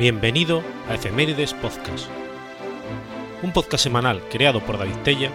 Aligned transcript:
Bienvenido 0.00 0.62
a 0.88 0.94
Efemérides 0.94 1.52
Podcast, 1.52 2.06
un 3.42 3.52
podcast 3.52 3.84
semanal 3.84 4.22
creado 4.30 4.64
por 4.64 4.78
David 4.78 4.96
Tella 5.04 5.30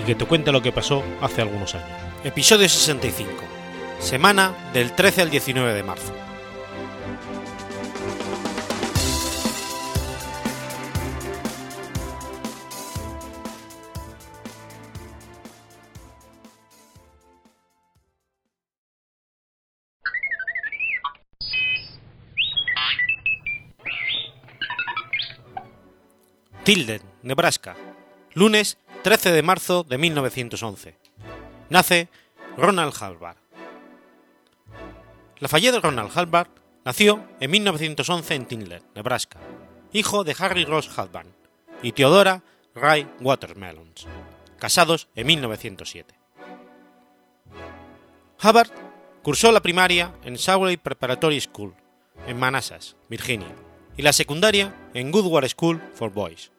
y 0.00 0.04
que 0.04 0.14
te 0.14 0.24
cuenta 0.24 0.52
lo 0.52 0.62
que 0.62 0.70
pasó 0.70 1.02
hace 1.20 1.42
algunos 1.42 1.74
años. 1.74 1.88
Episodio 2.22 2.68
65, 2.68 3.28
semana 3.98 4.54
del 4.72 4.92
13 4.92 5.22
al 5.22 5.30
19 5.30 5.74
de 5.74 5.82
marzo. 5.82 6.12
Tilden, 26.64 27.02
Nebraska, 27.22 27.76
lunes 28.32 28.78
13 29.02 29.32
de 29.32 29.42
marzo 29.42 29.84
de 29.84 29.98
1911. 29.98 30.96
Nace 31.68 32.08
Ronald 32.56 32.94
Halbard. 32.98 33.36
Lafayette 35.40 35.82
Ronald 35.82 36.10
Halbard 36.16 36.48
nació 36.86 37.22
en 37.38 37.50
1911 37.50 38.34
en 38.34 38.46
Tilden, 38.46 38.82
Nebraska, 38.94 39.40
hijo 39.92 40.24
de 40.24 40.34
Harry 40.38 40.64
Ross 40.64 40.88
Halbard 40.98 41.26
y 41.82 41.92
Theodora 41.92 42.42
Ray 42.74 43.06
Watermelons, 43.20 44.06
casados 44.58 45.08
en 45.14 45.26
1907. 45.26 46.14
Hubbard 48.42 48.70
cursó 49.22 49.52
la 49.52 49.60
primaria 49.60 50.14
en 50.24 50.38
Sawley 50.38 50.78
Preparatory 50.78 51.42
School, 51.42 51.74
en 52.26 52.38
Manassas, 52.38 52.96
Virginia, 53.10 53.54
y 53.98 54.02
la 54.02 54.14
secundaria 54.14 54.74
en 54.94 55.10
Goodward 55.10 55.46
School 55.50 55.82
for 55.92 56.10
Boys. 56.10 56.53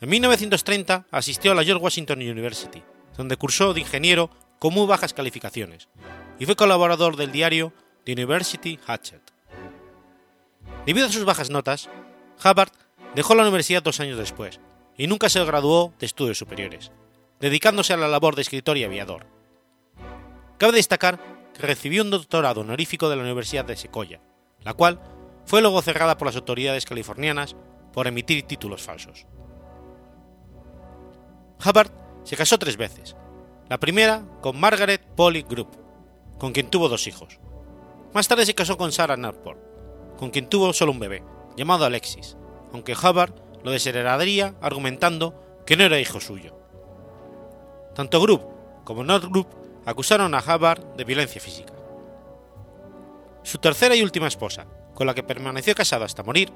En 0.00 0.08
1930 0.08 1.06
asistió 1.10 1.52
a 1.52 1.54
la 1.54 1.62
George 1.62 1.84
Washington 1.84 2.20
University, 2.20 2.82
donde 3.18 3.36
cursó 3.36 3.74
de 3.74 3.80
ingeniero 3.80 4.30
con 4.58 4.72
muy 4.72 4.86
bajas 4.86 5.12
calificaciones, 5.12 5.88
y 6.38 6.46
fue 6.46 6.56
colaborador 6.56 7.16
del 7.16 7.32
diario 7.32 7.74
The 8.04 8.12
University 8.12 8.78
Hatchet. 8.86 9.20
Debido 10.86 11.06
a 11.06 11.12
sus 11.12 11.26
bajas 11.26 11.50
notas, 11.50 11.90
Hubbard 12.42 12.72
dejó 13.14 13.34
la 13.34 13.42
universidad 13.42 13.82
dos 13.82 14.00
años 14.00 14.16
después, 14.16 14.58
y 14.96 15.06
nunca 15.06 15.28
se 15.28 15.44
graduó 15.44 15.92
de 15.98 16.06
estudios 16.06 16.38
superiores, 16.38 16.90
dedicándose 17.38 17.92
a 17.92 17.98
la 17.98 18.08
labor 18.08 18.36
de 18.36 18.42
escritor 18.42 18.78
y 18.78 18.84
aviador. 18.84 19.26
Cabe 20.56 20.72
destacar 20.72 21.20
que 21.52 21.66
recibió 21.66 22.02
un 22.02 22.10
doctorado 22.10 22.62
honorífico 22.62 23.10
de 23.10 23.16
la 23.16 23.22
Universidad 23.22 23.66
de 23.66 23.76
Sequoia, 23.76 24.22
la 24.62 24.72
cual 24.72 24.98
fue 25.44 25.60
luego 25.60 25.82
cerrada 25.82 26.16
por 26.16 26.24
las 26.24 26.36
autoridades 26.36 26.86
californianas 26.86 27.54
por 27.92 28.06
emitir 28.06 28.44
títulos 28.44 28.80
falsos. 28.80 29.26
Hubbard 31.64 31.90
se 32.24 32.36
casó 32.36 32.58
tres 32.58 32.76
veces, 32.76 33.16
la 33.68 33.78
primera 33.78 34.22
con 34.40 34.58
Margaret 34.58 35.02
Polly 35.14 35.42
Group, 35.42 35.68
con 36.38 36.52
quien 36.52 36.70
tuvo 36.70 36.88
dos 36.88 37.06
hijos. 37.06 37.38
Más 38.14 38.28
tarde 38.28 38.46
se 38.46 38.54
casó 38.54 38.76
con 38.76 38.92
Sarah 38.92 39.16
Narport, 39.16 39.58
con 40.16 40.30
quien 40.30 40.48
tuvo 40.48 40.72
solo 40.72 40.92
un 40.92 40.98
bebé, 40.98 41.22
llamado 41.56 41.84
Alexis, 41.84 42.36
aunque 42.72 42.94
Hubbard 42.94 43.34
lo 43.62 43.70
desheredaría 43.70 44.54
argumentando 44.60 45.62
que 45.66 45.76
no 45.76 45.84
era 45.84 46.00
hijo 46.00 46.18
suyo. 46.18 46.56
Tanto 47.94 48.20
Group 48.20 48.42
como 48.84 49.04
North 49.04 49.26
Group 49.26 49.48
acusaron 49.84 50.34
a 50.34 50.38
Hubbard 50.40 50.96
de 50.96 51.04
violencia 51.04 51.40
física. 51.40 51.74
Su 53.42 53.58
tercera 53.58 53.94
y 53.94 54.02
última 54.02 54.28
esposa, 54.28 54.66
con 54.94 55.06
la 55.06 55.14
que 55.14 55.22
permaneció 55.22 55.74
casado 55.74 56.04
hasta 56.04 56.22
morir, 56.22 56.52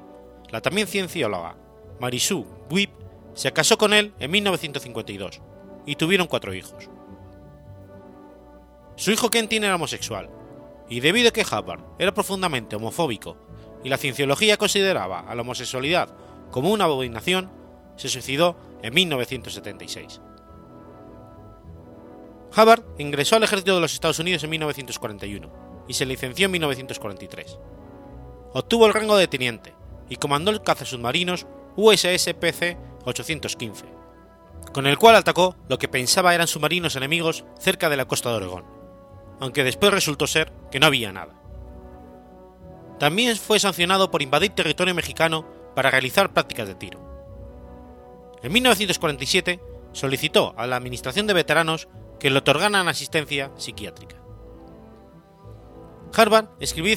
la 0.49 0.61
también 0.61 0.87
ciencióloga 0.87 1.55
Marisou 1.99 2.45
Buib, 2.69 2.89
se 3.35 3.53
casó 3.53 3.77
con 3.77 3.93
él 3.93 4.13
en 4.19 4.31
1952 4.31 5.41
y 5.85 5.95
tuvieron 5.95 6.27
cuatro 6.27 6.53
hijos. 6.53 6.89
Su 8.95 9.11
hijo 9.11 9.29
Kentin 9.29 9.65
era 9.65 9.75
homosexual, 9.75 10.29
y 10.89 11.01
debido 11.01 11.29
a 11.29 11.31
que 11.31 11.43
Hubbard 11.43 11.83
era 11.99 12.13
profundamente 12.13 12.75
homofóbico 12.75 13.37
y 13.83 13.89
la 13.89 13.97
cienciología 13.97 14.57
consideraba 14.57 15.19
a 15.19 15.35
la 15.35 15.41
homosexualidad 15.41 16.15
como 16.49 16.71
una 16.71 16.85
abominación, 16.85 17.51
se 17.97 18.07
suicidó 18.07 18.57
en 18.81 18.93
1976. 18.93 20.21
Hubbard 22.55 22.83
ingresó 22.97 23.35
al 23.35 23.43
ejército 23.43 23.75
de 23.75 23.81
los 23.81 23.93
Estados 23.93 24.19
Unidos 24.19 24.43
en 24.43 24.49
1941 24.51 25.85
y 25.87 25.93
se 25.93 26.05
licenció 26.05 26.45
en 26.45 26.51
1943. 26.51 27.59
Obtuvo 28.53 28.85
el 28.87 28.93
rango 28.93 29.17
de 29.17 29.27
teniente 29.27 29.73
y 30.07 30.15
comandó 30.15 30.51
el 30.51 30.61
cazasubmarinos 30.61 31.45
USS 31.75 32.33
PC 32.39 32.77
815, 33.05 33.85
con 34.73 34.87
el 34.87 34.97
cual 34.97 35.15
atacó 35.15 35.55
lo 35.67 35.77
que 35.77 35.87
pensaba 35.87 36.33
eran 36.33 36.47
submarinos 36.47 36.95
enemigos 36.95 37.45
cerca 37.59 37.89
de 37.89 37.97
la 37.97 38.05
costa 38.05 38.29
de 38.29 38.37
Oregón, 38.37 38.65
aunque 39.39 39.63
después 39.63 39.93
resultó 39.93 40.27
ser 40.27 40.51
que 40.71 40.79
no 40.79 40.87
había 40.87 41.11
nada. 41.11 41.33
También 42.99 43.35
fue 43.35 43.59
sancionado 43.59 44.09
por 44.09 44.21
invadir 44.21 44.51
territorio 44.51 44.95
mexicano 44.95 45.45
para 45.75 45.91
realizar 45.91 46.33
prácticas 46.33 46.67
de 46.67 46.75
tiro. 46.75 46.99
En 48.41 48.53
1947 48.53 49.59
solicitó 49.91 50.53
a 50.57 50.67
la 50.67 50.77
Administración 50.77 51.27
de 51.27 51.33
Veteranos 51.33 51.87
que 52.19 52.29
le 52.29 52.37
otorgaran 52.37 52.87
asistencia 52.87 53.51
psiquiátrica. 53.57 54.15
Harvard 56.15 56.49
escribió 56.59 56.93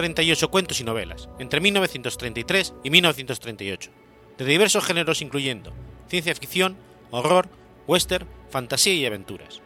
138 0.00 0.50
cuentos 0.50 0.80
y 0.80 0.84
novelas 0.84 1.28
entre 1.38 1.60
1933 1.60 2.72
y 2.82 2.90
1938, 2.90 3.90
de 4.38 4.44
diversos 4.46 4.84
géneros 4.84 5.20
incluyendo 5.20 5.74
ciencia 6.08 6.34
ficción, 6.34 6.76
horror, 7.10 7.48
western, 7.86 8.26
fantasía 8.50 8.94
y 8.94 9.04
aventuras. 9.04 9.60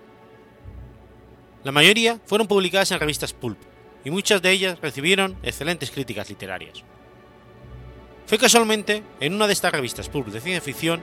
La 1.62 1.70
mayoría 1.72 2.20
fueron 2.26 2.48
publicadas 2.48 2.90
en 2.90 2.98
revistas 2.98 3.32
pulp, 3.32 3.58
y 4.04 4.10
muchas 4.10 4.42
de 4.42 4.50
ellas 4.50 4.78
recibieron 4.82 5.36
excelentes 5.42 5.90
críticas 5.90 6.28
literarias. 6.28 6.82
Fue 8.26 8.36
casualmente 8.36 9.02
en 9.20 9.34
una 9.34 9.46
de 9.46 9.52
estas 9.52 9.72
revistas 9.72 10.08
pulp 10.08 10.26
de 10.26 10.40
ciencia 10.40 10.60
ficción, 10.60 11.02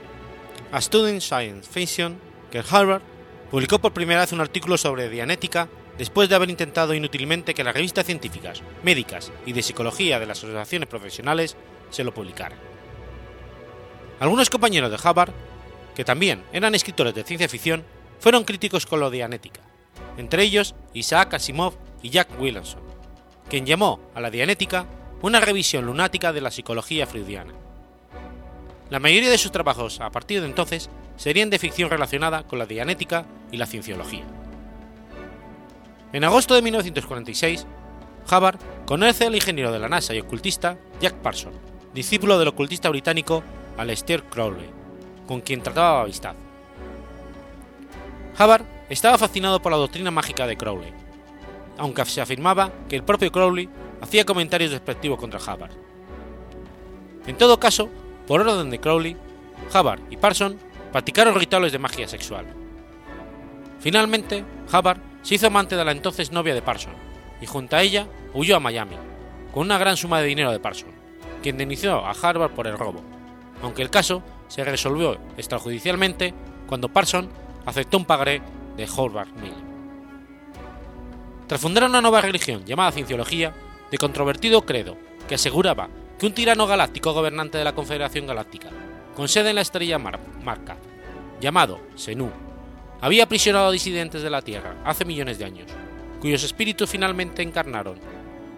A 0.70 0.80
Student 0.80 1.22
Science 1.22 1.68
Fiction, 1.68 2.20
que 2.50 2.62
Harvard 2.68 3.02
publicó 3.50 3.80
por 3.80 3.92
primera 3.92 4.20
vez 4.20 4.32
un 4.32 4.40
artículo 4.40 4.76
sobre 4.76 5.08
Dianética 5.08 5.68
después 6.02 6.28
de 6.28 6.34
haber 6.34 6.50
intentado 6.50 6.94
inútilmente 6.94 7.54
que 7.54 7.62
las 7.62 7.74
revistas 7.74 8.04
científicas, 8.04 8.60
médicas 8.82 9.30
y 9.46 9.52
de 9.52 9.62
psicología 9.62 10.18
de 10.18 10.26
las 10.26 10.38
asociaciones 10.38 10.88
profesionales 10.88 11.56
se 11.90 12.02
lo 12.02 12.12
publicaran. 12.12 12.58
Algunos 14.18 14.50
compañeros 14.50 14.90
de 14.90 14.96
Hubbard, 14.96 15.32
que 15.94 16.04
también 16.04 16.42
eran 16.52 16.74
escritores 16.74 17.14
de 17.14 17.22
ciencia 17.22 17.48
ficción, 17.48 17.84
fueron 18.18 18.42
críticos 18.42 18.84
con 18.84 18.98
la 18.98 19.10
dianética, 19.10 19.60
entre 20.16 20.42
ellos 20.42 20.74
Isaac 20.92 21.34
Asimov 21.34 21.74
y 22.02 22.10
Jack 22.10 22.30
Williamson, 22.36 22.82
quien 23.48 23.64
llamó 23.64 24.00
a 24.12 24.20
la 24.20 24.32
dianética 24.32 24.86
una 25.20 25.38
revisión 25.38 25.86
lunática 25.86 26.32
de 26.32 26.40
la 26.40 26.50
psicología 26.50 27.06
freudiana. 27.06 27.54
La 28.90 28.98
mayoría 28.98 29.30
de 29.30 29.38
sus 29.38 29.52
trabajos 29.52 30.00
a 30.00 30.10
partir 30.10 30.40
de 30.40 30.48
entonces 30.48 30.90
serían 31.16 31.48
de 31.48 31.60
ficción 31.60 31.90
relacionada 31.90 32.42
con 32.42 32.58
la 32.58 32.66
dianética 32.66 33.24
y 33.52 33.56
la 33.56 33.66
cienciología. 33.66 34.41
En 36.12 36.24
agosto 36.24 36.54
de 36.54 36.60
1946, 36.60 37.66
Hubbard 38.30 38.58
conoce 38.84 39.24
al 39.24 39.34
ingeniero 39.34 39.72
de 39.72 39.78
la 39.78 39.88
NASA 39.88 40.14
y 40.14 40.20
ocultista 40.20 40.76
Jack 41.00 41.14
Parson, 41.14 41.54
discípulo 41.94 42.38
del 42.38 42.48
ocultista 42.48 42.90
británico 42.90 43.42
Aleister 43.78 44.22
Crowley, 44.24 44.68
con 45.26 45.40
quien 45.40 45.62
trataba 45.62 46.02
amistad. 46.02 46.34
Hubbard 48.38 48.66
estaba 48.90 49.16
fascinado 49.16 49.62
por 49.62 49.72
la 49.72 49.78
doctrina 49.78 50.10
mágica 50.10 50.46
de 50.46 50.58
Crowley, 50.58 50.92
aunque 51.78 52.04
se 52.04 52.20
afirmaba 52.20 52.70
que 52.90 52.96
el 52.96 53.04
propio 53.04 53.32
Crowley 53.32 53.70
hacía 54.02 54.26
comentarios 54.26 54.70
despectivos 54.70 55.18
contra 55.18 55.40
Hubbard. 55.40 55.72
En 57.26 57.38
todo 57.38 57.58
caso, 57.58 57.88
por 58.26 58.42
orden 58.42 58.68
de 58.68 58.80
Crowley, 58.80 59.16
Hubbard 59.74 60.00
y 60.10 60.18
Parson 60.18 60.58
practicaron 60.92 61.36
rituales 61.36 61.72
de 61.72 61.78
magia 61.78 62.06
sexual. 62.06 62.44
Finalmente, 63.80 64.44
Hubbard 64.70 65.11
se 65.22 65.34
hizo 65.34 65.46
amante 65.46 65.76
de 65.76 65.84
la 65.84 65.92
entonces 65.92 66.32
novia 66.32 66.54
de 66.54 66.62
Parson 66.62 66.92
y 67.40 67.46
junto 67.46 67.76
a 67.76 67.82
ella 67.82 68.06
huyó 68.34 68.56
a 68.56 68.60
Miami, 68.60 68.96
con 69.52 69.64
una 69.64 69.78
gran 69.78 69.96
suma 69.96 70.20
de 70.20 70.26
dinero 70.26 70.52
de 70.52 70.60
Parson, 70.60 70.90
quien 71.42 71.56
denunció 71.56 72.04
a 72.04 72.12
Harvard 72.12 72.52
por 72.52 72.66
el 72.66 72.78
robo, 72.78 73.02
aunque 73.62 73.82
el 73.82 73.90
caso 73.90 74.22
se 74.48 74.64
resolvió 74.64 75.18
extrajudicialmente 75.36 76.34
cuando 76.66 76.88
Parson 76.88 77.28
aceptó 77.66 77.98
un 77.98 78.04
pagaré 78.04 78.42
de 78.76 78.88
Howard 78.96 79.32
Mill. 79.40 79.54
Tras 81.46 81.60
fundar 81.60 81.84
una 81.84 82.00
nueva 82.00 82.20
religión 82.20 82.64
llamada 82.64 82.92
Cienciología, 82.92 83.52
de 83.90 83.98
controvertido 83.98 84.64
credo 84.64 84.96
que 85.28 85.34
aseguraba 85.34 85.88
que 86.18 86.26
un 86.26 86.32
tirano 86.32 86.66
galáctico 86.66 87.12
gobernante 87.12 87.58
de 87.58 87.64
la 87.64 87.74
Confederación 87.74 88.26
Galáctica, 88.26 88.70
con 89.14 89.28
sede 89.28 89.50
en 89.50 89.56
la 89.56 89.60
estrella 89.60 89.98
Mar 89.98 90.18
Marca, 90.42 90.76
llamado 91.40 91.80
Senú, 91.94 92.30
había 93.02 93.24
aprisionado 93.24 93.66
a 93.66 93.72
disidentes 93.72 94.22
de 94.22 94.30
la 94.30 94.42
Tierra 94.42 94.76
hace 94.84 95.04
millones 95.04 95.38
de 95.38 95.44
años, 95.44 95.68
cuyos 96.20 96.44
espíritus 96.44 96.88
finalmente 96.88 97.42
encarnaron 97.42 97.98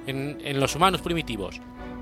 en, 0.07 0.39
en 0.45 0.61
los 0.61 0.77
humanos 0.77 1.01
primitivos 1.01 1.61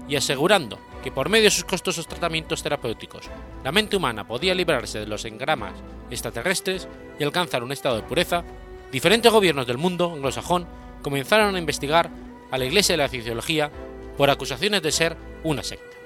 y 0.08 0.16
asegurando 0.16 0.78
que 1.04 1.12
por 1.12 1.28
medio 1.28 1.44
de 1.44 1.52
sus 1.52 1.64
costosos 1.64 2.08
tratamientos 2.08 2.62
terapéuticos 2.62 3.30
la 3.62 3.70
mente 3.70 3.96
humana 3.96 4.26
podía 4.26 4.56
librarse 4.56 4.98
de 4.98 5.06
los 5.06 5.24
engramas 5.24 5.74
extraterrestres 6.10 6.88
y 7.18 7.22
alcanzar 7.22 7.62
un 7.62 7.70
estado 7.70 7.96
de 7.96 8.02
pureza, 8.02 8.42
diferentes 8.90 9.30
gobiernos 9.30 9.66
del 9.66 9.78
mundo 9.78 10.12
anglosajón 10.12 10.66
comenzaron 11.00 11.54
a 11.54 11.60
investigar 11.60 12.10
a 12.50 12.58
la 12.58 12.64
Iglesia 12.64 12.94
de 12.94 13.02
la 13.02 13.08
Cienciología 13.08 13.70
por 14.16 14.30
acusaciones 14.30 14.82
de 14.82 14.90
ser 14.92 15.16
una 15.44 15.62
secta. 15.62 15.96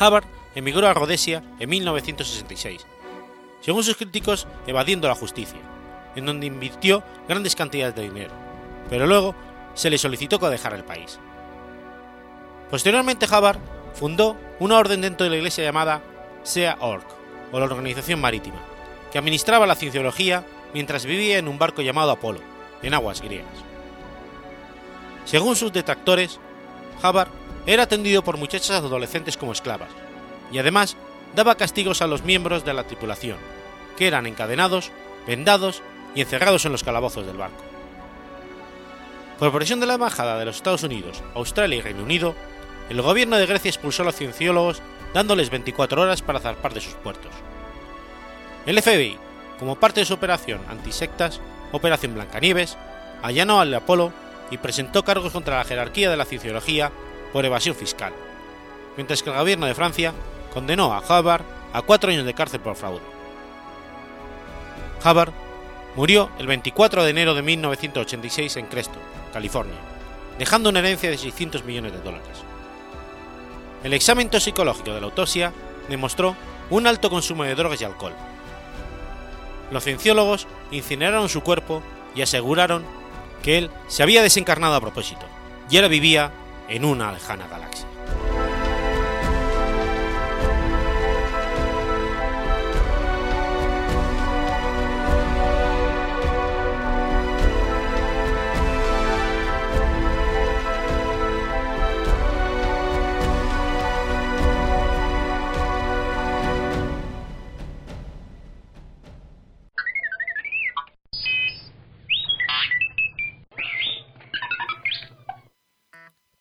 Hubbard 0.00 0.24
emigró 0.54 0.88
a 0.88 0.94
Rhodesia 0.94 1.42
en 1.60 1.68
1966, 1.68 2.86
según 3.62 3.82
sus 3.84 3.96
críticos 3.96 4.46
evadiendo 4.66 5.08
la 5.08 5.14
justicia, 5.14 5.58
en 6.14 6.26
donde 6.26 6.46
invirtió 6.46 7.02
grandes 7.26 7.56
cantidades 7.56 7.94
de 7.94 8.02
dinero, 8.02 8.32
pero 8.90 9.06
luego 9.06 9.34
se 9.74 9.88
le 9.88 9.96
solicitó 9.96 10.38
que 10.38 10.46
dejara 10.48 10.76
el 10.76 10.84
país. 10.84 11.18
Posteriormente 12.70 13.26
Hubbard 13.26 13.58
fundó 13.94 14.36
una 14.58 14.78
orden 14.78 15.00
dentro 15.00 15.24
de 15.24 15.30
la 15.30 15.36
iglesia 15.36 15.64
llamada 15.64 16.02
Sea 16.42 16.76
Org, 16.80 17.04
o 17.52 17.58
la 17.58 17.66
Organización 17.66 18.20
Marítima, 18.20 18.60
que 19.10 19.18
administraba 19.18 19.66
la 19.66 19.74
cienciología 19.74 20.44
mientras 20.74 21.04
vivía 21.04 21.38
en 21.38 21.48
un 21.48 21.58
barco 21.58 21.82
llamado 21.82 22.10
Apolo, 22.10 22.40
en 22.82 22.94
aguas 22.94 23.20
griegas. 23.20 23.46
Según 25.24 25.54
sus 25.54 25.72
detractores, 25.72 26.40
Hubbard 27.02 27.28
era 27.66 27.84
atendido 27.84 28.22
por 28.24 28.38
muchachas 28.38 28.70
adolescentes 28.70 29.36
como 29.36 29.52
esclavas, 29.52 29.90
y 30.50 30.58
además 30.58 30.96
daba 31.34 31.56
castigos 31.56 32.02
a 32.02 32.06
los 32.06 32.24
miembros 32.24 32.64
de 32.64 32.74
la 32.74 32.84
tripulación, 32.84 33.38
que 33.96 34.06
eran 34.06 34.26
encadenados, 34.26 34.90
vendados 35.26 35.82
y 36.14 36.20
encerrados 36.20 36.64
en 36.64 36.72
los 36.72 36.84
calabozos 36.84 37.26
del 37.26 37.36
barco. 37.36 37.62
Por 39.38 39.52
presión 39.52 39.80
de 39.80 39.86
la 39.86 39.94
Embajada 39.94 40.38
de 40.38 40.44
los 40.44 40.56
Estados 40.56 40.82
Unidos, 40.82 41.22
Australia 41.34 41.78
y 41.78 41.80
Reino 41.80 42.02
Unido, 42.02 42.34
el 42.88 43.02
gobierno 43.02 43.36
de 43.36 43.46
Grecia 43.46 43.70
expulsó 43.70 44.02
a 44.02 44.06
los 44.06 44.16
cienciólogos 44.16 44.82
dándoles 45.14 45.50
24 45.50 46.02
horas 46.02 46.22
para 46.22 46.40
zarpar 46.40 46.74
de 46.74 46.80
sus 46.80 46.94
puertos. 46.94 47.32
El 48.66 48.80
FBI, 48.80 49.18
como 49.58 49.76
parte 49.76 50.00
de 50.00 50.06
su 50.06 50.14
operación 50.14 50.60
antisectas, 50.68 51.40
Operación 51.72 52.14
Blancanieves, 52.14 52.76
allanó 53.22 53.60
al 53.60 53.72
Apolo 53.74 54.12
y 54.50 54.58
presentó 54.58 55.04
cargos 55.04 55.32
contra 55.32 55.56
la 55.58 55.64
jerarquía 55.64 56.10
de 56.10 56.16
la 56.16 56.26
cienciología 56.26 56.92
por 57.32 57.44
evasión 57.44 57.74
fiscal, 57.74 58.12
mientras 58.96 59.22
que 59.22 59.30
el 59.30 59.36
gobierno 59.36 59.66
de 59.66 59.74
Francia 59.74 60.12
condenó 60.52 60.92
a 60.92 61.00
Hubbard 61.00 61.44
a 61.72 61.82
cuatro 61.82 62.10
años 62.10 62.26
de 62.26 62.34
cárcel 62.34 62.60
por 62.60 62.76
fraude. 62.76 63.00
Hubbard 65.04 65.32
murió 65.96 66.30
el 66.38 66.46
24 66.46 67.04
de 67.04 67.10
enero 67.10 67.34
de 67.34 67.42
1986 67.42 68.56
en 68.56 68.66
Creston, 68.66 69.02
California, 69.32 69.78
dejando 70.38 70.68
una 70.68 70.78
herencia 70.78 71.10
de 71.10 71.18
600 71.18 71.64
millones 71.64 71.92
de 71.92 72.00
dólares. 72.00 72.42
El 73.82 73.94
examen 73.94 74.30
toxicológico 74.30 74.92
de 74.92 75.00
la 75.00 75.06
autopsia 75.06 75.52
demostró 75.88 76.36
un 76.70 76.86
alto 76.86 77.10
consumo 77.10 77.44
de 77.44 77.54
drogas 77.54 77.80
y 77.80 77.84
alcohol. 77.84 78.14
Los 79.70 79.84
cienciólogos 79.84 80.46
incineraron 80.70 81.28
su 81.28 81.40
cuerpo 81.42 81.82
y 82.14 82.22
aseguraron 82.22 82.84
que 83.42 83.58
él 83.58 83.70
se 83.88 84.02
había 84.02 84.22
desencarnado 84.22 84.76
a 84.76 84.80
propósito 84.80 85.26
y 85.68 85.76
ahora 85.76 85.88
vivía 85.88 86.30
en 86.68 86.84
una 86.84 87.12
lejana 87.12 87.48
galaxia. 87.48 87.91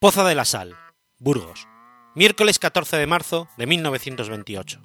Poza 0.01 0.23
de 0.23 0.33
la 0.33 0.45
Sal, 0.45 0.75
Burgos, 1.19 1.67
miércoles 2.15 2.57
14 2.57 2.97
de 2.97 3.05
marzo 3.05 3.47
de 3.55 3.67
1928. 3.67 4.81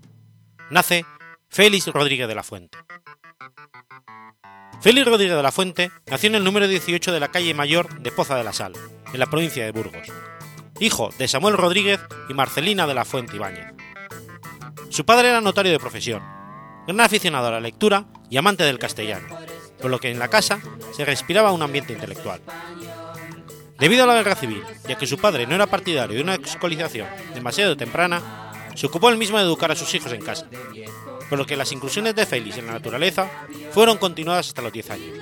Nace 0.69 1.07
Félix 1.49 1.87
Rodríguez 1.87 2.29
de 2.29 2.35
la 2.35 2.43
Fuente. 2.43 2.77
Félix 4.83 5.07
Rodríguez 5.07 5.35
de 5.35 5.43
la 5.43 5.53
Fuente 5.53 5.91
nació 6.11 6.29
en 6.29 6.35
el 6.35 6.45
número 6.45 6.69
18 6.69 7.13
de 7.13 7.21
la 7.21 7.29
calle 7.29 7.55
Mayor 7.55 7.99
de 8.03 8.13
Poza 8.13 8.37
de 8.37 8.45
la 8.45 8.53
Sal, 8.53 8.75
en 9.11 9.19
la 9.19 9.25
provincia 9.25 9.65
de 9.65 9.73
Burgos, 9.73 10.07
hijo 10.81 11.09
de 11.17 11.29
Samuel 11.29 11.57
Rodríguez 11.57 11.99
y 12.29 12.35
Marcelina 12.35 12.87
de 12.87 12.93
la 12.93 13.07
Fuente 13.07 13.37
Ibáñez. 13.37 13.73
Su 14.91 15.07
padre 15.07 15.31
era 15.31 15.41
notario 15.41 15.73
de 15.73 15.81
profesión, 15.81 16.23
gran 16.87 17.01
aficionado 17.01 17.47
a 17.47 17.53
la 17.53 17.61
lectura 17.61 18.05
y 18.29 18.37
amante 18.37 18.65
del 18.65 18.79
castellano, 18.79 19.29
por 19.81 19.91
lo 19.91 19.99
que 19.99 20.11
en 20.11 20.19
la 20.19 20.29
casa 20.29 20.61
se 20.95 21.07
respiraba 21.07 21.53
un 21.53 21.63
ambiente 21.63 21.95
intelectual. 21.95 22.43
Debido 23.79 24.05
a 24.05 24.07
la 24.07 24.15
guerra 24.15 24.35
civil, 24.35 24.63
ya 24.89 24.97
que 24.97 25.07
su 25.07 25.19
padre 25.19 25.47
no 25.47 25.55
era 25.55 25.67
partidario 25.67 26.17
de 26.17 26.23
una 26.23 26.35
escolarización 26.37 27.07
demasiado 27.35 27.77
temprana, 27.77 28.71
se 28.75 28.87
ocupó 28.87 29.11
él 29.11 29.19
mismo 29.19 29.39
de 29.39 29.45
educar 29.45 29.71
a 29.71 29.77
sus 29.77 29.95
hijos 29.95 30.13
en 30.13 30.23
casa, 30.23 30.47
por 31.29 31.39
lo 31.39 31.47
que 31.47 31.57
las 31.57 31.73
inclusiones 31.73 32.15
de 32.15 32.27
Félix 32.27 32.57
en 32.57 32.67
la 32.67 32.73
naturaleza 32.73 33.31
fueron 33.73 33.99
continuadas 33.99 34.49
hasta 34.49 34.63
los 34.63 34.73
10 34.73 34.91
años, 34.91 35.19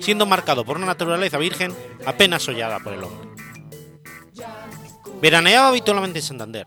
siendo 0.00 0.26
marcado 0.26 0.64
por 0.64 0.76
una 0.76 0.86
naturaleza 0.86 1.38
virgen 1.38 1.74
apenas 2.04 2.46
hollada 2.48 2.78
por 2.80 2.92
el 2.92 3.04
hombre. 3.04 3.28
Veraneaba 5.20 5.68
habitualmente 5.68 6.18
en 6.18 6.24
Santander, 6.24 6.66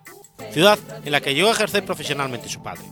ciudad 0.51 0.79
en 1.06 1.12
la 1.12 1.21
que 1.21 1.33
llegó 1.33 1.50
a 1.50 1.53
ejercer 1.53 1.85
profesionalmente 1.85 2.50
su 2.50 2.62
padre. 2.62 2.83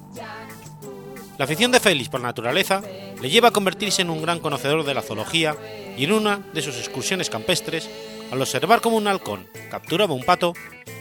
La 1.38 1.46
afición 1.46 1.72
de 1.72 1.80
Félix 1.80 2.10
por 2.10 2.20
la 2.20 2.28
naturaleza 2.28 2.82
le 3.22 3.30
lleva 3.30 3.48
a 3.50 3.52
convertirse 3.52 4.02
en 4.02 4.10
un 4.10 4.22
gran 4.22 4.40
conocedor 4.40 4.84
de 4.84 4.94
la 4.94 5.02
zoología 5.02 5.56
y 5.98 6.04
en 6.04 6.12
una 6.12 6.42
de 6.54 6.62
sus 6.62 6.78
excursiones 6.78 7.30
campestres 7.30 7.90
al 8.32 8.42
observar 8.42 8.82
como 8.82 8.98
un 8.98 9.08
halcón 9.08 9.48
capturaba 9.70 10.14
un 10.14 10.24
pato, 10.24 10.54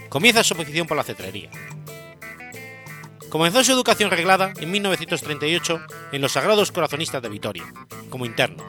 comienza 0.09 0.45
su 0.45 0.55
afición 0.55 0.87
por 0.87 0.97
la 0.97 1.05
cetrería. 1.05 1.51
Comenzó 3.29 3.63
su 3.63 3.73
educación 3.73 4.11
reglada 4.11 4.53
en 4.59 4.71
1938 4.71 5.81
en 6.13 6.21
los 6.23 6.33
Sagrados 6.33 6.73
Corazonistas 6.73 7.23
de 7.23 7.29
Vitoria, 7.29 7.65
como 8.09 8.25
interno, 8.25 8.65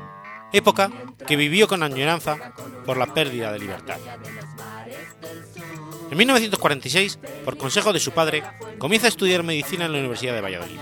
época 0.52 0.92
que 1.26 1.38
vivió 1.38 1.68
con 1.68 1.82
añoranza 1.82 2.54
por 2.86 2.98
la 2.98 3.14
pérdida 3.14 3.52
de 3.54 3.60
libertad. 3.60 3.98
En 6.12 6.18
1946, 6.18 7.20
por 7.46 7.58
consejo 7.58 7.94
de 7.94 8.00
su 8.00 8.12
padre, 8.12 8.44
comienza 8.80 9.08
a 9.08 9.10
estudiar 9.10 9.44
medicina 9.44 9.86
en 9.86 9.94
la 9.94 10.00
Universidad 10.00 10.34
de 10.34 10.42
Valladolid. 10.42 10.80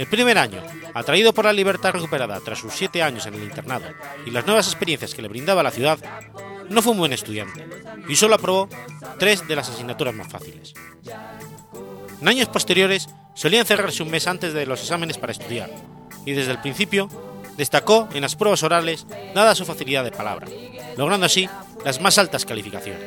El 0.00 0.06
primer 0.06 0.38
año, 0.38 0.62
atraído 0.94 1.34
por 1.34 1.44
la 1.44 1.52
libertad 1.52 1.92
recuperada 1.92 2.40
tras 2.40 2.58
sus 2.58 2.72
siete 2.72 3.02
años 3.02 3.26
en 3.26 3.34
el 3.34 3.42
internado 3.42 3.84
y 4.24 4.30
las 4.30 4.46
nuevas 4.46 4.66
experiencias 4.66 5.14
que 5.14 5.20
le 5.20 5.28
brindaba 5.28 5.62
la 5.62 5.70
ciudad, 5.70 5.98
no 6.70 6.80
fue 6.80 6.92
un 6.92 7.00
buen 7.00 7.12
estudiante 7.12 7.68
y 8.08 8.16
solo 8.16 8.36
aprobó 8.36 8.66
tres 9.18 9.46
de 9.46 9.56
las 9.56 9.68
asignaturas 9.68 10.14
más 10.14 10.28
fáciles. 10.28 10.72
En 12.18 12.26
años 12.26 12.48
posteriores 12.48 13.10
solía 13.34 13.60
encerrarse 13.60 14.02
un 14.02 14.10
mes 14.10 14.26
antes 14.26 14.54
de 14.54 14.64
los 14.64 14.80
exámenes 14.80 15.18
para 15.18 15.32
estudiar 15.32 15.68
y 16.24 16.32
desde 16.32 16.52
el 16.52 16.62
principio 16.62 17.10
destacó 17.58 18.08
en 18.14 18.22
las 18.22 18.36
pruebas 18.36 18.62
orales 18.62 19.06
dada 19.34 19.54
su 19.54 19.66
facilidad 19.66 20.02
de 20.02 20.12
palabra, 20.12 20.46
logrando 20.96 21.26
así 21.26 21.46
las 21.84 22.00
más 22.00 22.16
altas 22.16 22.46
calificaciones. 22.46 23.04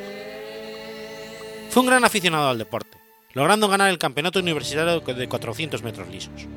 Fue 1.72 1.82
un 1.82 1.88
gran 1.88 2.06
aficionado 2.06 2.50
al 2.50 2.60
deporte, 2.60 3.00
logrando 3.32 3.68
ganar 3.68 3.90
el 3.90 3.98
campeonato 3.98 4.38
universitario 4.38 5.00
de 5.00 5.28
400 5.28 5.82
metros 5.82 6.08
lisos. 6.10 6.48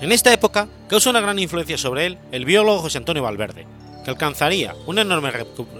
En 0.00 0.12
esta 0.12 0.32
época 0.32 0.68
causó 0.88 1.10
una 1.10 1.20
gran 1.20 1.40
influencia 1.40 1.76
sobre 1.76 2.06
él 2.06 2.18
el 2.30 2.44
biólogo 2.44 2.82
José 2.82 2.98
Antonio 2.98 3.24
Valverde, 3.24 3.66
que 4.04 4.10
alcanzaría 4.10 4.76
una 4.86 5.02
enorme 5.02 5.32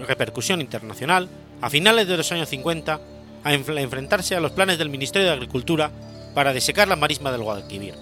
repercusión 0.05 0.59
internacional 0.59 1.29
a 1.61 1.69
finales 1.69 2.05
de 2.05 2.17
los 2.17 2.29
años 2.33 2.49
50 2.49 2.99
a 3.45 3.53
enfrentarse 3.53 4.35
a 4.35 4.41
los 4.41 4.51
planes 4.51 4.77
del 4.77 4.89
Ministerio 4.89 5.29
de 5.29 5.33
Agricultura 5.33 5.91
para 6.35 6.51
desecar 6.51 6.89
la 6.89 6.97
marisma 6.97 7.31
del 7.31 7.43
Guadalquivir, 7.43 7.95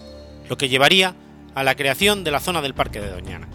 lo 0.49 0.57
que 0.57 0.69
llevaría 0.69 1.13
a 1.53 1.63
la 1.63 1.75
creación 1.75 2.23
de 2.23 2.31
la 2.31 2.39
zona 2.39 2.63
del 2.63 2.73
Parque 2.73 2.99
de 2.99 3.11
Doñana. 3.11 3.47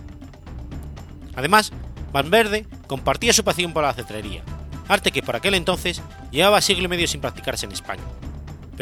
Además, 1.35 1.73
Valverde 2.12 2.66
compartía 2.87 3.33
su 3.33 3.42
pasión 3.42 3.73
por 3.73 3.83
la 3.83 3.92
cetrería, 3.92 4.45
arte 4.87 5.11
que 5.11 5.23
por 5.23 5.35
aquel 5.35 5.54
entonces 5.54 6.00
llevaba 6.31 6.61
siglo 6.61 6.85
y 6.85 6.88
medio 6.88 7.09
sin 7.09 7.21
practicarse 7.21 7.66
en 7.66 7.73
España 7.73 8.04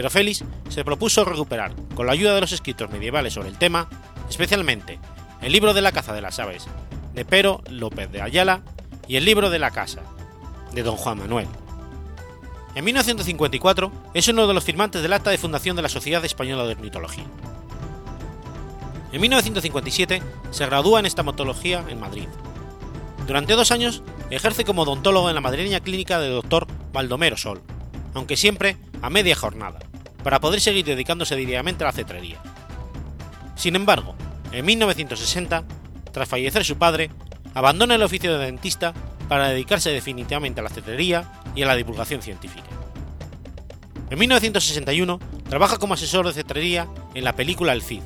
pero 0.00 0.08
Félix 0.08 0.42
se 0.70 0.82
propuso 0.82 1.26
recuperar, 1.26 1.74
con 1.94 2.06
la 2.06 2.12
ayuda 2.12 2.34
de 2.34 2.40
los 2.40 2.52
escritos 2.52 2.88
medievales 2.88 3.34
sobre 3.34 3.50
el 3.50 3.58
tema, 3.58 3.86
especialmente 4.30 4.98
el 5.42 5.52
libro 5.52 5.74
de 5.74 5.82
la 5.82 5.92
caza 5.92 6.14
de 6.14 6.22
las 6.22 6.38
aves, 6.38 6.66
de 7.12 7.26
Pero 7.26 7.62
López 7.68 8.10
de 8.10 8.22
Ayala, 8.22 8.62
y 9.08 9.16
el 9.16 9.26
libro 9.26 9.50
de 9.50 9.58
la 9.58 9.72
casa, 9.72 10.00
de 10.72 10.82
don 10.82 10.96
Juan 10.96 11.18
Manuel. 11.18 11.48
En 12.74 12.82
1954 12.82 13.92
es 14.14 14.26
uno 14.28 14.46
de 14.46 14.54
los 14.54 14.64
firmantes 14.64 15.02
del 15.02 15.12
acta 15.12 15.28
de 15.28 15.36
fundación 15.36 15.76
de 15.76 15.82
la 15.82 15.90
Sociedad 15.90 16.24
Española 16.24 16.64
de 16.64 16.72
Ornitología. 16.72 17.26
En 19.12 19.20
1957 19.20 20.22
se 20.50 20.64
gradúa 20.64 21.00
en 21.00 21.04
estamotología 21.04 21.84
en 21.90 22.00
Madrid. 22.00 22.28
Durante 23.26 23.52
dos 23.52 23.70
años 23.70 24.02
ejerce 24.30 24.64
como 24.64 24.80
odontólogo 24.80 25.28
en 25.28 25.34
la 25.34 25.42
madrileña 25.42 25.80
clínica 25.80 26.18
del 26.18 26.32
doctor 26.32 26.66
Baldomero 26.90 27.36
Sol, 27.36 27.60
aunque 28.14 28.38
siempre 28.38 28.78
a 29.02 29.10
media 29.10 29.36
jornada, 29.36 29.89
para 30.22 30.40
poder 30.40 30.60
seguir 30.60 30.84
dedicándose 30.84 31.36
diariamente 31.36 31.84
a 31.84 31.88
la 31.88 31.92
cetrería. 31.92 32.40
Sin 33.56 33.76
embargo, 33.76 34.14
en 34.52 34.64
1960, 34.64 35.64
tras 36.12 36.28
fallecer 36.28 36.64
su 36.64 36.76
padre, 36.76 37.10
abandona 37.54 37.94
el 37.94 38.02
oficio 38.02 38.36
de 38.36 38.46
dentista 38.46 38.94
para 39.28 39.48
dedicarse 39.48 39.90
definitivamente 39.90 40.60
a 40.60 40.64
la 40.64 40.70
cetrería 40.70 41.30
y 41.54 41.62
a 41.62 41.66
la 41.66 41.76
divulgación 41.76 42.22
científica. 42.22 42.68
En 44.10 44.18
1961 44.18 45.20
trabaja 45.48 45.78
como 45.78 45.94
asesor 45.94 46.26
de 46.26 46.32
cetrería 46.32 46.88
en 47.14 47.22
la 47.22 47.36
película 47.36 47.72
El 47.72 47.82
Cid, 47.82 48.02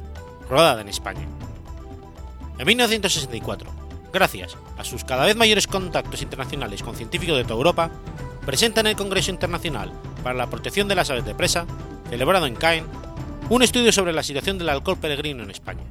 rodada 0.50 0.83
en 0.83 0.88
España. 0.88 1.26
En 2.59 2.66
1964, 2.66 3.71
gracias 4.12 4.56
a 4.76 4.85
sus 4.85 5.02
cada 5.04 5.25
vez 5.25 5.35
mayores 5.35 5.66
contactos 5.66 6.21
internacionales 6.21 6.83
con 6.83 6.94
científicos 6.94 7.37
de 7.37 7.44
toda 7.44 7.56
Europa, 7.56 7.90
presenta 8.44 8.80
en 8.80 8.88
el 8.88 8.96
Congreso 8.96 9.30
Internacional 9.30 9.92
para 10.22 10.34
la 10.34 10.48
Protección 10.48 10.88
de 10.88 10.94
las 10.94 11.10
Aves 11.10 11.24
de 11.24 11.34
Presa, 11.34 11.66
celebrado 12.08 12.46
en 12.46 12.54
Caen, 12.54 12.84
un 13.50 13.62
estudio 13.62 13.92
sobre 13.92 14.12
la 14.12 14.22
situación 14.22 14.58
del 14.58 14.68
alcohol 14.68 14.98
peregrino 14.98 15.42
en 15.42 15.50
España. 15.50 15.82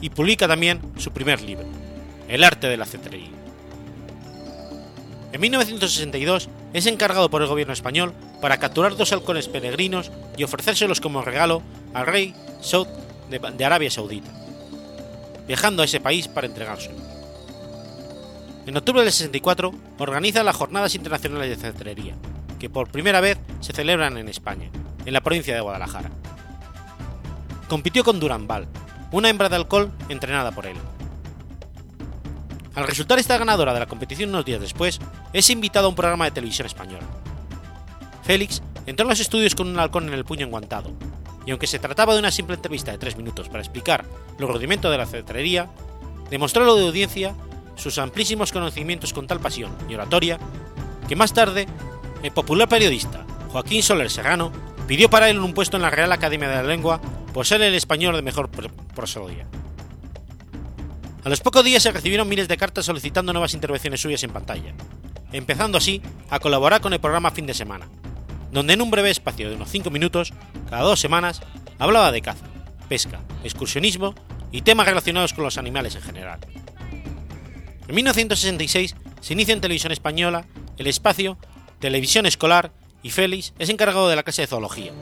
Y 0.00 0.10
publica 0.10 0.46
también 0.46 0.80
su 0.96 1.10
primer 1.10 1.40
libro, 1.40 1.66
El 2.28 2.44
arte 2.44 2.68
de 2.68 2.76
la 2.76 2.86
cetrería. 2.86 3.30
En 5.32 5.40
1962 5.40 6.48
es 6.72 6.86
encargado 6.86 7.28
por 7.28 7.42
el 7.42 7.48
gobierno 7.48 7.72
español 7.72 8.14
para 8.40 8.58
capturar 8.58 8.96
dos 8.96 9.12
halcones 9.12 9.48
peregrinos 9.48 10.10
y 10.36 10.44
ofrecérselos 10.44 11.00
como 11.00 11.22
regalo 11.22 11.62
al 11.94 12.06
rey 12.06 12.34
Saud 12.60 12.86
de 13.28 13.64
Arabia 13.64 13.90
Saudita, 13.90 14.30
viajando 15.46 15.82
a 15.82 15.84
ese 15.84 16.00
país 16.00 16.28
para 16.28 16.46
entregárselo. 16.46 17.07
En 18.68 18.76
octubre 18.76 19.00
del 19.00 19.10
64 19.10 19.72
organiza 19.96 20.42
las 20.42 20.54
Jornadas 20.54 20.94
Internacionales 20.94 21.48
de 21.48 21.56
Cetrería, 21.56 22.16
que 22.58 22.68
por 22.68 22.90
primera 22.90 23.22
vez 23.22 23.38
se 23.60 23.72
celebran 23.72 24.18
en 24.18 24.28
España, 24.28 24.68
en 25.06 25.14
la 25.14 25.22
provincia 25.22 25.54
de 25.54 25.62
Guadalajara. 25.62 26.10
Compitió 27.66 28.04
con 28.04 28.20
Durambal, 28.20 28.68
una 29.10 29.30
hembra 29.30 29.48
de 29.48 29.56
alcohol 29.56 29.90
entrenada 30.10 30.52
por 30.52 30.66
él. 30.66 30.76
Al 32.74 32.86
resultar 32.86 33.18
esta 33.18 33.38
ganadora 33.38 33.72
de 33.72 33.80
la 33.80 33.86
competición 33.86 34.28
unos 34.28 34.44
días 34.44 34.60
después, 34.60 35.00
es 35.32 35.48
invitado 35.48 35.86
a 35.86 35.88
un 35.88 35.96
programa 35.96 36.26
de 36.26 36.32
televisión 36.32 36.66
español. 36.66 37.00
Félix 38.22 38.60
entró 38.84 39.04
en 39.04 39.08
los 39.08 39.20
estudios 39.20 39.54
con 39.54 39.68
un 39.68 39.78
halcón 39.78 40.08
en 40.08 40.12
el 40.12 40.26
puño 40.26 40.44
enguantado, 40.44 40.92
y 41.46 41.52
aunque 41.52 41.66
se 41.66 41.78
trataba 41.78 42.12
de 42.12 42.18
una 42.18 42.30
simple 42.30 42.56
entrevista 42.56 42.92
de 42.92 42.98
tres 42.98 43.16
minutos 43.16 43.48
para 43.48 43.60
explicar 43.60 44.04
los 44.38 44.50
rudimentos 44.50 44.90
de 44.90 44.98
la 44.98 45.06
cetrería, 45.06 45.70
demostró 46.28 46.64
a 46.64 46.66
la 46.66 46.72
audiencia 46.72 47.34
sus 47.78 47.96
amplísimos 47.98 48.52
conocimientos 48.52 49.12
con 49.12 49.26
tal 49.26 49.40
pasión 49.40 49.74
y 49.88 49.94
oratoria 49.94 50.38
que 51.08 51.16
más 51.16 51.32
tarde 51.32 51.66
el 52.22 52.32
popular 52.32 52.68
periodista 52.68 53.24
Joaquín 53.50 53.82
Soler 53.82 54.10
Serrano 54.10 54.52
pidió 54.86 55.08
para 55.08 55.30
él 55.30 55.38
un 55.38 55.54
puesto 55.54 55.76
en 55.76 55.82
la 55.82 55.90
Real 55.90 56.12
Academia 56.12 56.48
de 56.48 56.56
la 56.56 56.62
Lengua 56.62 57.00
por 57.32 57.46
ser 57.46 57.62
el 57.62 57.74
español 57.74 58.14
de 58.16 58.22
mejor 58.22 58.50
prosodia. 58.94 59.46
A 61.24 61.28
los 61.28 61.40
pocos 61.40 61.64
días 61.64 61.82
se 61.82 61.92
recibieron 61.92 62.28
miles 62.28 62.48
de 62.48 62.56
cartas 62.56 62.86
solicitando 62.86 63.32
nuevas 63.32 63.54
intervenciones 63.54 64.00
suyas 64.00 64.22
en 64.22 64.30
pantalla, 64.30 64.72
empezando 65.32 65.78
así 65.78 66.00
a 66.30 66.40
colaborar 66.40 66.80
con 66.80 66.92
el 66.92 67.00
programa 67.00 67.30
Fin 67.30 67.46
de 67.46 67.54
Semana, 67.54 67.88
donde 68.50 68.74
en 68.74 68.82
un 68.82 68.90
breve 68.90 69.10
espacio 69.10 69.48
de 69.48 69.56
unos 69.56 69.68
5 69.68 69.90
minutos, 69.90 70.32
cada 70.70 70.82
dos 70.82 71.00
semanas, 71.00 71.42
hablaba 71.78 72.12
de 72.12 72.22
caza, 72.22 72.46
pesca, 72.88 73.20
excursionismo 73.44 74.14
y 74.52 74.62
temas 74.62 74.86
relacionados 74.86 75.34
con 75.34 75.44
los 75.44 75.58
animales 75.58 75.94
en 75.96 76.02
general. 76.02 76.40
En 77.88 77.94
1966 77.94 78.94
se 79.20 79.32
inicia 79.32 79.54
en 79.54 79.62
televisión 79.62 79.92
española 79.92 80.44
el 80.76 80.86
espacio 80.86 81.38
Televisión 81.80 82.26
Escolar 82.26 82.70
y 83.02 83.10
Félix 83.10 83.54
es 83.58 83.70
encargado 83.70 84.08
de 84.08 84.16
la 84.16 84.24
clase 84.24 84.42
de 84.42 84.48
zoología, 84.48 84.92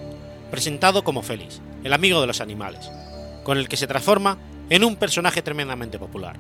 presentado 0.50 1.02
como 1.02 1.22
Félix, 1.22 1.60
el 1.82 1.92
amigo 1.92 2.20
de 2.20 2.28
los 2.28 2.40
animales, 2.40 2.88
con 3.42 3.58
el 3.58 3.68
que 3.68 3.76
se 3.76 3.88
transforma 3.88 4.38
en 4.70 4.84
un 4.84 4.96
personaje 4.96 5.42
tremendamente 5.42 5.98
popular. 5.98 6.36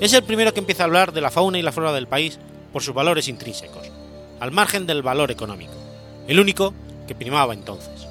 Es 0.00 0.12
el 0.12 0.24
primero 0.24 0.52
que 0.52 0.60
empieza 0.60 0.82
a 0.82 0.86
hablar 0.86 1.12
de 1.12 1.20
la 1.20 1.30
fauna 1.30 1.58
y 1.58 1.62
la 1.62 1.72
flora 1.72 1.92
del 1.92 2.08
país 2.08 2.38
por 2.72 2.82
sus 2.82 2.94
valores 2.94 3.28
intrínsecos, 3.28 3.90
al 4.40 4.50
margen 4.50 4.86
del 4.86 5.02
valor 5.02 5.30
económico, 5.30 5.74
el 6.28 6.38
único 6.38 6.74
que 7.06 7.14
primaba 7.14 7.54
entonces. 7.54 8.06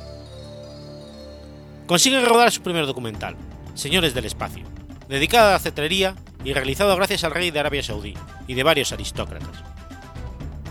Consigue 1.86 2.22
rodar 2.22 2.52
su 2.52 2.62
primer 2.62 2.88
documental, 2.88 3.36
Señores 3.76 4.14
del 4.14 4.26
Espacio, 4.26 4.66
dedicado 5.08 5.50
a 5.50 5.54
la 5.54 5.60
cetrería 5.60 6.16
y 6.44 6.54
realizado 6.54 6.96
gracias 6.96 7.24
al 7.24 7.32
rey 7.32 7.52
de 7.52 7.60
Arabia 7.60 7.84
Saudí 7.84 8.14
y 8.48 8.54
de 8.54 8.64
varios 8.64 8.92
aristócratas. 8.92 9.64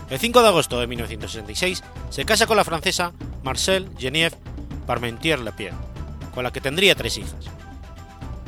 El 0.09 0.19
5 0.19 0.41
de 0.41 0.47
agosto 0.47 0.79
de 0.79 0.87
1966 0.87 1.83
se 2.09 2.25
casa 2.25 2.47
con 2.47 2.57
la 2.57 2.63
francesa 2.63 3.13
Marcelle 3.43 3.87
Geneviève 3.97 4.35
Parmentier-Lepierre, 4.87 5.77
con 6.33 6.43
la 6.43 6.51
que 6.51 6.61
tendría 6.61 6.95
tres 6.95 7.17
hijas. 7.17 7.45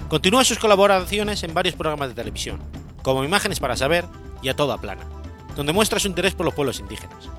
Continúa 0.10 0.44
sus 0.44 0.58
colaboraciones 0.58 1.44
en 1.44 1.54
varios 1.54 1.76
programas 1.76 2.10
de 2.10 2.16
televisión, 2.16 2.60
como 3.04 3.24
Imágenes 3.24 3.60
para 3.60 3.78
Saber 3.78 4.06
y 4.42 4.50
A 4.50 4.56
Toda 4.56 4.80
Plana, 4.80 5.04
donde 5.56 5.72
muestra 5.72 6.00
su 6.00 6.08
interés 6.08 6.34
por 6.34 6.46
los 6.46 6.56
pueblos 6.56 6.80
indígenas. 6.80 7.30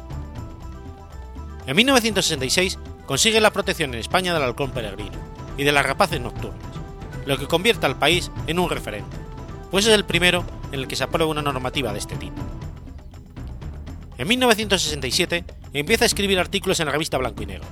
En 1.67 1.77
1966 1.77 2.79
consigue 3.07 3.41
la 3.41 3.51
protección 3.51 3.93
en 3.93 4.01
España 4.01 4.33
del 4.33 4.43
halcón 4.43 4.71
peregrino 4.71 5.19
y 5.57 5.65
de 5.65 5.73
las 5.73 5.85
rapaces 5.85 6.21
nocturnas, 6.21 6.63
lo 7.27 7.37
que 7.39 7.49
convierte 7.49 7.87
al 7.87 7.99
país 7.99 8.31
en 8.47 8.59
un 8.59 8.71
referente, 8.71 9.17
pues 9.73 9.87
es 9.87 9.95
el 9.95 10.05
primero 10.05 10.45
en 10.71 10.81
el 10.81 10.87
que 10.87 10.97
se 10.97 11.03
aprueba 11.03 11.31
una 11.31 11.41
normativa 11.41 11.95
de 11.95 11.99
este 11.99 12.15
tipo. 12.17 12.37
En 14.19 14.29
1967 14.29 15.45
empieza 15.73 16.05
a 16.05 16.07
escribir 16.07 16.39
artículos 16.39 16.79
en 16.79 16.87
la 16.87 16.93
revista 16.93 17.17
Blanco 17.17 17.43
y 17.43 17.47
Negro. 17.47 17.65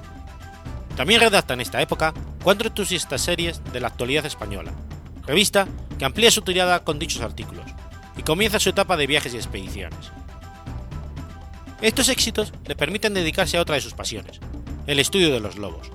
También 0.97 1.21
redacta 1.21 1.53
en 1.53 1.61
esta 1.61 1.81
época 1.83 2.15
cuatro 2.43 2.69
entusiastas 2.69 3.21
series 3.21 3.63
de 3.73 3.81
la 3.81 3.89
actualidad 3.89 4.25
española, 4.25 4.73
revista 5.27 5.69
que 5.99 6.07
amplía 6.07 6.31
su 6.31 6.41
tirada 6.41 6.85
con 6.85 6.99
dichos 6.99 7.21
artículos, 7.21 7.67
y 8.17 8.23
comienza 8.23 8.59
su 8.59 8.71
etapa 8.71 8.97
de 8.97 9.07
viajes 9.07 9.35
y 9.35 9.37
expediciones. 9.37 10.11
Estos 11.83 12.09
éxitos 12.09 12.55
le 12.67 12.77
permiten 12.77 13.13
dedicarse 13.13 13.59
a 13.59 13.61
otra 13.61 13.75
de 13.75 13.83
sus 13.83 13.93
pasiones, 13.93 14.41
el 14.87 14.99
estudio 15.01 15.31
de 15.35 15.41
los 15.41 15.57
lobos, 15.57 15.91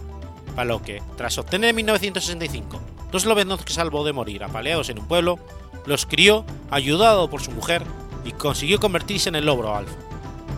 para 0.55 0.65
lo 0.65 0.83
que, 0.83 1.01
tras 1.17 1.39
obtener 1.39 1.71
en 1.71 1.75
1965 1.77 2.79
dos 3.15 3.25
lobeznos 3.25 3.63
que 3.63 3.71
salvó 3.71 4.03
de 4.03 4.12
morir 4.12 4.43
apaleados 4.43 4.89
en 4.89 5.00
un 5.00 5.07
pueblo, 5.07 5.39
los 5.86 6.06
crió 6.06 6.46
ayudado 6.72 7.30
por 7.30 7.42
su 7.42 7.51
mujer 7.51 7.84
y 8.24 8.32
consiguió 8.32 8.80
convertirse 8.80 9.30
en 9.30 9.36
el 9.36 9.46
lobo 9.46 9.74
alfa, 9.75 9.96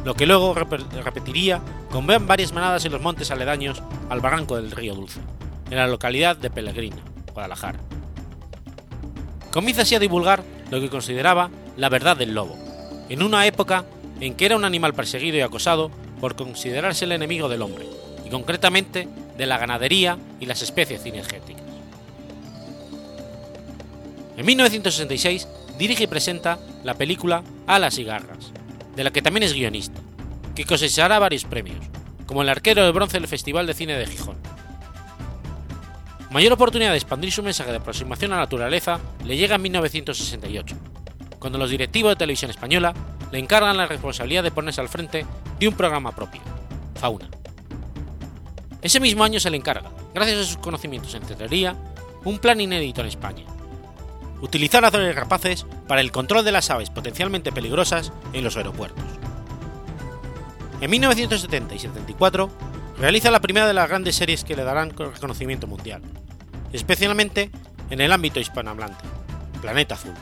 lo 0.06 0.16
que 0.16 0.26
luego 0.26 0.54
repetiría 0.54 1.62
con 1.92 2.08
varias 2.08 2.54
manadas 2.54 2.86
en 2.86 2.92
los 2.92 3.02
montes 3.02 3.32
aledaños 3.32 3.84
al 4.10 4.22
barranco 4.22 4.56
del 4.56 4.72
río 4.72 4.96
Dulce, 4.96 5.20
en 5.70 5.78
la 5.78 5.88
localidad 5.88 6.38
de 6.38 6.50
Pellegrino, 6.50 6.98
Guadalajara. 7.34 7.80
Comienza 9.52 9.82
así 9.82 9.96
a 9.96 10.00
divulgar 10.00 10.44
lo 10.72 10.80
que 10.80 10.90
consideraba 10.90 11.50
la 11.76 11.90
verdad 11.90 12.16
del 12.16 12.34
lobo, 12.34 12.58
en 13.10 13.24
una 13.24 13.46
época 13.46 13.86
en 14.20 14.36
que 14.36 14.46
era 14.46 14.56
un 14.56 14.66
animal 14.66 14.94
perseguido 14.94 15.38
y 15.38 15.42
acosado 15.42 15.92
por 16.20 16.36
considerarse 16.36 17.06
el 17.06 17.12
enemigo 17.12 17.50
del 17.50 17.62
hombre, 17.62 17.86
y 18.26 18.30
concretamente 18.30 19.08
de 19.38 19.46
la 19.46 19.58
ganadería 19.58 20.18
y 20.40 20.46
las 20.46 20.62
especies 20.62 21.04
cinegéticas. 21.04 21.67
En 24.38 24.46
1966 24.46 25.48
dirige 25.80 26.04
y 26.04 26.08
presenta 26.08 26.60
la 26.84 26.94
película 26.94 27.44
Alas 27.66 27.98
y 27.98 28.04
Garras, 28.04 28.52
de 28.96 29.04
la 29.04 29.10
que 29.10 29.24
también 29.24 29.42
es 29.42 29.54
guionista, 29.54 30.00
que 30.56 30.64
cosechará 30.64 31.18
varios 31.18 31.44
premios, 31.44 31.84
como 32.28 32.44
el 32.44 32.50
arquero 32.50 32.86
de 32.86 32.92
bronce 32.92 33.18
del 33.20 33.28
Festival 33.28 33.66
de 33.66 33.74
Cine 33.74 33.98
de 33.98 34.06
Gijón. 34.06 34.38
Mayor 36.30 36.54
oportunidad 36.54 36.92
de 36.92 36.98
expandir 36.98 37.32
su 37.32 37.42
mensaje 37.42 37.72
de 37.72 37.78
aproximación 37.78 38.32
a 38.32 38.36
la 38.36 38.42
naturaleza 38.42 39.00
le 39.26 39.38
llega 39.38 39.56
en 39.56 39.62
1968, 39.64 40.76
cuando 41.40 41.58
los 41.58 41.72
directivos 41.72 42.12
de 42.12 42.18
televisión 42.18 42.52
española 42.52 42.94
le 43.32 43.40
encargan 43.40 43.76
la 43.76 43.88
responsabilidad 43.88 44.44
de 44.44 44.52
ponerse 44.52 44.82
al 44.82 44.90
frente 44.90 45.26
de 45.60 45.68
un 45.68 45.74
programa 45.74 46.16
propio, 46.16 46.42
Fauna. 46.94 47.28
Ese 48.84 49.00
mismo 49.00 49.24
año 49.24 49.40
se 49.40 49.50
le 49.50 49.58
encarga, 49.58 49.90
gracias 50.14 50.38
a 50.38 50.44
sus 50.44 50.58
conocimientos 50.58 51.16
en 51.16 51.24
cetrería, 51.24 51.76
un 52.24 52.38
plan 52.38 52.62
inédito 52.62 53.02
en 53.02 53.08
España, 53.08 53.46
utilizar 54.42 54.84
azones 54.86 55.16
rapaces 55.16 55.66
para 55.88 56.02
el 56.02 56.12
control 56.12 56.46
de 56.46 56.52
las 56.52 56.70
aves 56.70 56.90
potencialmente 56.90 57.52
peligrosas 57.52 58.12
en 58.34 58.44
los 58.44 58.58
aeropuertos. 58.58 59.04
En 60.82 60.92
1970 60.92 61.76
y 61.76 61.80
74 61.80 62.50
realiza 63.00 63.32
la 63.32 63.42
primera 63.42 63.68
de 63.68 63.74
las 63.74 63.88
grandes 63.90 64.16
series 64.16 64.44
que 64.44 64.56
le 64.56 64.64
darán 64.64 64.92
reconocimiento 64.92 65.68
mundial, 65.68 66.02
especialmente 66.74 67.52
en 67.90 68.02
el 68.02 68.12
ámbito 68.12 68.40
hispanohablante, 68.40 69.04
Planeta 69.62 69.96
Azul. 69.96 70.14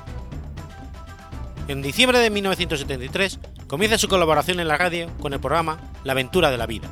En 1.68 1.82
diciembre 1.82 2.20
de 2.20 2.30
1973 2.30 3.40
comienza 3.68 3.98
su 3.98 4.08
colaboración 4.08 4.60
en 4.60 4.68
la 4.68 4.78
radio 4.78 5.10
con 5.20 5.34
el 5.34 5.40
programa 5.40 5.80
La 6.04 6.12
aventura 6.12 6.52
de 6.52 6.58
la 6.58 6.68
vida, 6.68 6.88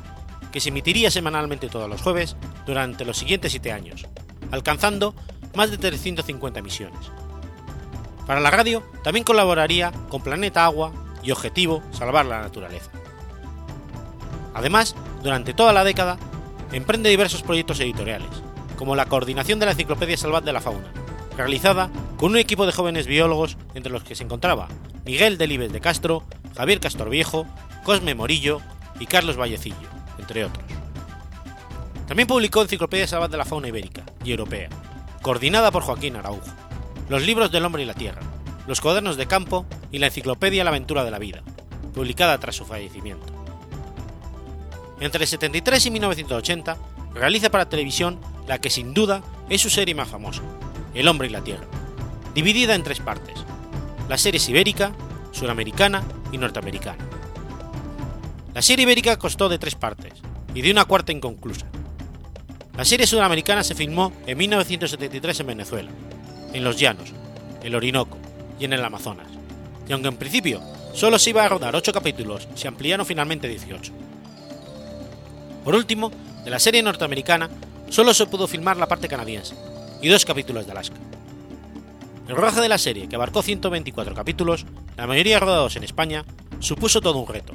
que 0.52 0.60
se 0.60 0.70
emitiría 0.70 1.10
semanalmente 1.10 1.68
todos 1.68 1.88
los 1.88 2.02
jueves 2.02 2.36
durante 2.66 3.04
los 3.04 3.16
siguientes 3.16 3.52
siete 3.52 3.72
años, 3.72 4.06
alcanzando 4.50 5.14
más 5.54 5.70
de 5.70 5.78
350 5.78 6.60
emisiones. 6.60 7.10
Para 8.26 8.40
la 8.40 8.50
radio 8.50 8.82
también 9.02 9.24
colaboraría 9.24 9.92
con 10.08 10.22
Planeta 10.22 10.64
Agua 10.64 10.92
y 11.22 11.30
Objetivo 11.30 11.82
Salvar 11.92 12.26
la 12.26 12.40
Naturaleza. 12.40 12.90
Además, 14.54 14.94
durante 15.22 15.52
toda 15.52 15.72
la 15.72 15.84
década, 15.84 16.16
emprende 16.72 17.10
diversos 17.10 17.42
proyectos 17.42 17.80
editoriales, 17.80 18.30
como 18.76 18.96
la 18.96 19.06
coordinación 19.06 19.58
de 19.58 19.66
la 19.66 19.72
Enciclopedia 19.72 20.16
Salvat 20.16 20.44
de 20.44 20.52
la 20.52 20.60
Fauna, 20.60 20.92
realizada 21.36 21.90
con 22.16 22.32
un 22.32 22.38
equipo 22.38 22.66
de 22.66 22.72
jóvenes 22.72 23.06
biólogos 23.06 23.56
entre 23.74 23.92
los 23.92 24.04
que 24.04 24.14
se 24.14 24.24
encontraba 24.24 24.68
Miguel 25.04 25.36
Delibes 25.36 25.72
de 25.72 25.80
Castro, 25.80 26.24
Javier 26.56 26.80
Castorviejo, 26.80 27.46
Cosme 27.82 28.14
Morillo 28.14 28.60
y 29.00 29.06
Carlos 29.06 29.36
Vallecillo, 29.36 29.88
entre 30.18 30.44
otros. 30.44 30.64
También 32.06 32.28
publicó 32.28 32.62
Enciclopedia 32.62 33.06
Salvat 33.06 33.30
de 33.30 33.36
la 33.36 33.44
Fauna 33.44 33.68
Ibérica 33.68 34.02
y 34.24 34.30
Europea, 34.30 34.68
coordinada 35.24 35.70
por 35.70 35.82
Joaquín 35.82 36.16
Araujo, 36.16 36.44
Los 37.08 37.22
libros 37.22 37.50
del 37.50 37.64
hombre 37.64 37.82
y 37.82 37.86
la 37.86 37.94
tierra, 37.94 38.20
Los 38.66 38.82
cuadernos 38.82 39.16
de 39.16 39.26
campo 39.26 39.64
y 39.90 39.98
la 39.98 40.08
Enciclopedia 40.08 40.64
La 40.64 40.68
aventura 40.68 41.02
de 41.02 41.10
la 41.10 41.18
vida, 41.18 41.42
publicada 41.94 42.38
tras 42.38 42.56
su 42.56 42.66
fallecimiento. 42.66 43.24
Entre 45.00 45.26
73 45.26 45.86
y 45.86 45.90
1980 45.92 46.76
realiza 47.14 47.50
para 47.50 47.70
televisión 47.70 48.20
la 48.46 48.60
que 48.60 48.68
sin 48.68 48.92
duda 48.92 49.22
es 49.48 49.62
su 49.62 49.70
serie 49.70 49.94
más 49.94 50.08
famosa, 50.08 50.42
El 50.92 51.08
hombre 51.08 51.28
y 51.28 51.30
la 51.30 51.42
tierra, 51.42 51.64
dividida 52.34 52.74
en 52.74 52.82
tres 52.82 53.00
partes, 53.00 53.46
la 54.10 54.18
serie 54.18 54.42
ibérica, 54.46 54.92
suramericana 55.32 56.02
y 56.32 56.38
norteamericana. 56.38 57.02
La 58.52 58.60
serie 58.60 58.82
ibérica 58.82 59.18
costó 59.18 59.48
de 59.48 59.58
tres 59.58 59.74
partes 59.74 60.12
y 60.54 60.60
de 60.60 60.70
una 60.70 60.84
cuarta 60.84 61.12
inconclusa. 61.12 61.66
La 62.76 62.84
serie 62.84 63.06
sudamericana 63.06 63.62
se 63.62 63.76
filmó 63.76 64.12
en 64.26 64.36
1973 64.36 65.40
en 65.40 65.46
Venezuela, 65.46 65.90
en 66.52 66.64
los 66.64 66.76
llanos, 66.76 67.12
el 67.62 67.74
Orinoco 67.76 68.18
y 68.58 68.64
en 68.64 68.72
el 68.72 68.84
Amazonas, 68.84 69.28
y 69.88 69.92
aunque 69.92 70.08
en 70.08 70.16
principio 70.16 70.60
solo 70.92 71.20
se 71.20 71.30
iba 71.30 71.44
a 71.44 71.48
rodar 71.48 71.76
8 71.76 71.92
capítulos, 71.92 72.48
se 72.56 72.66
ampliaron 72.66 73.06
finalmente 73.06 73.46
18. 73.46 73.92
Por 75.64 75.76
último, 75.76 76.10
de 76.44 76.50
la 76.50 76.58
serie 76.58 76.82
norteamericana 76.82 77.48
solo 77.90 78.12
se 78.12 78.26
pudo 78.26 78.48
filmar 78.48 78.76
la 78.76 78.88
parte 78.88 79.06
canadiense 79.06 79.54
y 80.02 80.08
dos 80.08 80.24
capítulos 80.24 80.66
de 80.66 80.72
Alaska. 80.72 80.96
El 82.28 82.34
rodaje 82.34 82.60
de 82.60 82.68
la 82.68 82.78
serie, 82.78 83.08
que 83.08 83.14
abarcó 83.14 83.42
124 83.42 84.14
capítulos, 84.14 84.66
la 84.96 85.06
mayoría 85.06 85.38
rodados 85.38 85.76
en 85.76 85.84
España, 85.84 86.24
supuso 86.58 87.00
todo 87.00 87.18
un 87.20 87.28
reto, 87.28 87.52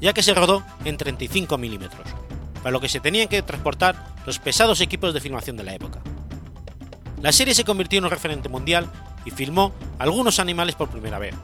ya 0.00 0.12
que 0.12 0.22
se 0.22 0.34
rodó 0.34 0.62
en 0.84 0.98
35 0.98 1.56
milímetros, 1.56 2.06
para 2.62 2.72
lo 2.72 2.80
que 2.80 2.90
se 2.90 3.00
tenían 3.00 3.28
que 3.28 3.42
transportar 3.42 4.11
los 4.26 4.38
pesados 4.38 4.80
equipos 4.80 5.14
de 5.14 5.20
filmación 5.20 5.56
de 5.56 5.64
la 5.64 5.74
época. 5.74 6.00
La 7.20 7.32
serie 7.32 7.54
se 7.54 7.64
convirtió 7.64 7.98
en 7.98 8.04
un 8.04 8.10
referente 8.10 8.48
mundial 8.48 8.90
y 9.24 9.30
filmó 9.30 9.72
algunos 9.98 10.38
animales 10.38 10.74
por 10.74 10.88
primera 10.88 11.18
vez, 11.18 11.34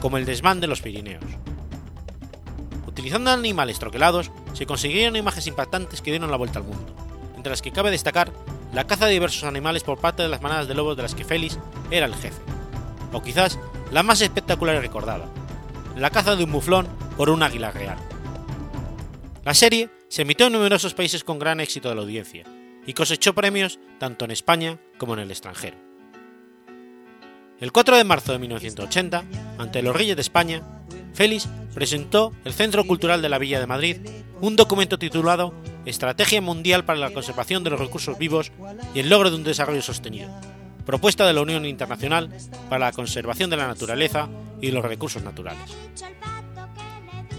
como 0.00 0.16
el 0.16 0.24
desván 0.24 0.60
de 0.60 0.66
los 0.66 0.80
Pirineos. 0.80 1.24
Utilizando 2.86 3.30
animales 3.30 3.78
troquelados, 3.78 4.30
se 4.52 4.66
consiguieron 4.66 5.16
imágenes 5.16 5.46
impactantes 5.46 6.02
que 6.02 6.10
dieron 6.10 6.30
la 6.30 6.36
vuelta 6.36 6.58
al 6.58 6.64
mundo, 6.64 6.94
entre 7.36 7.50
las 7.50 7.62
que 7.62 7.72
cabe 7.72 7.90
destacar 7.90 8.32
la 8.72 8.86
caza 8.86 9.06
de 9.06 9.12
diversos 9.12 9.44
animales 9.44 9.82
por 9.82 9.98
parte 9.98 10.22
de 10.22 10.28
las 10.28 10.40
manadas 10.40 10.68
de 10.68 10.74
lobos 10.74 10.96
de 10.96 11.02
las 11.02 11.14
que 11.14 11.24
Félix 11.24 11.58
era 11.90 12.06
el 12.06 12.14
jefe, 12.14 12.40
o 13.12 13.22
quizás 13.22 13.58
la 13.90 14.02
más 14.02 14.20
espectacular 14.22 14.76
y 14.76 14.80
recordada, 14.80 15.26
la 15.96 16.10
caza 16.10 16.36
de 16.36 16.44
un 16.44 16.50
muflón 16.50 16.86
por 17.16 17.28
un 17.28 17.42
águila 17.42 17.70
real. 17.70 17.98
La 19.44 19.54
serie 19.54 19.90
se 20.12 20.20
emitió 20.20 20.48
en 20.48 20.52
numerosos 20.52 20.92
países 20.92 21.24
con 21.24 21.38
gran 21.38 21.58
éxito 21.58 21.88
de 21.88 21.94
la 21.94 22.02
audiencia 22.02 22.44
y 22.86 22.92
cosechó 22.92 23.34
premios 23.34 23.80
tanto 23.98 24.26
en 24.26 24.30
España 24.30 24.78
como 24.98 25.14
en 25.14 25.20
el 25.20 25.30
extranjero. 25.30 25.78
El 27.58 27.72
4 27.72 27.96
de 27.96 28.04
marzo 28.04 28.32
de 28.32 28.38
1980, 28.38 29.24
ante 29.56 29.80
los 29.80 29.96
Reyes 29.96 30.14
de 30.14 30.20
España, 30.20 30.84
Félix 31.14 31.48
presentó 31.72 32.34
el 32.44 32.52
Centro 32.52 32.86
Cultural 32.86 33.22
de 33.22 33.30
la 33.30 33.38
Villa 33.38 33.58
de 33.58 33.66
Madrid 33.66 33.96
un 34.42 34.54
documento 34.54 34.98
titulado 34.98 35.54
Estrategia 35.86 36.42
Mundial 36.42 36.84
para 36.84 36.98
la 36.98 37.14
Conservación 37.14 37.64
de 37.64 37.70
los 37.70 37.80
Recursos 37.80 38.18
Vivos 38.18 38.52
y 38.94 38.98
el 39.00 39.08
Logro 39.08 39.30
de 39.30 39.36
un 39.36 39.44
Desarrollo 39.44 39.80
Sostenido, 39.80 40.28
propuesta 40.84 41.26
de 41.26 41.32
la 41.32 41.40
Unión 41.40 41.64
Internacional 41.64 42.28
para 42.68 42.84
la 42.84 42.92
Conservación 42.92 43.48
de 43.48 43.56
la 43.56 43.66
Naturaleza 43.66 44.28
y 44.60 44.72
los 44.72 44.84
Recursos 44.84 45.22
Naturales. 45.22 45.74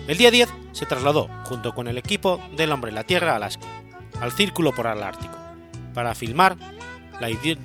El 0.05 0.17
día 0.17 0.31
10 0.31 0.49
se 0.73 0.85
trasladó, 0.85 1.29
junto 1.45 1.73
con 1.73 1.87
el 1.87 1.97
equipo 1.97 2.41
del 2.57 2.73
Hombre 2.73 2.89
en 2.89 2.95
la 2.95 3.05
Tierra, 3.05 3.31
a 3.31 3.35
Alaska, 3.37 3.65
al 4.19 4.33
Círculo 4.33 4.73
Polar 4.73 5.01
Ártico, 5.01 5.37
para 5.93 6.13
filmar 6.13 6.57
la 7.21 7.29
Idiot 7.29 7.59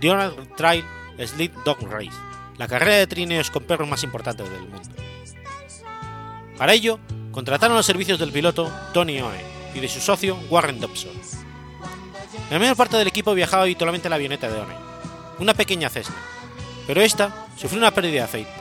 Trail 0.57 0.85
Sled 1.19 1.51
Dog 1.65 1.79
Race, 1.91 2.17
la 2.57 2.69
carrera 2.69 2.99
de 2.99 3.09
trineos 3.09 3.51
con 3.51 3.65
perros 3.65 3.89
más 3.89 4.05
importante 4.05 4.45
del 4.45 4.63
mundo. 4.63 4.89
Para 6.57 6.75
ello, 6.75 7.01
contrataron 7.33 7.77
los 7.77 7.87
servicios 7.87 8.21
del 8.21 8.31
piloto 8.31 8.73
Tony 8.95 9.21
One 9.21 9.43
y 9.75 9.81
de 9.81 9.89
su 9.89 10.01
socio 10.01 10.39
Warren 10.49 10.79
Dobson. 10.79 11.13
La 12.51 12.59
mayor 12.61 12.77
parte 12.77 12.97
del 12.97 13.09
equipo 13.09 13.35
viajaba 13.35 13.65
habitualmente 13.65 14.07
en 14.07 14.11
la 14.11 14.17
avioneta 14.17 14.49
de 14.49 14.61
One, 14.61 14.75
una 15.41 15.55
pequeña 15.55 15.91
Cessna, 15.91 16.17
pero 16.87 17.01
esta 17.01 17.49
sufrió 17.57 17.81
una 17.81 17.91
pérdida 17.91 18.13
de 18.13 18.21
aceite, 18.21 18.53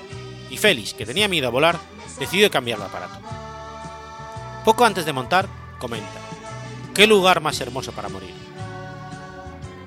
y 0.50 0.58
Félix, 0.58 0.96
que 0.96 1.06
tenía 1.06 1.28
miedo 1.28 1.48
a 1.48 1.52
volar, 1.52 1.80
decidió 2.20 2.50
cambiar 2.50 2.80
de 2.80 2.86
aparato. 2.86 3.47
Poco 4.67 4.84
antes 4.84 5.06
de 5.06 5.13
montar, 5.13 5.47
comenta, 5.80 6.19
¿qué 6.93 7.08
lugar 7.08 7.39
más 7.39 7.62
hermoso 7.62 7.93
para 7.93 8.10
morir? 8.10 8.34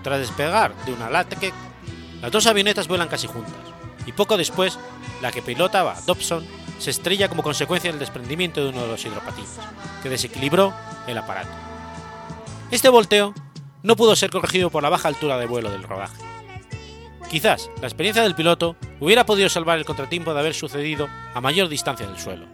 Tras 0.02 0.20
despegar 0.20 0.74
de 0.86 0.94
una 0.94 1.10
Lateque, 1.10 1.52
las 2.22 2.32
dos 2.32 2.46
avionetas 2.46 2.88
vuelan 2.88 3.08
casi 3.08 3.26
juntas, 3.26 3.60
y 4.06 4.12
poco 4.12 4.38
después, 4.38 4.78
la 5.20 5.32
que 5.32 5.42
pilotaba 5.42 6.00
Dobson 6.06 6.46
se 6.78 6.88
estrella 6.88 7.28
como 7.28 7.42
consecuencia 7.42 7.90
del 7.90 8.00
desprendimiento 8.00 8.62
de 8.62 8.70
uno 8.70 8.80
de 8.80 8.88
los 8.88 9.04
hidropatines, 9.04 9.58
que 10.02 10.08
desequilibró 10.08 10.72
el 11.06 11.18
aparato. 11.18 11.52
Este 12.70 12.88
volteo 12.88 13.34
no 13.82 13.96
pudo 13.96 14.16
ser 14.16 14.30
corregido 14.30 14.70
por 14.70 14.82
la 14.82 14.88
baja 14.88 15.08
altura 15.08 15.36
de 15.36 15.44
vuelo 15.44 15.70
del 15.70 15.82
rodaje. 15.82 16.22
Quizás 17.30 17.68
la 17.82 17.86
experiencia 17.86 18.22
del 18.22 18.34
piloto 18.34 18.76
hubiera 18.98 19.26
podido 19.26 19.50
salvar 19.50 19.76
el 19.76 19.84
contratiempo 19.84 20.32
de 20.32 20.40
haber 20.40 20.54
sucedido 20.54 21.06
a 21.34 21.40
mayor 21.42 21.68
distancia 21.68 22.06
del 22.06 22.18
suelo. 22.18 22.46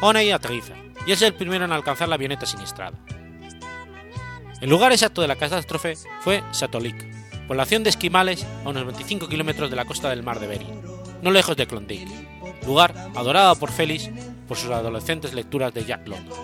Oney 0.00 0.30
aterriza 0.30 0.74
y 1.06 1.12
es 1.12 1.22
el 1.22 1.34
primero 1.34 1.64
en 1.64 1.72
alcanzar 1.72 2.08
la 2.08 2.14
avioneta 2.14 2.46
siniestrada. 2.46 2.96
El 4.60 4.70
lugar 4.70 4.92
exacto 4.92 5.22
de 5.22 5.28
la 5.28 5.36
catástrofe 5.36 5.94
fue 6.20 6.42
Satolik, 6.52 7.06
población 7.46 7.82
de 7.82 7.90
esquimales 7.90 8.46
a 8.64 8.68
unos 8.68 8.84
25 8.84 9.28
kilómetros 9.28 9.70
de 9.70 9.76
la 9.76 9.84
costa 9.84 10.10
del 10.10 10.22
mar 10.22 10.40
de 10.40 10.46
Bering, 10.46 10.82
no 11.22 11.30
lejos 11.30 11.56
de 11.56 11.66
Klondike, 11.66 12.10
lugar 12.66 12.94
adorado 13.14 13.56
por 13.56 13.72
Félix 13.72 14.10
por 14.48 14.56
sus 14.56 14.70
adolescentes 14.70 15.34
lecturas 15.34 15.72
de 15.72 15.84
Jack 15.84 16.06
London. 16.08 16.38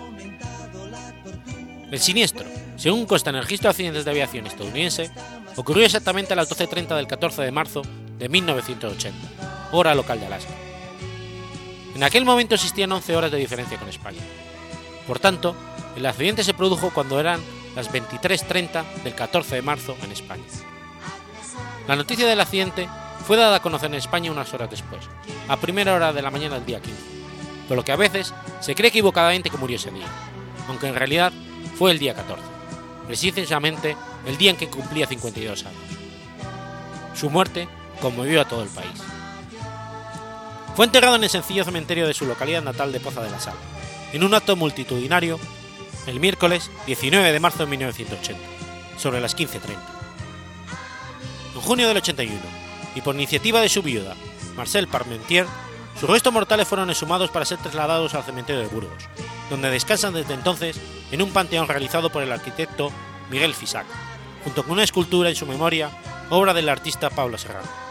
El 1.91 1.99
siniestro, 1.99 2.45
según 2.75 3.05
consta 3.05 3.29
en 3.29 3.37
el 3.37 3.43
registro 3.43 3.67
de 3.67 3.71
accidentes 3.71 4.05
de 4.05 4.11
aviación 4.11 4.45
estadounidense, 4.45 5.09
ocurrió 5.55 5.85
exactamente 5.85 6.33
a 6.33 6.35
las 6.35 6.49
12.30 6.49 6.95
del 6.95 7.07
14 7.07 7.41
de 7.41 7.51
marzo 7.51 7.81
de 8.19 8.29
1980, 8.29 9.17
hora 9.71 9.95
local 9.95 10.19
de 10.19 10.25
Alaska. 10.25 10.53
En 11.97 12.03
aquel 12.03 12.25
momento 12.25 12.53
existían 12.53 12.91
11 12.91 13.15
horas 13.15 13.31
de 13.31 13.39
diferencia 13.39 13.79
con 13.79 13.89
España. 13.89 14.21
Por 15.07 15.17
tanto, 15.17 15.55
el 15.95 16.05
accidente 16.05 16.43
se 16.43 16.53
produjo 16.53 16.91
cuando 16.91 17.19
eran 17.19 17.41
las 17.75 17.91
23.30 17.91 19.01
del 19.03 19.15
14 19.15 19.55
de 19.55 19.61
marzo 19.63 19.97
en 20.03 20.11
España. 20.11 20.43
La 21.87 21.95
noticia 21.95 22.27
del 22.27 22.39
accidente 22.39 22.87
fue 23.25 23.35
dada 23.35 23.55
a 23.55 23.61
conocer 23.63 23.89
en 23.89 23.95
España 23.95 24.31
unas 24.31 24.53
horas 24.53 24.69
después, 24.69 25.05
a 25.47 25.57
primera 25.57 25.95
hora 25.95 26.13
de 26.13 26.21
la 26.21 26.29
mañana 26.29 26.57
del 26.57 26.67
día 26.67 26.79
15, 26.79 27.01
por 27.67 27.77
lo 27.77 27.83
que 27.83 27.93
a 27.93 27.95
veces 27.95 28.31
se 28.59 28.75
cree 28.75 28.89
equivocadamente 28.89 29.49
que 29.49 29.57
murió 29.57 29.77
ese 29.77 29.89
día, 29.89 30.05
aunque 30.67 30.89
en 30.89 30.93
realidad 30.93 31.33
fue 31.79 31.89
el 31.89 31.97
día 31.97 32.13
14, 32.13 32.43
precisamente 33.07 33.97
el 34.27 34.37
día 34.37 34.51
en 34.51 34.57
que 34.57 34.69
cumplía 34.69 35.07
52 35.07 35.65
años. 35.65 35.81
Su 37.15 37.31
muerte 37.31 37.67
conmovió 37.99 38.41
a 38.41 38.47
todo 38.47 38.61
el 38.61 38.69
país. 38.69 39.06
Fue 40.77 40.85
enterrado 40.85 41.15
en 41.15 41.23
el 41.23 41.29
sencillo 41.31 41.63
cementerio 41.63 42.05
de 42.05 42.13
su 42.13 42.27
localidad 42.27 42.61
natal 42.61 42.91
de 42.91 42.99
Poza 42.99 43.23
de 43.23 43.31
la 43.31 43.39
Sal, 43.39 43.55
en 44.13 44.23
un 44.23 44.35
acto 44.35 44.55
multitudinario 44.55 45.39
el 46.05 46.19
miércoles 46.19 46.69
19 46.85 47.31
de 47.31 47.39
marzo 47.39 47.63
de 47.63 47.71
1980, 47.71 48.39
sobre 48.99 49.19
las 49.19 49.35
15.30. 49.35 49.75
En 51.55 51.61
junio 51.61 51.87
del 51.87 51.97
81, 51.97 52.39
y 52.93 53.01
por 53.01 53.15
iniciativa 53.15 53.59
de 53.59 53.69
su 53.69 53.81
viuda, 53.81 54.13
Marcel 54.55 54.87
Parmentier, 54.87 55.47
sus 55.99 56.11
restos 56.11 56.31
mortales 56.31 56.67
fueron 56.67 56.91
exhumados 56.91 57.31
para 57.31 57.45
ser 57.45 57.57
trasladados 57.57 58.13
al 58.13 58.23
cementerio 58.23 58.61
de 58.61 58.67
Burgos, 58.67 59.03
donde 59.49 59.71
descansan 59.71 60.13
desde 60.13 60.35
entonces 60.35 60.79
en 61.09 61.23
un 61.23 61.31
panteón 61.31 61.67
realizado 61.67 62.11
por 62.11 62.21
el 62.21 62.31
arquitecto 62.31 62.91
Miguel 63.31 63.55
Fisac, 63.55 63.87
junto 64.43 64.61
con 64.61 64.73
una 64.73 64.83
escultura 64.83 65.29
en 65.29 65.35
su 65.35 65.47
memoria, 65.47 65.89
obra 66.29 66.53
del 66.53 66.69
artista 66.69 67.09
Pablo 67.09 67.39
Serrano. 67.39 67.86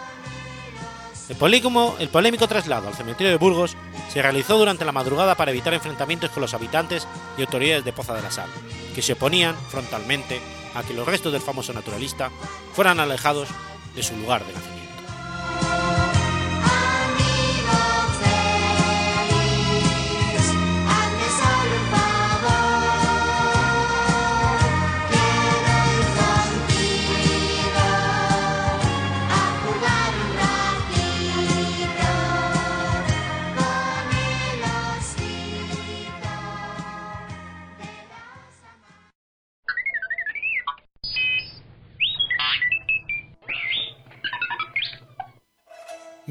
El 1.28 1.36
polémico, 1.36 2.46
traslado 2.46 2.86
al 2.86 2.94
cementerio 2.94 3.32
de 3.32 3.38
Burgos 3.38 3.76
se 4.12 4.22
realizó 4.22 4.58
durante 4.58 4.84
la 4.84 4.92
madrugada 4.92 5.34
para 5.34 5.50
evitar 5.50 5.74
enfrentamientos 5.74 6.30
con 6.30 6.40
los 6.40 6.54
habitantes 6.54 7.08
y 7.36 7.42
autoridades 7.42 7.84
de 7.84 7.92
Poza 7.92 8.14
de 8.14 8.22
la 8.22 8.30
Sal, 8.30 8.48
que 8.94 9.02
se 9.02 9.14
oponían 9.14 9.56
frontalmente 9.68 10.40
a 10.74 10.82
que 10.82 10.94
los 10.94 11.06
restos 11.06 11.32
del 11.32 11.42
famoso 11.42 11.72
naturalista 11.72 12.30
fueran 12.74 13.00
alejados 13.00 13.48
de 13.94 14.02
su 14.02 14.16
lugar 14.16 14.44
de 14.46 14.52
nacimiento. 14.52 14.75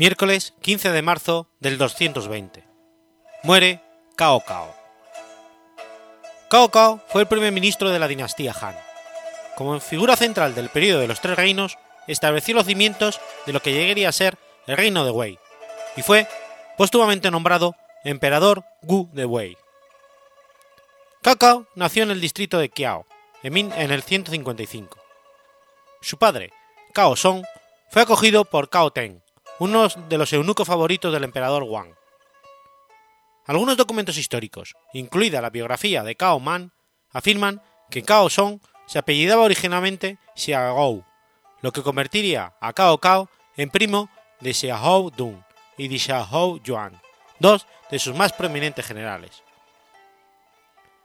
Miércoles 0.05 0.53
15 0.61 0.91
de 0.91 1.01
marzo 1.01 1.49
del 1.59 1.79
220. 1.79 2.63
Muere 3.41 3.81
Cao 4.15 4.39
Cao. 4.45 4.75
Cao 6.47 6.69
Cao 6.69 7.03
fue 7.07 7.23
el 7.23 7.27
primer 7.27 7.51
ministro 7.51 7.89
de 7.89 7.97
la 7.97 8.07
dinastía 8.07 8.53
Han. 8.61 8.75
Como 9.55 9.79
figura 9.79 10.15
central 10.15 10.53
del 10.53 10.69
periodo 10.69 10.99
de 10.99 11.07
los 11.07 11.21
Tres 11.21 11.35
Reinos, 11.35 11.79
estableció 12.05 12.53
los 12.53 12.67
cimientos 12.67 13.19
de 13.47 13.53
lo 13.53 13.63
que 13.63 13.73
llegaría 13.73 14.07
a 14.07 14.11
ser 14.11 14.37
el 14.67 14.77
reino 14.77 15.05
de 15.05 15.09
Wei, 15.09 15.39
y 15.97 16.03
fue 16.03 16.27
póstumamente 16.77 17.31
nombrado 17.31 17.75
emperador 18.03 18.63
Gu 18.83 19.09
de 19.11 19.25
Wei. 19.25 19.57
Cao 21.23 21.37
Cao 21.37 21.65
nació 21.73 22.03
en 22.03 22.11
el 22.11 22.21
distrito 22.21 22.59
de 22.59 22.69
Qiao, 22.69 23.07
en 23.41 23.91
el 23.91 24.03
155. 24.03 24.99
Su 26.03 26.19
padre, 26.19 26.53
Cao 26.93 27.15
Song, 27.15 27.43
fue 27.89 28.03
acogido 28.03 28.45
por 28.45 28.69
Cao 28.69 28.91
Teng, 28.91 29.24
uno 29.59 29.87
de 29.87 30.17
los 30.17 30.33
eunucos 30.33 30.67
favoritos 30.67 31.13
del 31.13 31.23
emperador 31.23 31.63
Wang. 31.63 31.93
Algunos 33.45 33.77
documentos 33.77 34.17
históricos, 34.17 34.75
incluida 34.93 35.41
la 35.41 35.49
biografía 35.49 36.03
de 36.03 36.15
Cao 36.15 36.39
Man, 36.39 36.73
afirman 37.11 37.61
que 37.89 38.03
Cao 38.03 38.29
Song 38.29 38.59
se 38.87 38.99
apellidaba 38.99 39.43
originalmente 39.43 40.17
Xiaogou, 40.35 41.05
lo 41.61 41.71
que 41.71 41.83
convertiría 41.83 42.53
a 42.59 42.73
Cao 42.73 42.97
Cao 42.97 43.29
en 43.55 43.69
primo 43.69 44.09
de 44.41 44.53
Xiahou 44.53 45.11
Dun 45.11 45.43
y 45.77 45.87
de 45.87 45.99
Xiahou 45.99 46.59
Yuan, 46.61 46.99
dos 47.39 47.67
de 47.91 47.99
sus 47.99 48.15
más 48.15 48.33
prominentes 48.33 48.85
generales. 48.85 49.43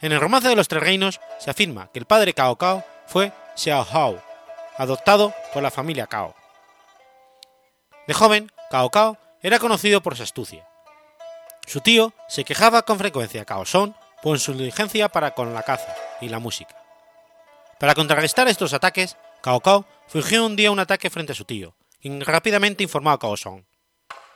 En 0.00 0.12
el 0.12 0.20
romance 0.20 0.48
de 0.48 0.56
los 0.56 0.66
Tres 0.66 0.82
Reinos 0.82 1.20
se 1.38 1.50
afirma 1.50 1.90
que 1.92 1.98
el 1.98 2.06
padre 2.06 2.32
Cao 2.32 2.56
Cao 2.56 2.84
fue 3.06 3.32
Xiaohou, 3.54 4.18
adoptado 4.78 5.34
por 5.52 5.62
la 5.62 5.70
familia 5.70 6.06
Cao. 6.06 6.39
De 8.10 8.14
joven, 8.14 8.50
Cao 8.70 8.90
Cao 8.90 9.18
era 9.40 9.60
conocido 9.60 10.02
por 10.02 10.16
su 10.16 10.24
astucia. 10.24 10.66
Su 11.64 11.80
tío 11.80 12.12
se 12.26 12.42
quejaba 12.42 12.82
con 12.82 12.98
frecuencia 12.98 13.42
a 13.42 13.44
Cao 13.44 13.64
Song 13.64 13.92
por 14.20 14.40
su 14.40 14.52
diligencia 14.52 15.08
para 15.08 15.30
con 15.30 15.54
la 15.54 15.62
caza 15.62 15.94
y 16.20 16.28
la 16.28 16.40
música. 16.40 16.74
Para 17.78 17.94
contrarrestar 17.94 18.48
estos 18.48 18.72
ataques, 18.72 19.16
Cao 19.42 19.60
Cao 19.60 19.86
fingió 20.08 20.44
un 20.44 20.56
día 20.56 20.72
un 20.72 20.80
ataque 20.80 21.08
frente 21.08 21.30
a 21.30 21.34
su 21.36 21.44
tío, 21.44 21.76
y 22.00 22.18
rápidamente 22.24 22.82
informó 22.82 23.12
a 23.12 23.18
Cao 23.20 23.36
Song. 23.36 23.62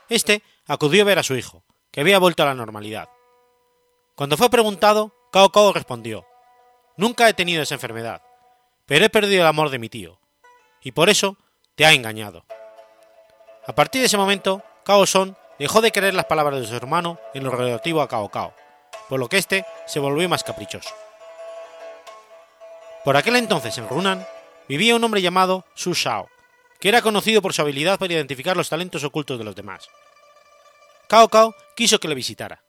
Este 0.07 0.41
acudió 0.67 1.01
a 1.01 1.07
ver 1.07 1.19
a 1.19 1.23
su 1.23 1.35
hijo, 1.35 1.65
que 1.91 1.99
había 1.99 2.17
vuelto 2.17 2.43
a 2.43 2.45
la 2.45 2.55
normalidad. 2.55 3.09
Cuando 4.15 4.37
fue 4.37 4.49
preguntado, 4.49 5.13
Cao 5.33 5.51
Cao 5.51 5.73
respondió: 5.73 6.25
Nunca 6.95 7.27
he 7.27 7.33
tenido 7.33 7.61
esa 7.61 7.75
enfermedad, 7.75 8.21
pero 8.85 9.03
he 9.03 9.09
perdido 9.09 9.41
el 9.41 9.49
amor 9.49 9.69
de 9.69 9.79
mi 9.79 9.89
tío, 9.89 10.21
y 10.79 10.93
por 10.93 11.09
eso 11.09 11.35
te 11.75 11.85
ha 11.85 11.91
engañado. 11.91 12.45
A 13.67 13.73
partir 13.73 14.01
de 14.01 14.07
ese 14.07 14.17
momento, 14.17 14.63
Cao 14.83 15.05
Song 15.05 15.33
dejó 15.57 15.81
de 15.81 15.91
creer 15.91 16.13
las 16.13 16.25
palabras 16.25 16.59
de 16.59 16.67
su 16.67 16.75
hermano 16.75 17.19
en 17.33 17.43
lo 17.43 17.51
relativo 17.51 18.01
a 18.01 18.07
Cao 18.07 18.29
Cao, 18.29 18.53
por 19.09 19.19
lo 19.19 19.27
que 19.27 19.37
éste 19.37 19.65
se 19.87 19.99
volvió 19.99 20.29
más 20.29 20.43
caprichoso. 20.43 20.93
Por 23.03 23.17
aquel 23.17 23.35
entonces 23.37 23.77
en 23.77 23.87
Runan 23.89 24.27
vivía 24.67 24.95
un 24.95 25.03
hombre 25.03 25.21
llamado 25.21 25.65
Su 25.73 25.93
Shao, 25.93 26.29
que 26.79 26.89
era 26.89 27.01
conocido 27.01 27.41
por 27.41 27.53
su 27.53 27.61
habilidad 27.61 27.97
para 27.97 28.13
identificar 28.13 28.55
los 28.55 28.69
talentos 28.69 29.03
ocultos 29.03 29.39
de 29.39 29.43
los 29.43 29.55
demás. 29.55 29.87
Cao 31.07 31.29
Cao 31.29 31.55
quiso 31.75 31.99
que 31.99 32.07
le 32.07 32.15
visitara. 32.15 32.63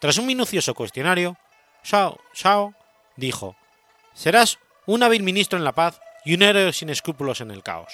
Tras 0.00 0.18
un 0.18 0.26
minucioso 0.26 0.74
cuestionario, 0.74 1.36
Shao 1.84 2.18
Shao 2.34 2.74
dijo: 3.16 3.56
Serás 4.14 4.58
un 4.86 5.02
hábil 5.02 5.22
ministro 5.22 5.58
en 5.58 5.64
la 5.64 5.72
paz 5.72 6.00
y 6.24 6.34
un 6.34 6.42
héroe 6.42 6.72
sin 6.72 6.90
escrúpulos 6.90 7.40
en 7.40 7.50
el 7.50 7.62
caos. 7.62 7.92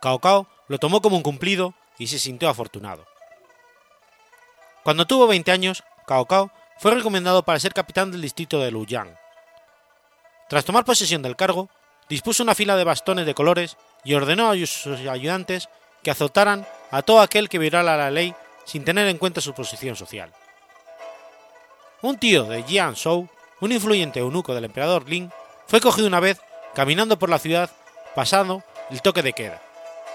Cao 0.00 0.18
Cao 0.18 0.48
lo 0.68 0.78
tomó 0.78 1.00
como 1.00 1.16
un 1.16 1.22
cumplido 1.22 1.74
y 1.98 2.06
se 2.06 2.18
sintió 2.18 2.48
afortunado. 2.48 3.06
Cuando 4.82 5.06
tuvo 5.06 5.26
20 5.26 5.50
años, 5.52 5.82
Cao 6.06 6.26
Cao 6.26 6.50
fue 6.78 6.94
recomendado 6.94 7.42
para 7.42 7.60
ser 7.60 7.72
capitán 7.72 8.10
del 8.10 8.22
distrito 8.22 8.60
de 8.60 8.70
Luyang. 8.70 9.16
Tras 10.48 10.64
tomar 10.64 10.84
posesión 10.84 11.22
del 11.22 11.36
cargo, 11.36 11.68
dispuso 12.08 12.42
una 12.42 12.54
fila 12.54 12.76
de 12.76 12.84
bastones 12.84 13.26
de 13.26 13.34
colores 13.34 13.76
y 14.04 14.14
ordenó 14.14 14.50
a 14.50 14.66
sus 14.66 15.06
ayudantes 15.08 15.68
que 16.02 16.10
azotaran 16.10 16.66
a 16.90 17.02
todo 17.02 17.20
aquel 17.20 17.48
que 17.48 17.58
violara 17.58 17.96
la 17.96 18.10
ley 18.10 18.34
sin 18.66 18.84
tener 18.84 19.08
en 19.08 19.18
cuenta 19.18 19.40
su 19.40 19.54
posición 19.54 19.96
social. 19.96 20.32
Un 22.02 22.18
tío 22.18 22.44
de 22.44 22.62
Jian 22.64 22.94
Shou, 22.94 23.28
un 23.60 23.72
influyente 23.72 24.20
eunuco 24.20 24.54
del 24.54 24.66
emperador 24.66 25.08
Lin, 25.08 25.32
fue 25.66 25.80
cogido 25.80 26.06
una 26.06 26.20
vez 26.20 26.40
caminando 26.74 27.18
por 27.18 27.30
la 27.30 27.38
ciudad 27.38 27.70
pasando 28.14 28.62
el 28.90 29.00
toque 29.00 29.22
de 29.22 29.32
queda 29.32 29.62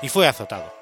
y 0.01 0.09
fue 0.09 0.27
azotado. 0.27 0.73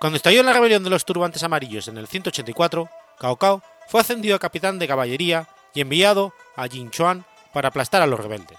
Cuando 0.00 0.16
estalló 0.16 0.42
la 0.42 0.52
rebelión 0.52 0.84
de 0.84 0.90
los 0.90 1.04
turbantes 1.04 1.42
amarillos 1.42 1.88
en 1.88 1.98
el 1.98 2.06
184, 2.06 2.88
Cao 3.18 3.36
Cao 3.36 3.62
fue 3.88 4.00
ascendido 4.00 4.36
a 4.36 4.38
capitán 4.38 4.78
de 4.78 4.86
caballería 4.86 5.48
y 5.74 5.80
enviado 5.80 6.32
a 6.56 6.68
Jinchuan 6.68 7.24
para 7.52 7.68
aplastar 7.68 8.02
a 8.02 8.06
los 8.06 8.20
rebeldes. 8.20 8.58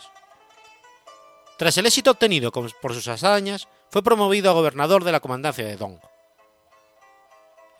Tras 1.57 1.77
el 1.77 1.85
éxito 1.85 2.11
obtenido 2.11 2.51
por 2.51 2.93
sus 2.93 3.07
hazañas, 3.07 3.67
fue 3.89 4.03
promovido 4.03 4.49
a 4.49 4.53
gobernador 4.53 5.03
de 5.03 5.11
la 5.11 5.19
comandancia 5.19 5.65
de 5.65 5.75
Dong. 5.75 5.99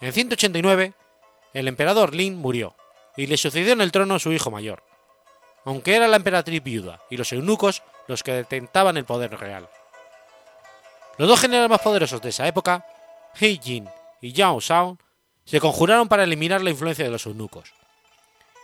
En 0.01 0.13
189, 0.13 0.93
el 1.53 1.67
emperador 1.67 2.15
Lin 2.15 2.37
murió 2.37 2.75
y 3.15 3.27
le 3.27 3.37
sucedió 3.37 3.73
en 3.73 3.81
el 3.81 3.91
trono 3.91 4.19
su 4.19 4.31
hijo 4.31 4.49
mayor, 4.51 4.83
aunque 5.65 5.95
era 5.95 6.07
la 6.07 6.17
emperatriz 6.17 6.63
viuda 6.63 7.01
y 7.09 7.17
los 7.17 7.31
eunucos 7.33 7.83
los 8.07 8.23
que 8.23 8.31
detentaban 8.31 8.97
el 8.97 9.05
poder 9.05 9.37
real. 9.37 9.69
Los 11.19 11.27
dos 11.27 11.41
generales 11.41 11.69
más 11.69 11.81
poderosos 11.81 12.21
de 12.21 12.29
esa 12.29 12.47
época 12.47 12.85
He 13.37 13.59
Jin 13.61 13.89
y 14.21 14.31
Yao 14.31 14.61
Shao 14.61 14.97
se 15.43 15.59
conjuraron 15.59 16.07
para 16.07 16.23
eliminar 16.23 16.61
la 16.61 16.69
influencia 16.69 17.03
de 17.03 17.11
los 17.11 17.25
eunucos. 17.25 17.73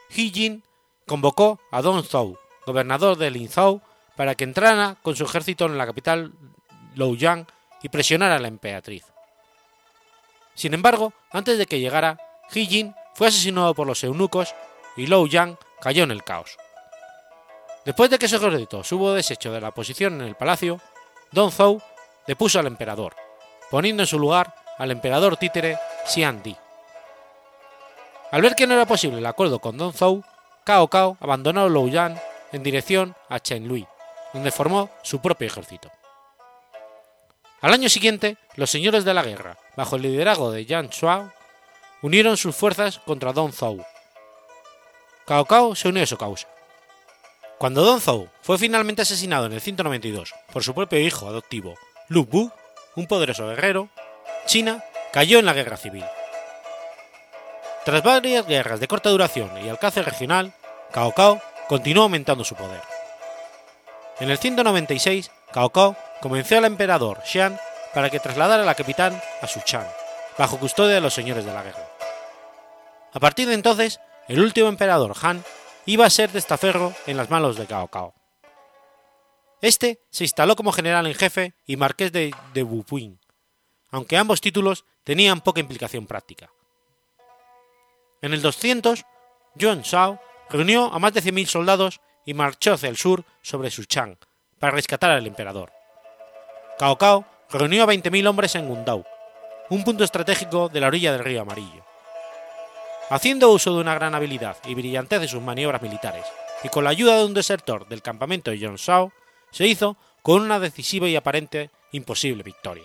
He 0.10 0.30
Jin 0.30 0.64
convocó 1.06 1.60
a 1.70 1.82
Dong 1.82 2.06
Zhou, 2.06 2.38
gobernador 2.66 3.18
de 3.18 3.30
Linzhou, 3.30 3.82
para 4.16 4.36
que 4.36 4.46
entrara 4.46 4.96
con 5.02 5.18
su 5.18 5.26
ejército 5.26 5.66
en 5.66 5.78
la 5.78 5.86
capital 5.86 6.32
Luoyang 6.96 7.46
y 7.84 7.90
presionara 7.90 8.38
a 8.38 8.40
la 8.40 8.48
emperatriz. 8.48 9.04
Sin 10.54 10.74
embargo, 10.74 11.12
antes 11.32 11.58
de 11.58 11.66
que 11.66 11.82
llegara, 11.82 12.18
He 12.54 12.66
Jin 12.66 12.96
fue 13.16 13.28
asesinado 13.28 13.76
por 13.76 13.86
los 13.86 14.02
eunucos 14.06 14.56
y 14.96 15.08
Luoyang 15.08 15.58
cayó 15.82 16.06
en 16.06 16.12
el 16.12 16.24
caos. 16.24 16.56
Después 17.84 18.10
de 18.10 18.18
que 18.18 18.30
su 18.30 18.38
ejército 18.38 18.82
hubo 18.92 19.12
deshecho 19.12 19.52
de 19.52 19.60
la 19.60 19.72
posición 19.72 20.22
en 20.22 20.28
el 20.28 20.36
palacio, 20.36 20.80
Dong 21.34 21.52
Zhou 21.52 21.82
depuso 22.28 22.60
al 22.60 22.68
emperador, 22.68 23.16
poniendo 23.70 24.04
en 24.04 24.08
su 24.08 24.20
lugar 24.20 24.54
al 24.78 24.92
emperador 24.92 25.38
títere 25.38 25.78
Xian 26.06 26.44
Di. 26.44 26.56
Al 28.32 28.42
ver 28.42 28.56
que 28.56 28.68
no 28.68 28.74
era 28.74 28.86
posible 28.86 29.20
el 29.20 29.26
acuerdo 29.26 29.60
con 29.60 29.78
Don 29.78 29.94
Zhou, 29.94 30.24
Cao 30.66 30.88
Cao 30.88 31.18
abandonó 31.20 31.70
Luoyang 31.70 32.20
en 32.52 32.64
dirección 32.64 33.16
a 33.30 33.40
Chenlui, 33.40 33.88
donde 34.34 34.52
formó 34.52 34.90
su 35.04 35.22
propio 35.22 35.48
ejército. 35.48 35.92
Al 37.62 37.74
año 37.74 37.90
siguiente, 37.90 38.38
los 38.56 38.70
señores 38.70 39.06
de 39.06 39.14
la 39.14 39.24
guerra, 39.24 39.58
bajo 39.76 39.96
el 39.96 40.04
liderazgo 40.04 40.52
de 40.52 40.66
Yan 40.66 40.90
Shuao, 40.90 41.32
unieron 42.02 42.38
sus 42.38 42.56
fuerzas 42.56 43.00
contra 43.00 43.34
Don 43.34 43.54
Zhou. 43.54 43.84
Cao 45.26 45.46
Cao 45.46 45.76
se 45.76 45.88
unió 45.88 46.04
a 46.04 46.08
su 46.08 46.18
causa. 46.18 46.48
Cuando 47.58 47.84
Don 47.84 48.02
Zhou 48.02 48.28
fue 48.42 48.58
finalmente 48.58 49.04
asesinado 49.04 49.46
en 49.46 49.54
el 49.54 49.62
192 49.62 50.34
por 50.52 50.64
su 50.64 50.74
propio 50.76 51.00
hijo 51.00 51.28
adoptivo, 51.28 51.76
Lu 52.08 52.26
Bu, 52.26 52.52
un 52.96 53.08
poderoso 53.08 53.48
guerrero, 53.48 53.90
China 54.46 54.84
cayó 55.12 55.40
en 55.40 55.46
la 55.46 55.54
guerra 55.54 55.76
civil. 55.76 56.06
Tras 57.84 58.04
varias 58.04 58.46
guerras 58.46 58.80
de 58.80 58.88
corta 58.88 59.10
duración 59.10 59.50
y 59.64 59.70
alcance 59.70 60.04
regional, 60.04 60.54
Cao 60.92 61.14
Cao 61.14 61.42
continuó 61.68 62.04
aumentando 62.04 62.44
su 62.44 62.56
poder. 62.56 62.82
En 64.20 64.30
el 64.30 64.38
196, 64.38 65.32
Cao 65.52 65.72
Cao 65.72 65.96
convenció 66.22 66.60
al 66.60 66.66
emperador 66.66 67.22
Xian 67.26 67.60
para 67.94 68.12
que 68.12 68.20
trasladara 68.20 68.64
la 68.64 68.76
capital 68.76 69.20
a 69.42 69.48
Suchan, 69.48 69.88
bajo 70.38 70.60
custodia 70.60 70.96
de 70.96 71.02
los 71.02 71.14
señores 71.14 71.44
de 71.44 71.54
la 71.54 71.64
guerra. 71.64 71.90
A 73.14 73.20
partir 73.20 73.48
de 73.48 73.56
entonces, 73.56 74.00
el 74.28 74.42
último 74.42 74.68
emperador 74.68 75.14
Han 75.24 75.44
iba 75.86 76.06
a 76.06 76.10
ser 76.10 76.30
testaferro 76.30 76.94
en 77.08 77.18
las 77.18 77.30
manos 77.30 77.58
de 77.58 77.66
Cao 77.66 77.88
Cao. 77.88 78.14
Este 79.62 80.00
se 80.10 80.24
instaló 80.24 80.56
como 80.56 80.72
general 80.72 81.08
en 81.08 81.16
jefe 81.16 81.54
y 81.66 81.78
marqués 81.78 82.12
de, 82.12 82.34
de 82.54 82.64
aunque 83.92 84.18
ambos 84.18 84.42
títulos 84.42 84.86
tenían 85.04 85.42
poca 85.42 85.62
implicación 85.62 86.06
práctica. 86.06 86.52
En 88.22 88.34
el 88.34 88.42
200, 88.42 89.06
Yuan 89.56 89.84
Shao 89.84 90.20
reunió 90.50 90.94
a 90.94 91.00
más 91.00 91.14
de 91.14 91.22
100.000 91.22 91.46
soldados 91.46 92.02
y 92.26 92.34
marchó 92.34 92.74
hacia 92.74 92.90
el 92.90 92.98
sur 92.98 93.24
sobre 93.42 93.72
Suchang 93.72 94.18
para 94.60 94.74
rescatar 94.74 95.12
al 95.12 95.28
emperador. 95.28 95.72
Cao 96.78 96.98
Cao 96.98 97.26
reunió 97.50 97.84
a 97.84 97.88
20.000 97.88 98.28
hombres 98.28 98.56
en 98.56 98.68
Gundao, 98.68 99.06
un 99.70 99.84
punto 99.84 100.04
estratégico 100.04 100.70
de 100.70 100.82
la 100.82 100.88
orilla 100.88 101.12
del 101.12 101.24
río 101.24 101.42
Amarillo. 101.42 101.86
Haciendo 103.10 103.52
uso 103.52 103.74
de 103.74 103.82
una 103.82 103.96
gran 103.96 104.16
habilidad 104.16 104.58
y 104.66 104.74
brillantez 104.74 105.22
de 105.22 105.28
sus 105.28 105.42
maniobras 105.42 105.82
militares, 105.82 106.26
y 106.64 106.70
con 106.70 106.84
la 106.84 106.90
ayuda 106.90 107.18
de 107.18 107.26
un 107.26 107.34
desertor 107.34 107.88
del 107.88 108.02
campamento 108.02 108.52
de 108.52 108.58
Yuan 108.58 108.76
Shao, 108.76 109.14
se 109.56 109.66
hizo 109.66 109.96
con 110.22 110.42
una 110.42 110.60
decisiva 110.60 111.08
y 111.08 111.16
aparente 111.16 111.72
imposible 111.94 112.44
victoria. 112.44 112.84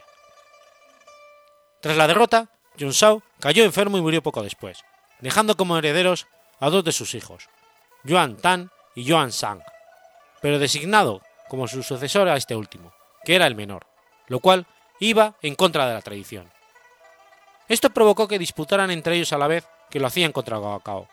Tras 1.82 1.96
la 1.96 2.06
derrota, 2.06 2.48
Shao 2.76 3.24
cayó 3.40 3.64
enfermo 3.64 3.98
y 3.98 4.00
murió 4.00 4.22
poco 4.22 4.44
después, 4.44 4.84
dejando 5.18 5.56
como 5.56 5.76
herederos 5.76 6.28
a 6.60 6.70
dos 6.70 6.84
de 6.84 6.92
sus 6.92 7.14
hijos, 7.16 7.48
Yuan 8.04 8.36
Tan 8.36 8.70
y 8.94 9.02
Yuan 9.02 9.32
Sang, 9.32 9.64
pero 10.40 10.60
designado 10.60 11.22
como 11.48 11.66
su 11.66 11.82
sucesor 11.82 12.28
a 12.28 12.36
este 12.36 12.54
último, 12.54 12.92
que 13.24 13.34
era 13.34 13.48
el 13.48 13.56
menor, 13.56 13.84
lo 14.28 14.38
cual 14.38 14.68
iba 15.00 15.34
en 15.42 15.56
contra 15.56 15.88
de 15.88 15.94
la 15.94 16.02
tradición. 16.02 16.52
Esto 17.66 17.90
provocó 17.90 18.28
que 18.28 18.38
disputaran 18.38 18.92
entre 18.92 19.16
ellos 19.16 19.32
a 19.32 19.38
la 19.38 19.48
vez 19.48 19.66
que 19.90 19.98
lo 19.98 20.06
hacían 20.06 20.30
contra 20.30 20.60
Cao 20.60 20.80
Cao, 20.84 21.08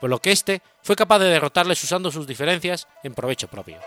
por 0.00 0.10
lo 0.10 0.20
que 0.20 0.30
éste 0.30 0.62
fue 0.80 0.94
capaz 0.94 1.18
de 1.18 1.30
derrotarles 1.30 1.82
usando 1.82 2.12
sus 2.12 2.28
diferencias 2.28 2.86
en 3.02 3.14
provecho 3.14 3.48
propio. 3.48 3.80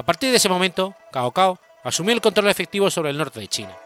A 0.00 0.02
partir 0.02 0.30
de 0.30 0.38
ese 0.38 0.48
momento, 0.48 0.94
Cao 1.12 1.30
Cao 1.30 1.58
asumió 1.84 2.14
el 2.14 2.22
control 2.22 2.48
efectivo 2.48 2.90
sobre 2.90 3.10
el 3.10 3.18
norte 3.18 3.38
de 3.38 3.48
China. 3.48 3.76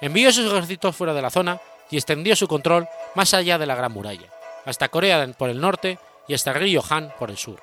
Envió 0.00 0.32
sus 0.32 0.50
ejércitos 0.50 0.96
fuera 0.96 1.12
de 1.12 1.20
la 1.20 1.28
zona 1.28 1.60
y 1.90 1.96
extendió 1.96 2.34
su 2.34 2.48
control 2.48 2.88
más 3.14 3.34
allá 3.34 3.58
de 3.58 3.66
la 3.66 3.74
Gran 3.74 3.92
Muralla, 3.92 4.32
hasta 4.64 4.88
Corea 4.88 5.30
por 5.36 5.50
el 5.50 5.60
norte 5.60 5.98
y 6.26 6.32
hasta 6.32 6.52
el 6.52 6.56
río 6.56 6.82
Han 6.88 7.12
por 7.18 7.28
el 7.28 7.36
sur. 7.36 7.62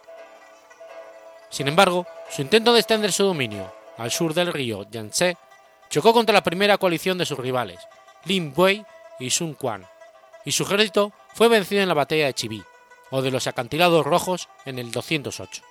Sin 1.50 1.68
embargo, 1.68 2.06
su 2.30 2.44
intento 2.44 2.74
de 2.74 2.80
extender 2.82 3.12
su 3.12 3.24
dominio 3.24 3.74
al 3.98 4.12
sur 4.12 4.36
del 4.36 4.54
río 4.54 4.86
Yangtze 4.92 5.36
chocó 5.90 6.14
contra 6.14 6.36
la 6.36 6.44
primera 6.44 6.78
coalición 6.78 7.18
de 7.18 7.26
sus 7.26 7.40
rivales, 7.40 7.80
Lin 8.26 8.54
Wei 8.56 8.86
y 9.20 9.32
Sun 9.32 9.56
Quan, 9.56 9.88
y 10.46 10.52
su 10.52 10.62
ejército 10.62 11.12
fue 11.34 11.48
vencido 11.48 11.82
en 11.82 11.88
la 11.88 11.96
batalla 11.96 12.28
de 12.28 12.36
Chibi, 12.36 12.64
o 13.10 13.24
de 13.24 13.32
los 13.32 13.48
acantilados 13.48 14.06
rojos 14.06 14.48
en 14.66 14.78
el 14.78 14.92
208. 14.92 15.71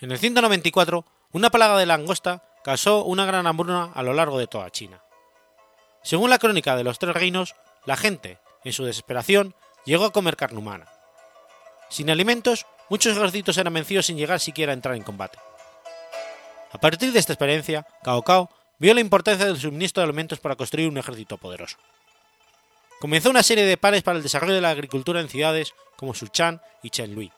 En 0.00 0.12
el 0.12 0.18
194, 0.18 1.04
una 1.32 1.50
plaga 1.50 1.76
de 1.76 1.86
langosta 1.86 2.44
causó 2.62 3.04
una 3.04 3.26
gran 3.26 3.48
hambruna 3.48 3.90
a 3.94 4.02
lo 4.04 4.12
largo 4.12 4.38
de 4.38 4.46
toda 4.46 4.70
China. 4.70 5.02
Según 6.02 6.30
la 6.30 6.38
crónica 6.38 6.76
de 6.76 6.84
los 6.84 7.00
tres 7.00 7.14
reinos, 7.14 7.56
la 7.84 7.96
gente, 7.96 8.38
en 8.64 8.72
su 8.72 8.84
desesperación, 8.84 9.56
llegó 9.84 10.04
a 10.04 10.12
comer 10.12 10.36
carne 10.36 10.58
humana. 10.58 10.86
Sin 11.88 12.10
alimentos, 12.10 12.66
muchos 12.88 13.16
ejércitos 13.16 13.58
eran 13.58 13.74
vencidos 13.74 14.06
sin 14.06 14.16
llegar 14.16 14.38
siquiera 14.38 14.72
a 14.72 14.74
entrar 14.74 14.94
en 14.94 15.02
combate. 15.02 15.38
A 16.70 16.78
partir 16.78 17.12
de 17.12 17.18
esta 17.18 17.32
experiencia, 17.32 17.84
Cao 18.04 18.22
Cao 18.22 18.50
vio 18.78 18.94
la 18.94 19.00
importancia 19.00 19.46
del 19.46 19.58
suministro 19.58 20.00
de 20.00 20.04
alimentos 20.04 20.38
para 20.38 20.54
construir 20.54 20.88
un 20.88 20.98
ejército 20.98 21.38
poderoso. 21.38 21.76
Comenzó 23.00 23.30
una 23.30 23.42
serie 23.42 23.64
de 23.64 23.76
pares 23.76 24.02
para 24.02 24.16
el 24.16 24.22
desarrollo 24.22 24.54
de 24.54 24.60
la 24.60 24.70
agricultura 24.70 25.20
en 25.20 25.28
ciudades 25.28 25.74
como 25.96 26.14
Suchan 26.14 26.62
y 26.82 26.90
Chenlui. 26.90 27.32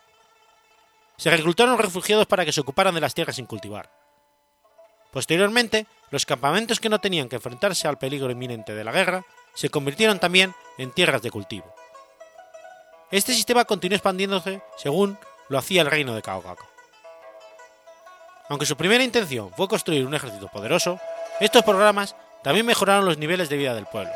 Se 1.20 1.28
reclutaron 1.28 1.76
refugiados 1.76 2.26
para 2.26 2.46
que 2.46 2.52
se 2.52 2.62
ocuparan 2.62 2.94
de 2.94 3.00
las 3.02 3.12
tierras 3.12 3.36
sin 3.36 3.44
cultivar. 3.44 3.90
Posteriormente, 5.12 5.86
los 6.08 6.24
campamentos 6.24 6.80
que 6.80 6.88
no 6.88 6.98
tenían 6.98 7.28
que 7.28 7.36
enfrentarse 7.36 7.86
al 7.86 7.98
peligro 7.98 8.30
inminente 8.30 8.74
de 8.74 8.84
la 8.84 8.90
guerra 8.90 9.26
se 9.52 9.68
convirtieron 9.68 10.18
también 10.18 10.54
en 10.78 10.92
tierras 10.92 11.20
de 11.20 11.30
cultivo. 11.30 11.74
Este 13.10 13.34
sistema 13.34 13.66
continuó 13.66 13.96
expandiéndose 13.96 14.62
según 14.78 15.18
lo 15.50 15.58
hacía 15.58 15.82
el 15.82 15.90
reino 15.90 16.14
de 16.14 16.22
Cao 16.22 16.42
Aunque 18.48 18.64
su 18.64 18.78
primera 18.78 19.04
intención 19.04 19.52
fue 19.54 19.68
construir 19.68 20.06
un 20.06 20.14
ejército 20.14 20.48
poderoso, 20.48 20.98
estos 21.38 21.64
programas 21.64 22.16
también 22.42 22.64
mejoraron 22.64 23.04
los 23.04 23.18
niveles 23.18 23.50
de 23.50 23.58
vida 23.58 23.74
del 23.74 23.84
pueblo, 23.84 24.12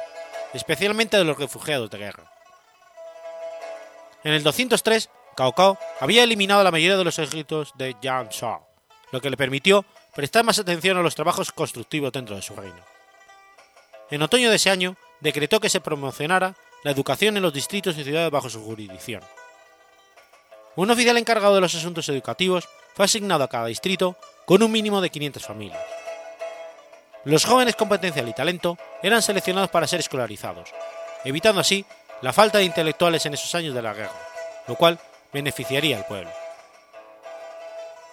especialmente 0.54 1.18
de 1.18 1.24
los 1.24 1.36
refugiados 1.36 1.90
de 1.90 1.98
guerra. 1.98 2.32
En 4.22 4.32
el 4.32 4.42
203, 4.42 5.10
Cao 5.34 5.54
Cao 5.54 5.78
había 6.00 6.24
eliminado 6.24 6.62
la 6.62 6.70
mayoría 6.70 6.96
de 6.96 7.04
los 7.04 7.18
ejércitos 7.18 7.72
de 7.76 7.96
Yang 8.00 8.28
Shao, 8.30 8.66
lo 9.12 9.20
que 9.20 9.30
le 9.30 9.36
permitió 9.36 9.84
prestar 10.14 10.44
más 10.44 10.58
atención 10.58 10.96
a 10.96 11.02
los 11.02 11.14
trabajos 11.14 11.52
constructivos 11.52 12.12
dentro 12.12 12.36
de 12.36 12.42
su 12.42 12.54
reino. 12.54 12.80
En 14.10 14.22
otoño 14.22 14.50
de 14.50 14.56
ese 14.56 14.70
año, 14.70 14.96
decretó 15.20 15.60
que 15.60 15.70
se 15.70 15.80
promocionara 15.80 16.54
la 16.82 16.90
educación 16.90 17.36
en 17.36 17.42
los 17.42 17.52
distritos 17.52 17.96
y 17.96 18.04
ciudades 18.04 18.30
bajo 18.30 18.50
su 18.50 18.62
jurisdicción. 18.62 19.22
Un 20.76 20.90
oficial 20.90 21.16
encargado 21.16 21.54
de 21.54 21.60
los 21.60 21.74
asuntos 21.74 22.08
educativos 22.08 22.68
fue 22.94 23.06
asignado 23.06 23.44
a 23.44 23.48
cada 23.48 23.66
distrito 23.66 24.16
con 24.44 24.62
un 24.62 24.70
mínimo 24.70 25.00
de 25.00 25.10
500 25.10 25.44
familias. 25.44 25.80
Los 27.24 27.44
jóvenes 27.44 27.74
con 27.74 27.88
potencial 27.88 28.28
y 28.28 28.34
talento 28.34 28.76
eran 29.02 29.22
seleccionados 29.22 29.70
para 29.70 29.86
ser 29.86 30.00
escolarizados, 30.00 30.70
evitando 31.24 31.60
así 31.60 31.86
la 32.20 32.32
falta 32.32 32.58
de 32.58 32.64
intelectuales 32.64 33.24
en 33.24 33.34
esos 33.34 33.54
años 33.54 33.74
de 33.74 33.82
la 33.82 33.94
guerra, 33.94 34.20
lo 34.68 34.74
cual 34.74 34.98
beneficiaría 35.34 35.98
al 35.98 36.06
pueblo. 36.06 36.30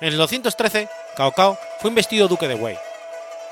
En 0.02 0.10
el 0.10 0.18
213, 0.18 0.90
Cao 1.16 1.32
Cao 1.32 1.58
fue 1.80 1.90
investido 1.90 2.28
duque 2.28 2.48
de 2.48 2.56
Wei. 2.56 2.78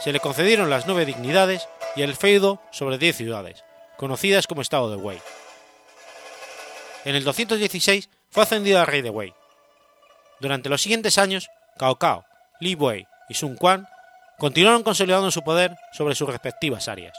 Se 0.02 0.12
le 0.12 0.20
concedieron 0.20 0.70
las 0.70 0.88
nueve 0.88 1.06
dignidades 1.06 1.70
y 1.96 2.02
el 2.02 2.16
feudo 2.16 2.60
sobre 2.72 2.98
diez 2.98 3.16
ciudades, 3.16 3.64
conocidas 3.98 4.48
como 4.48 4.62
Estado 4.62 4.90
de 4.90 4.98
Wei. 4.98 5.22
En 7.06 7.16
el 7.16 7.24
216 7.24 8.10
fue 8.30 8.44
ascendido 8.44 8.80
a 8.80 8.86
rey 8.86 9.02
de 9.02 9.12
Wei. 9.12 9.34
Durante 10.40 10.70
los 10.70 10.82
siguientes 10.82 11.18
años, 11.18 11.50
Cao 11.78 11.98
Cao, 11.98 12.26
Li 12.60 12.76
Wei 12.76 13.08
y 13.30 13.36
Sun 13.36 13.56
Quan 13.56 13.88
continuaron 14.40 14.84
consolidando 14.84 15.30
su 15.30 15.44
poder 15.44 15.76
sobre 15.94 16.16
sus 16.16 16.30
respectivas 16.30 16.88
áreas. 16.88 17.16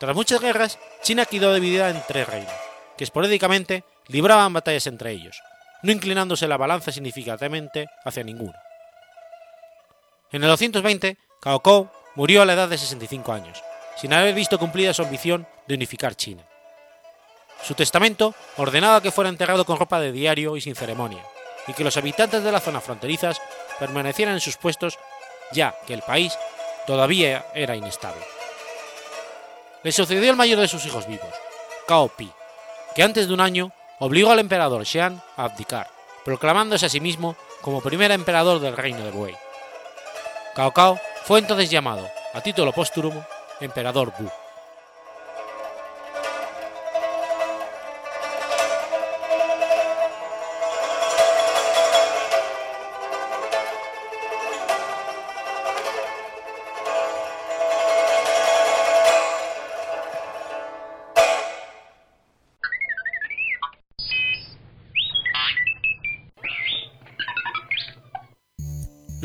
Tras 0.00 0.14
muchas 0.16 0.40
guerras, 0.40 0.78
China 1.02 1.24
quedó 1.26 1.54
dividida 1.54 1.90
en 1.90 2.02
tres 2.08 2.26
reinos, 2.28 2.52
que 2.96 3.04
esporádicamente 3.04 3.84
libraban 4.08 4.52
batallas 4.52 4.86
entre 4.86 5.12
ellos, 5.12 5.40
no 5.82 5.92
inclinándose 5.92 6.48
la 6.48 6.56
balanza 6.56 6.92
significativamente 6.92 7.88
hacia 8.04 8.24
ninguno. 8.24 8.54
En 10.32 10.42
el 10.42 10.48
220, 10.48 11.16
Cao 11.40 11.60
Cao 11.60 11.92
murió 12.14 12.42
a 12.42 12.44
la 12.44 12.54
edad 12.54 12.68
de 12.68 12.78
65 12.78 13.32
años, 13.32 13.62
sin 13.96 14.12
haber 14.12 14.34
visto 14.34 14.58
cumplida 14.58 14.92
su 14.92 15.02
ambición 15.02 15.46
de 15.66 15.74
unificar 15.74 16.14
China. 16.14 16.44
Su 17.62 17.74
testamento 17.74 18.34
ordenaba 18.56 19.00
que 19.00 19.10
fuera 19.10 19.30
enterrado 19.30 19.64
con 19.64 19.78
ropa 19.78 20.00
de 20.00 20.12
diario 20.12 20.56
y 20.56 20.60
sin 20.60 20.74
ceremonia, 20.74 21.24
y 21.66 21.72
que 21.72 21.84
los 21.84 21.96
habitantes 21.96 22.42
de 22.42 22.52
las 22.52 22.62
zonas 22.62 22.84
fronterizas 22.84 23.40
permanecieran 23.78 24.34
en 24.34 24.40
sus 24.40 24.56
puestos 24.56 24.98
ya 25.52 25.74
que 25.86 25.94
el 25.94 26.02
país 26.02 26.36
todavía 26.86 27.46
era 27.54 27.76
inestable. 27.76 28.24
Le 29.82 29.92
sucedió 29.92 30.30
el 30.30 30.36
mayor 30.36 30.58
de 30.60 30.68
sus 30.68 30.84
hijos 30.86 31.06
vivos, 31.06 31.32
Cao 31.86 32.08
Pi, 32.08 32.30
que 32.94 33.02
antes 33.02 33.28
de 33.28 33.34
un 33.34 33.40
año 33.40 33.72
obligó 33.98 34.30
al 34.30 34.38
emperador 34.38 34.84
Xian 34.84 35.20
a 35.36 35.44
abdicar, 35.44 35.90
proclamándose 36.24 36.86
a 36.86 36.88
sí 36.88 37.00
mismo 37.00 37.36
como 37.60 37.80
primer 37.80 38.10
emperador 38.10 38.60
del 38.60 38.76
reino 38.76 39.04
de 39.04 39.10
Wei. 39.10 39.36
Cao 40.54 40.72
Cao 40.72 41.00
fue 41.24 41.38
entonces 41.40 41.70
llamado, 41.70 42.08
a 42.34 42.40
título 42.40 42.72
póstumo, 42.72 43.24
emperador 43.60 44.12
Bu. 44.18 44.30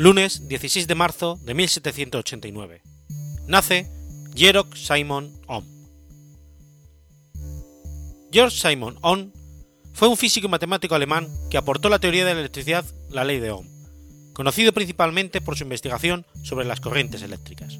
Lunes 0.04 0.46
16 0.48 0.86
de 0.86 0.94
marzo 0.94 1.40
de 1.46 1.54
1789. 1.54 2.82
Nace 3.46 3.90
Georg 4.34 4.76
Simon 4.76 5.32
Ohm. 5.46 5.64
Georg 8.30 8.52
Simon 8.52 8.98
Ohm 9.00 9.32
fue 9.94 10.08
un 10.08 10.18
físico 10.18 10.46
y 10.46 10.50
matemático 10.50 10.94
alemán 10.94 11.26
que 11.50 11.56
aportó 11.56 11.88
la 11.88 12.00
teoría 12.00 12.26
de 12.26 12.34
la 12.34 12.40
electricidad, 12.40 12.84
la 13.08 13.24
ley 13.24 13.40
de 13.40 13.52
Ohm, 13.52 13.66
conocido 14.34 14.74
principalmente 14.74 15.40
por 15.40 15.56
su 15.56 15.64
investigación 15.64 16.26
sobre 16.42 16.66
las 16.66 16.80
corrientes 16.80 17.22
eléctricas. 17.22 17.78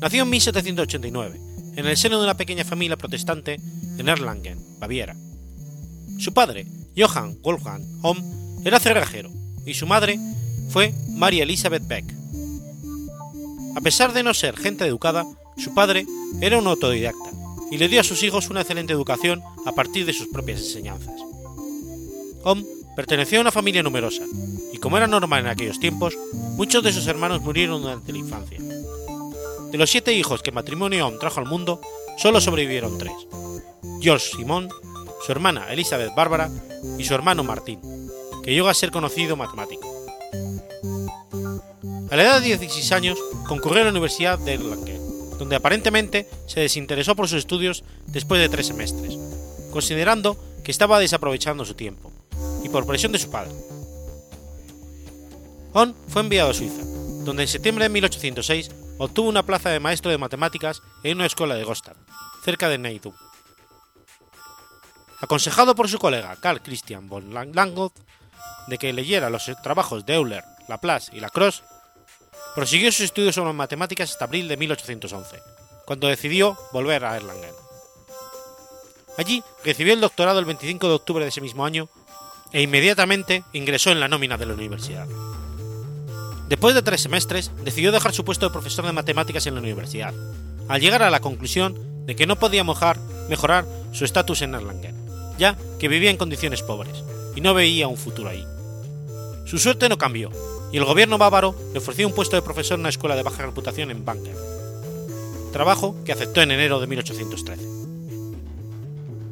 Nació 0.00 0.22
en 0.22 0.30
1789, 0.30 1.40
en 1.78 1.84
el 1.84 1.96
seno 1.96 2.18
de 2.18 2.26
una 2.26 2.36
pequeña 2.36 2.62
familia 2.62 2.96
protestante 2.96 3.56
en 3.98 4.08
Erlangen, 4.08 4.78
Baviera. 4.78 5.16
Su 6.20 6.32
padre, 6.32 6.64
Johann 6.96 7.42
Wolfgang 7.42 7.82
Ohm, 8.02 8.62
era 8.64 8.78
cerrajero 8.78 9.32
y 9.66 9.74
su 9.74 9.88
madre 9.88 10.20
fue 10.72 10.94
María 11.10 11.42
Elizabeth 11.42 11.86
Beck. 11.86 12.04
A 13.76 13.80
pesar 13.82 14.14
de 14.14 14.22
no 14.22 14.32
ser 14.32 14.56
gente 14.56 14.86
educada, 14.86 15.26
su 15.58 15.74
padre 15.74 16.06
era 16.40 16.58
un 16.58 16.66
autodidacta 16.66 17.30
y 17.70 17.76
le 17.76 17.88
dio 17.88 18.00
a 18.00 18.04
sus 18.04 18.22
hijos 18.22 18.48
una 18.48 18.62
excelente 18.62 18.94
educación 18.94 19.42
a 19.66 19.72
partir 19.72 20.06
de 20.06 20.14
sus 20.14 20.28
propias 20.28 20.60
enseñanzas. 20.60 21.14
Ohm 22.44 22.64
perteneció 22.96 23.38
a 23.38 23.42
una 23.42 23.52
familia 23.52 23.82
numerosa 23.82 24.24
y 24.72 24.78
como 24.78 24.96
era 24.96 25.06
normal 25.06 25.40
en 25.40 25.50
aquellos 25.50 25.78
tiempos, 25.78 26.16
muchos 26.56 26.82
de 26.82 26.92
sus 26.92 27.06
hermanos 27.06 27.42
murieron 27.42 27.82
durante 27.82 28.12
la 28.12 28.18
infancia. 28.18 28.58
De 28.58 29.78
los 29.78 29.90
siete 29.90 30.14
hijos 30.14 30.42
que 30.42 30.52
matrimonio 30.52 31.06
Ohm 31.06 31.18
trajo 31.18 31.40
al 31.40 31.46
mundo, 31.46 31.82
solo 32.16 32.40
sobrevivieron 32.40 32.96
tres: 32.96 33.12
George 34.00 34.36
Simon, 34.36 34.70
su 35.24 35.32
hermana 35.32 35.70
Elizabeth 35.70 36.14
Bárbara 36.14 36.50
y 36.98 37.04
su 37.04 37.12
hermano 37.12 37.44
Martín, 37.44 37.78
que 38.42 38.52
llegó 38.52 38.68
a 38.68 38.74
ser 38.74 38.90
conocido 38.90 39.36
matemático. 39.36 39.91
A 42.12 42.16
la 42.16 42.24
edad 42.24 42.40
de 42.42 42.48
16 42.48 42.92
años 42.92 43.18
concurrió 43.48 43.80
a 43.80 43.84
la 43.84 43.90
Universidad 43.90 44.38
de 44.38 44.52
Erlangen, 44.52 45.00
donde 45.38 45.56
aparentemente 45.56 46.28
se 46.46 46.60
desinteresó 46.60 47.16
por 47.16 47.26
sus 47.26 47.38
estudios 47.38 47.84
después 48.06 48.38
de 48.38 48.50
tres 48.50 48.66
semestres, 48.66 49.16
considerando 49.70 50.36
que 50.62 50.70
estaba 50.70 51.00
desaprovechando 51.00 51.64
su 51.64 51.72
tiempo, 51.72 52.12
y 52.62 52.68
por 52.68 52.86
presión 52.86 53.12
de 53.12 53.18
su 53.18 53.30
padre. 53.30 53.52
On 55.72 55.94
fue 56.08 56.20
enviado 56.20 56.50
a 56.50 56.54
Suiza, 56.54 56.82
donde 57.24 57.44
en 57.44 57.48
septiembre 57.48 57.86
de 57.86 57.88
1806 57.88 58.70
obtuvo 58.98 59.30
una 59.30 59.46
plaza 59.46 59.70
de 59.70 59.80
maestro 59.80 60.10
de 60.10 60.18
matemáticas 60.18 60.82
en 61.02 61.16
una 61.16 61.26
escuela 61.26 61.54
de 61.54 61.64
Gostad, 61.64 61.96
cerca 62.44 62.68
de 62.68 62.76
Neidum. 62.76 63.14
Aconsejado 65.18 65.74
por 65.74 65.88
su 65.88 65.98
colega 65.98 66.36
Carl 66.40 66.60
Christian 66.60 67.08
von 67.08 67.32
Langoth 67.32 67.94
de 68.66 68.78
que 68.78 68.92
leyera 68.92 69.30
los 69.30 69.50
trabajos 69.62 70.06
de 70.06 70.14
Euler, 70.14 70.44
Laplace 70.68 71.14
y 71.14 71.20
Lacrosse, 71.20 71.62
prosiguió 72.54 72.92
sus 72.92 73.02
estudios 73.02 73.34
sobre 73.34 73.52
matemáticas 73.52 74.10
hasta 74.10 74.24
abril 74.24 74.48
de 74.48 74.56
1811, 74.56 75.42
cuando 75.84 76.08
decidió 76.08 76.58
volver 76.72 77.04
a 77.04 77.16
Erlangen. 77.16 77.54
Allí 79.18 79.42
recibió 79.64 79.92
el 79.92 80.00
doctorado 80.00 80.38
el 80.38 80.44
25 80.44 80.88
de 80.88 80.94
octubre 80.94 81.24
de 81.24 81.28
ese 81.28 81.40
mismo 81.40 81.64
año 81.64 81.88
e 82.52 82.62
inmediatamente 82.62 83.44
ingresó 83.52 83.90
en 83.90 84.00
la 84.00 84.08
nómina 84.08 84.36
de 84.36 84.46
la 84.46 84.54
universidad. 84.54 85.06
Después 86.48 86.74
de 86.74 86.82
tres 86.82 87.02
semestres, 87.02 87.50
decidió 87.64 87.92
dejar 87.92 88.12
su 88.12 88.24
puesto 88.24 88.46
de 88.46 88.52
profesor 88.52 88.84
de 88.84 88.92
matemáticas 88.92 89.46
en 89.46 89.54
la 89.54 89.60
universidad, 89.60 90.14
al 90.68 90.80
llegar 90.80 91.02
a 91.02 91.10
la 91.10 91.20
conclusión 91.20 92.06
de 92.06 92.16
que 92.16 92.26
no 92.26 92.36
podía 92.36 92.64
mejorar 92.64 93.66
su 93.92 94.04
estatus 94.04 94.42
en 94.42 94.54
Erlangen, 94.54 94.96
ya 95.38 95.56
que 95.78 95.88
vivía 95.88 96.10
en 96.10 96.16
condiciones 96.16 96.62
pobres 96.62 97.02
y 97.34 97.40
no 97.40 97.54
veía 97.54 97.88
un 97.88 97.96
futuro 97.96 98.28
ahí. 98.28 98.46
Su 99.44 99.58
suerte 99.58 99.88
no 99.88 99.98
cambió, 99.98 100.30
y 100.72 100.78
el 100.78 100.84
gobierno 100.84 101.18
bávaro 101.18 101.54
le 101.72 101.78
ofreció 101.78 102.06
un 102.06 102.14
puesto 102.14 102.36
de 102.36 102.42
profesor 102.42 102.76
en 102.76 102.80
una 102.80 102.88
escuela 102.88 103.16
de 103.16 103.22
baja 103.22 103.42
reputación 103.42 103.90
en 103.90 104.04
Banker, 104.04 104.36
trabajo 105.52 105.96
que 106.04 106.12
aceptó 106.12 106.40
en 106.40 106.50
enero 106.50 106.80
de 106.80 106.86
1813. 106.86 107.68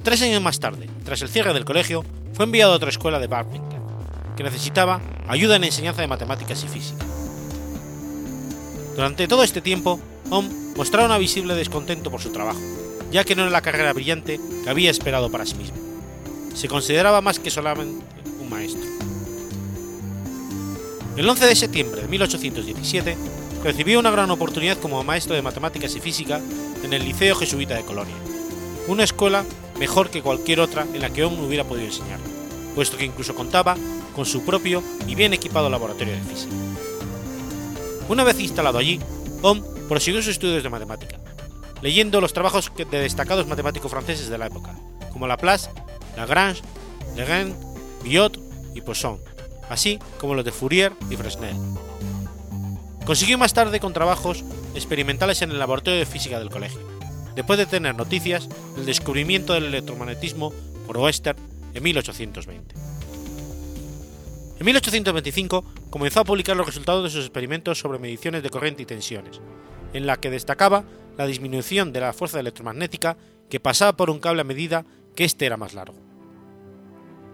Tres 0.03 0.23
años 0.23 0.43
más 0.43 0.61
tarde, 0.61 0.89
tras 1.05 1.23
el 1.23 1.29
cierre 1.29 1.53
del 1.55 1.65
colegio, 1.65 2.05
fue 2.35 2.45
enviado 2.45 2.73
a 2.73 2.77
otra 2.77 2.91
escuela 2.91 3.19
de 3.19 3.27
Barbinger, 3.27 3.81
que 4.37 4.43
necesitaba 4.43 5.01
ayuda 5.29 5.57
en 5.57 5.65
enseñanza 5.65 6.03
de 6.03 6.09
matemáticas 6.09 6.63
y 6.65 6.69
física. 6.69 7.05
Durante 8.97 9.29
todo 9.29 9.43
este 9.43 9.61
tiempo, 9.61 10.01
Ohm 10.31 10.75
mostraba 10.77 11.15
un 11.15 11.21
visible 11.21 11.55
descontento 11.55 12.11
por 12.11 12.21
su 12.21 12.31
trabajo, 12.31 12.61
ya 13.11 13.25
que 13.25 13.35
no 13.35 13.43
era 13.43 13.51
la 13.51 13.63
carrera 13.63 13.93
brillante 13.93 14.41
que 14.63 14.71
había 14.71 14.91
esperado 14.91 15.31
para 15.31 15.47
sí 15.47 15.55
mismo. 15.57 15.90
Se 16.55 16.69
consideraba 16.69 17.21
más 17.21 17.39
que 17.39 17.51
solamente 17.51 18.05
un 18.41 18.51
maestro. 18.51 18.83
El 21.17 21.29
11 21.29 21.47
de 21.47 21.55
septiembre 21.57 22.03
de 22.03 22.09
1817 22.09 23.17
recibió 23.63 23.99
una 23.99 24.11
gran 24.11 24.31
oportunidad 24.31 24.79
como 24.79 25.03
maestro 25.05 25.35
de 25.35 25.43
matemáticas 25.43 25.95
y 25.95 26.01
física 26.01 26.41
en 26.83 26.93
el 26.93 27.05
Liceo 27.05 27.35
Jesuita 27.35 27.75
de 27.75 27.85
Colonia, 27.85 28.15
una 28.89 29.05
escuela 29.05 29.45
mejor 29.79 30.11
que 30.11 30.23
cualquier 30.23 30.61
otra 30.61 30.87
en 30.95 31.01
la 31.01 31.11
que 31.11 31.25
Ohm 31.25 31.45
hubiera 31.45 31.65
podido 31.65 31.87
enseñar, 31.87 32.19
puesto 32.75 32.97
que 32.97 33.05
incluso 33.05 33.35
contaba 33.35 33.77
con 34.15 34.25
su 34.25 34.45
propio 34.45 34.83
y 35.07 35.15
bien 35.15 35.33
equipado 35.33 35.69
laboratorio 35.69 36.15
de 36.15 36.21
física. 36.21 36.55
Una 38.09 38.25
vez 38.25 38.41
instalado 38.41 38.79
allí, 38.79 38.99
Ohm 39.43 39.63
prosiguió 39.89 40.23
sus 40.23 40.33
estudios 40.33 40.63
de 40.63 40.71
matemática, 40.71 41.19
leyendo 41.83 42.21
los 42.21 42.33
trabajos 42.33 42.73
de 42.77 42.99
destacados 42.99 43.47
matemáticos 43.47 43.91
franceses 43.91 44.29
de 44.29 44.39
la 44.39 44.47
época, 44.47 44.75
como 45.13 45.27
Laplace, 45.27 45.71
Lagrange, 46.21 46.63
Lejeune, 47.17 47.55
Biot 48.05 48.39
y 48.75 48.81
Poisson, 48.83 49.19
así 49.69 49.99
como 50.19 50.35
los 50.35 50.45
de 50.45 50.53
Fourier 50.53 50.93
y 51.11 51.17
Fresnel. 51.17 51.57
Consiguió 53.05 53.39
más 53.39 53.55
tarde 53.55 53.81
con 53.81 53.93
trabajos 53.93 54.45
experimentales 54.75 55.43
en 55.43 55.51
el 55.51 55.59
laboratorio 55.59 55.99
de 55.99 56.07
física 56.07 56.39
del 56.39 56.51
colegio, 56.51 56.81
después 57.35 57.59
de 57.59 57.67
tener 57.67 57.95
noticias 57.95 58.49
del 58.77 58.87
descubrimiento 58.87 59.55
del 59.55 59.65
electromagnetismo 59.65 60.53
por 60.87 60.99
Oester 60.99 61.37
en 61.75 61.83
1820. 61.83 62.75
En 64.59 64.67
1825 64.67 65.65
comenzó 65.89 66.21
a 66.21 66.25
publicar 66.25 66.55
los 66.55 66.67
resultados 66.67 67.03
de 67.03 67.11
sus 67.11 67.25
experimentos 67.25 67.79
sobre 67.79 67.99
mediciones 67.99 68.43
de 68.43 68.51
corriente 68.51 68.83
y 68.83 68.87
tensiones, 68.87 69.41
en 69.95 70.07
la 70.07 70.19
que 70.19 70.31
destacaba 70.31 70.85
la 71.17 71.27
disminución 71.27 71.93
de 71.93 72.01
la 72.01 72.13
fuerza 72.13 72.41
electromagnética 72.41 73.17
que 73.49 73.59
pasaba 73.59 73.97
por 73.97 74.11
un 74.11 74.21
cable 74.21 74.43
a 74.43 74.45
medida 74.45 74.85
que 75.17 75.25
éste 75.25 75.47
era 75.47 75.57
más 75.57 75.75
largo. 75.75 76.10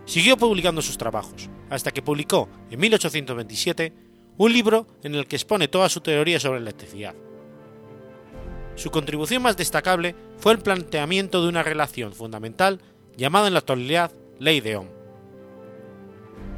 Siguió 0.06 0.36
publicando 0.36 0.80
sus 0.82 0.96
trabajos, 0.96 1.50
hasta 1.68 1.90
que 1.90 2.00
publicó 2.00 2.48
en 2.70 2.80
1827 2.80 3.92
un 4.38 4.52
libro 4.52 4.86
en 5.02 5.14
el 5.16 5.26
que 5.26 5.36
expone 5.36 5.68
toda 5.68 5.88
su 5.88 6.00
teoría 6.00 6.38
sobre 6.38 6.60
la 6.60 6.70
electricidad. 6.70 7.14
Su 8.76 8.90
contribución 8.90 9.42
más 9.42 9.56
destacable 9.56 10.14
fue 10.38 10.52
el 10.52 10.58
planteamiento 10.58 11.42
de 11.42 11.48
una 11.48 11.62
relación 11.62 12.12
fundamental 12.12 12.80
llamada 13.16 13.48
en 13.48 13.54
la 13.54 13.60
actualidad 13.60 14.12
ley 14.38 14.60
de 14.60 14.76
Ohm. 14.76 14.88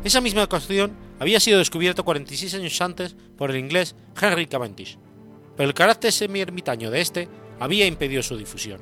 Esa 0.04 0.20
misma 0.20 0.42
ecuación 0.42 0.96
había 1.18 1.40
sido 1.40 1.58
descubierta 1.58 2.02
46 2.02 2.54
años 2.54 2.80
antes 2.82 3.16
por 3.36 3.50
el 3.50 3.56
inglés 3.56 3.96
Henry 4.20 4.46
Cavendish, 4.46 4.98
pero 5.56 5.68
el 5.68 5.74
carácter 5.74 6.12
semi-ermitaño 6.12 6.90
de 6.90 7.00
este 7.00 7.28
había 7.58 7.86
impedido 7.86 8.22
su 8.22 8.36
difusión. 8.36 8.80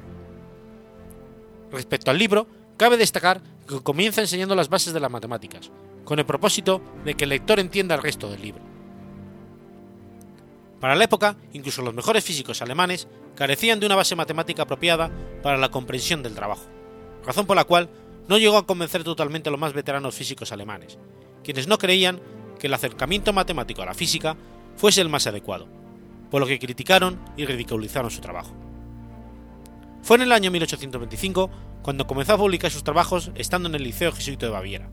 Respecto 1.70 2.10
al 2.10 2.18
libro, 2.18 2.46
cabe 2.76 2.96
destacar 2.96 3.42
que 3.66 3.80
comienza 3.80 4.20
enseñando 4.20 4.54
las 4.54 4.68
bases 4.68 4.92
de 4.92 5.00
las 5.00 5.10
matemáticas, 5.10 5.70
con 6.04 6.18
el 6.18 6.26
propósito 6.26 6.80
de 7.04 7.14
que 7.14 7.24
el 7.24 7.30
lector 7.30 7.58
entienda 7.58 7.94
el 7.94 8.02
resto 8.02 8.30
del 8.30 8.42
libro. 8.42 8.62
Para 10.80 10.94
la 10.94 11.04
época, 11.04 11.36
incluso 11.52 11.82
los 11.82 11.94
mejores 11.94 12.24
físicos 12.24 12.62
alemanes 12.62 13.08
carecían 13.34 13.80
de 13.80 13.86
una 13.86 13.96
base 13.96 14.14
matemática 14.14 14.62
apropiada 14.62 15.10
para 15.42 15.56
la 15.56 15.70
comprensión 15.70 16.22
del 16.22 16.34
trabajo, 16.34 16.64
razón 17.24 17.46
por 17.46 17.56
la 17.56 17.64
cual 17.64 17.88
no 18.28 18.38
llegó 18.38 18.56
a 18.56 18.66
convencer 18.66 19.04
totalmente 19.04 19.48
a 19.48 19.52
los 19.52 19.60
más 19.60 19.72
veteranos 19.72 20.14
físicos 20.14 20.52
alemanes, 20.52 20.98
quienes 21.42 21.66
no 21.66 21.78
creían 21.78 22.20
que 22.58 22.66
el 22.66 22.74
acercamiento 22.74 23.32
matemático 23.32 23.82
a 23.82 23.86
la 23.86 23.94
física 23.94 24.36
fuese 24.76 25.00
el 25.00 25.08
más 25.08 25.26
adecuado, 25.26 25.66
por 26.30 26.40
lo 26.40 26.46
que 26.46 26.58
criticaron 26.58 27.20
y 27.36 27.46
ridiculizaron 27.46 28.10
su 28.10 28.20
trabajo. 28.20 28.65
Fue 30.06 30.18
en 30.18 30.22
el 30.22 30.30
año 30.30 30.52
1825 30.52 31.50
cuando 31.82 32.06
comenzó 32.06 32.34
a 32.34 32.38
publicar 32.38 32.70
sus 32.70 32.84
trabajos 32.84 33.32
estando 33.34 33.68
en 33.68 33.74
el 33.74 33.82
Liceo 33.82 34.12
Jesuita 34.12 34.46
de 34.46 34.52
Baviera, 34.52 34.88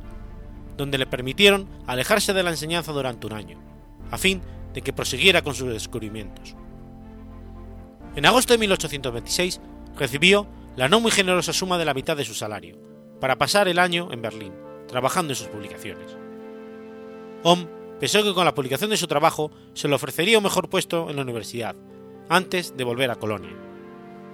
donde 0.75 0.97
le 0.97 1.05
permitieron 1.05 1.69
alejarse 1.85 2.33
de 2.33 2.41
la 2.41 2.49
enseñanza 2.49 2.91
durante 2.93 3.27
un 3.27 3.33
año, 3.33 3.59
a 4.09 4.17
fin 4.17 4.41
de 4.73 4.81
que 4.81 4.91
prosiguiera 4.91 5.43
con 5.43 5.53
sus 5.53 5.71
descubrimientos. 5.71 6.55
En 8.15 8.25
agosto 8.25 8.55
de 8.55 8.57
1826 8.57 9.61
recibió 9.95 10.47
la 10.75 10.89
no 10.89 10.99
muy 10.99 11.11
generosa 11.11 11.53
suma 11.53 11.77
de 11.77 11.85
la 11.85 11.93
mitad 11.93 12.17
de 12.17 12.25
su 12.25 12.33
salario, 12.33 12.79
para 13.21 13.37
pasar 13.37 13.67
el 13.67 13.77
año 13.77 14.11
en 14.11 14.23
Berlín, 14.23 14.53
trabajando 14.87 15.33
en 15.33 15.37
sus 15.37 15.47
publicaciones. 15.47 16.17
Ohm 17.43 17.67
pensó 17.99 18.23
que 18.23 18.33
con 18.33 18.45
la 18.45 18.55
publicación 18.55 18.89
de 18.89 18.97
su 18.97 19.05
trabajo 19.05 19.51
se 19.75 19.87
le 19.87 19.93
ofrecería 19.93 20.39
un 20.39 20.45
mejor 20.45 20.69
puesto 20.69 21.11
en 21.11 21.17
la 21.17 21.21
universidad, 21.21 21.75
antes 22.29 22.75
de 22.75 22.83
volver 22.83 23.11
a 23.11 23.15
Colonia. 23.17 23.72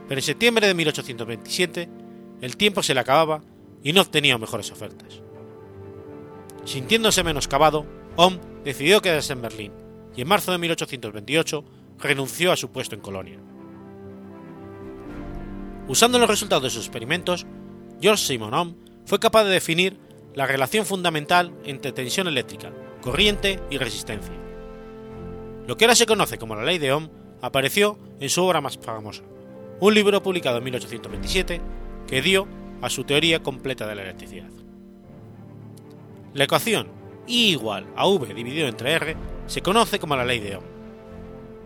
Pero 0.10 0.20
en 0.20 0.26
septiembre 0.26 0.68
de 0.68 0.74
1827 0.74 1.90
el 2.42 2.58
tiempo 2.58 2.82
se 2.82 2.96
le 2.96 3.00
acababa 3.00 3.44
y 3.84 3.94
no 3.94 4.02
obtenía 4.02 4.40
mejores 4.40 4.72
ofertas. 4.72 5.22
Sintiéndose 6.66 7.24
menoscabado, 7.24 7.86
Ohm 8.16 8.40
decidió 8.64 9.02
quedarse 9.02 9.34
en 9.34 9.42
Berlín 9.42 9.72
y 10.16 10.22
en 10.22 10.28
marzo 10.28 10.52
de 10.52 10.58
1828 10.58 11.64
renunció 12.00 12.52
a 12.52 12.58
su 12.58 12.72
puesto 12.72 12.96
en 12.96 13.02
Colonia. 13.02 13.40
Usando 15.88 16.18
los 16.18 16.30
resultados 16.30 16.64
de 16.64 16.70
sus 16.72 16.86
experimentos, 16.86 17.46
George 18.02 18.24
Simon 18.24 18.54
Ohm 18.54 18.76
fue 19.06 19.20
capaz 19.20 19.44
de 19.44 19.52
definir 19.52 20.00
la 20.34 20.48
relación 20.48 20.86
fundamental 20.88 21.54
entre 21.66 21.92
tensión 21.92 22.28
eléctrica, 22.28 22.72
corriente 23.02 23.60
y 23.70 23.78
resistencia. 23.78 24.34
Lo 25.68 25.78
que 25.78 25.86
ahora 25.86 25.96
se 25.96 26.08
conoce 26.08 26.40
como 26.40 26.56
la 26.56 26.64
ley 26.64 26.80
de 26.80 26.94
Ohm 26.94 27.10
apareció 27.42 28.00
en 28.20 28.30
su 28.30 28.44
obra 28.44 28.60
más 28.60 28.78
famosa, 28.78 29.24
un 29.82 29.94
libro 29.94 30.22
publicado 30.22 30.58
en 30.58 30.64
1827 30.66 31.62
que 32.08 32.22
dio 32.22 32.48
a 32.82 32.90
su 32.90 33.04
teoría 33.04 33.42
completa 33.42 33.88
de 33.88 33.96
la 33.96 34.04
electricidad. 34.04 34.50
La 36.34 36.44
ecuación 36.44 36.88
I 37.28 37.52
igual 37.52 37.88
a 37.96 38.08
V 38.08 38.34
dividido 38.34 38.68
entre 38.68 38.94
R 38.94 39.16
se 39.48 39.62
conoce 39.62 40.00
como 40.00 40.16
la 40.16 40.26
ley 40.26 40.40
de 40.40 40.58
Ohm. 40.58 40.64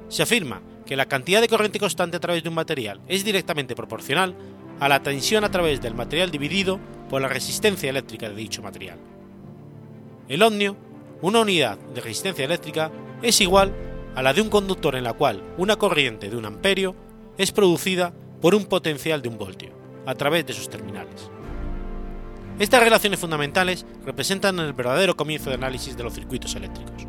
Se 0.09 0.23
afirma 0.23 0.61
que 0.85 0.95
la 0.95 1.07
cantidad 1.07 1.41
de 1.41 1.47
corriente 1.47 1.79
constante 1.79 2.17
a 2.17 2.19
través 2.19 2.43
de 2.43 2.49
un 2.49 2.55
material 2.55 3.01
es 3.07 3.23
directamente 3.23 3.75
proporcional 3.75 4.35
a 4.79 4.89
la 4.89 5.01
tensión 5.01 5.43
a 5.43 5.51
través 5.51 5.81
del 5.81 5.95
material 5.95 6.29
dividido 6.29 6.79
por 7.09 7.21
la 7.21 7.27
resistencia 7.27 7.89
eléctrica 7.89 8.29
de 8.29 8.35
dicho 8.35 8.61
material. 8.61 8.99
El 10.27 10.41
ohmio, 10.41 10.75
una 11.21 11.41
unidad 11.41 11.77
de 11.77 12.01
resistencia 12.01 12.45
eléctrica, 12.45 12.91
es 13.21 13.39
igual 13.41 13.73
a 14.15 14.21
la 14.21 14.33
de 14.33 14.41
un 14.41 14.49
conductor 14.49 14.95
en 14.95 15.03
la 15.03 15.13
cual 15.13 15.43
una 15.57 15.77
corriente 15.77 16.29
de 16.29 16.37
un 16.37 16.45
amperio 16.45 16.95
es 17.37 17.51
producida 17.51 18.13
por 18.41 18.55
un 18.55 18.65
potencial 18.65 19.21
de 19.21 19.29
un 19.29 19.37
voltio, 19.37 19.71
a 20.05 20.15
través 20.15 20.45
de 20.45 20.53
sus 20.53 20.69
terminales. 20.69 21.29
Estas 22.59 22.83
relaciones 22.83 23.19
fundamentales 23.19 23.85
representan 24.05 24.59
el 24.59 24.73
verdadero 24.73 25.15
comienzo 25.15 25.49
de 25.49 25.55
análisis 25.55 25.97
de 25.97 26.03
los 26.03 26.13
circuitos 26.13 26.55
eléctricos. 26.55 27.07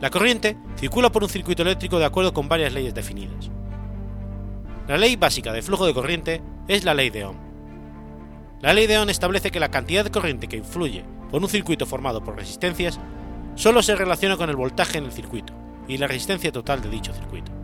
La 0.00 0.10
corriente 0.10 0.56
circula 0.76 1.10
por 1.10 1.22
un 1.22 1.28
circuito 1.28 1.62
eléctrico 1.62 1.98
de 1.98 2.04
acuerdo 2.04 2.32
con 2.32 2.48
varias 2.48 2.72
leyes 2.72 2.94
definidas. 2.94 3.50
La 4.88 4.96
ley 4.96 5.16
básica 5.16 5.52
de 5.52 5.62
flujo 5.62 5.86
de 5.86 5.94
corriente 5.94 6.42
es 6.66 6.84
la 6.84 6.94
ley 6.94 7.10
de 7.10 7.24
Ohm. 7.24 7.36
La 8.60 8.72
ley 8.72 8.86
de 8.86 8.98
Ohm 8.98 9.10
establece 9.10 9.50
que 9.50 9.60
la 9.60 9.70
cantidad 9.70 10.04
de 10.04 10.10
corriente 10.10 10.48
que 10.48 10.56
influye 10.56 11.04
por 11.30 11.42
un 11.42 11.48
circuito 11.48 11.86
formado 11.86 12.22
por 12.24 12.36
resistencias 12.36 12.98
solo 13.54 13.82
se 13.82 13.94
relaciona 13.94 14.36
con 14.36 14.50
el 14.50 14.56
voltaje 14.56 14.98
en 14.98 15.04
el 15.04 15.12
circuito 15.12 15.52
y 15.86 15.98
la 15.98 16.06
resistencia 16.06 16.52
total 16.52 16.80
de 16.80 16.90
dicho 16.90 17.12
circuito. 17.12 17.57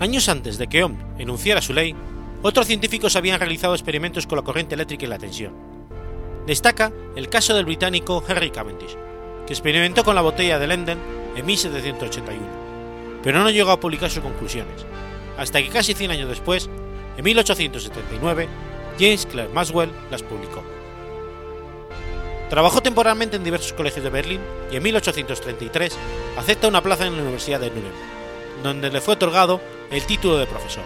Años 0.00 0.28
antes 0.28 0.58
de 0.58 0.66
que 0.66 0.82
Ohm 0.82 0.96
enunciara 1.18 1.62
su 1.62 1.72
ley, 1.72 1.94
otros 2.42 2.66
científicos 2.66 3.14
habían 3.14 3.38
realizado 3.38 3.74
experimentos 3.74 4.26
con 4.26 4.36
la 4.36 4.44
corriente 4.44 4.74
eléctrica 4.74 5.04
y 5.04 5.08
la 5.08 5.18
tensión. 5.18 5.54
Destaca 6.46 6.92
el 7.16 7.28
caso 7.28 7.54
del 7.54 7.64
británico 7.64 8.22
Henry 8.26 8.50
Cavendish, 8.50 8.96
que 9.46 9.52
experimentó 9.52 10.04
con 10.04 10.16
la 10.16 10.20
botella 10.20 10.58
de 10.58 10.66
Lenden 10.66 10.98
en 11.36 11.46
1781, 11.46 12.42
pero 13.22 13.38
no 13.38 13.50
llegó 13.50 13.70
a 13.70 13.80
publicar 13.80 14.10
sus 14.10 14.22
conclusiones, 14.22 14.84
hasta 15.38 15.62
que 15.62 15.68
casi 15.68 15.94
100 15.94 16.10
años 16.10 16.28
después, 16.28 16.68
en 17.16 17.24
1879, 17.24 18.48
James 18.98 19.26
Clerk 19.26 19.52
Maxwell 19.54 19.92
las 20.10 20.22
publicó. 20.22 20.62
Trabajó 22.50 22.82
temporalmente 22.82 23.36
en 23.36 23.44
diversos 23.44 23.72
colegios 23.72 24.04
de 24.04 24.10
Berlín 24.10 24.40
y 24.70 24.76
en 24.76 24.82
1833 24.82 25.96
acepta 26.36 26.68
una 26.68 26.82
plaza 26.82 27.06
en 27.06 27.16
la 27.16 27.22
Universidad 27.22 27.60
de 27.60 27.70
Nuremberg, 27.70 27.94
donde 28.62 28.90
le 28.90 29.00
fue 29.00 29.14
otorgado 29.14 29.60
el 29.90 30.04
título 30.06 30.36
de 30.36 30.46
profesor. 30.46 30.84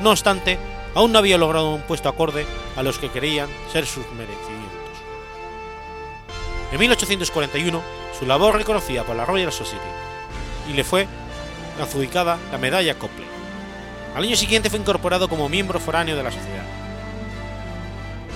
No 0.00 0.10
obstante, 0.10 0.58
aún 0.94 1.12
no 1.12 1.18
había 1.18 1.38
logrado 1.38 1.74
un 1.74 1.82
puesto 1.82 2.08
acorde 2.08 2.46
a 2.76 2.82
los 2.82 2.98
que 2.98 3.10
querían 3.10 3.48
ser 3.72 3.86
sus 3.86 4.06
merecimientos. 4.12 4.72
En 6.72 6.78
1841, 6.78 7.82
su 8.18 8.26
labor 8.26 8.56
reconocida 8.56 9.04
por 9.04 9.16
la 9.16 9.24
Royal 9.24 9.52
Society 9.52 9.84
y 10.70 10.72
le 10.72 10.84
fue 10.84 11.06
adjudicada 11.80 12.38
la 12.50 12.58
medalla 12.58 12.98
Copley. 12.98 13.26
Al 14.14 14.24
año 14.24 14.36
siguiente 14.36 14.70
fue 14.70 14.78
incorporado 14.78 15.28
como 15.28 15.48
miembro 15.48 15.80
foráneo 15.80 16.16
de 16.16 16.22
la 16.22 16.30
sociedad. 16.30 16.64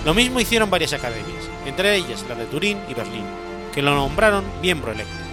Lo 0.05 0.13
mismo 0.13 0.39
hicieron 0.39 0.69
varias 0.69 0.93
academias, 0.93 1.49
entre 1.65 1.95
ellas 1.95 2.25
la 2.29 2.35
de 2.35 2.45
Turín 2.45 2.79
y 2.87 2.93
Berlín, 2.93 3.25
que 3.73 3.81
lo 3.81 3.93
nombraron 3.95 4.45
miembro 4.61 4.91
electo. 4.91 5.26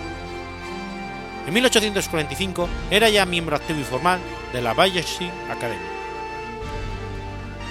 En 1.47 1.53
1845 1.53 2.69
era 2.91 3.11
ya 3.11 3.27
miembro 3.27 3.57
activo 3.57 3.81
y 3.81 3.85
formal 3.85 4.21
de 4.53 4.63
la 4.63 4.73
Bayerische 4.73 5.31
Academy. 5.51 5.85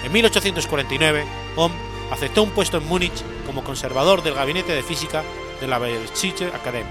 En 0.04 0.12
1849, 0.12 1.24
Ohm 1.56 1.72
aceptó 2.10 2.42
un 2.42 2.50
puesto 2.50 2.76
en 2.78 2.86
Múnich 2.86 3.22
como 3.46 3.64
conservador 3.64 4.22
del 4.22 4.34
gabinete 4.34 4.72
de 4.72 4.82
física 4.82 5.24
de 5.60 5.66
la 5.66 5.78
Bayerische 5.78 6.46
Academy 6.48 6.90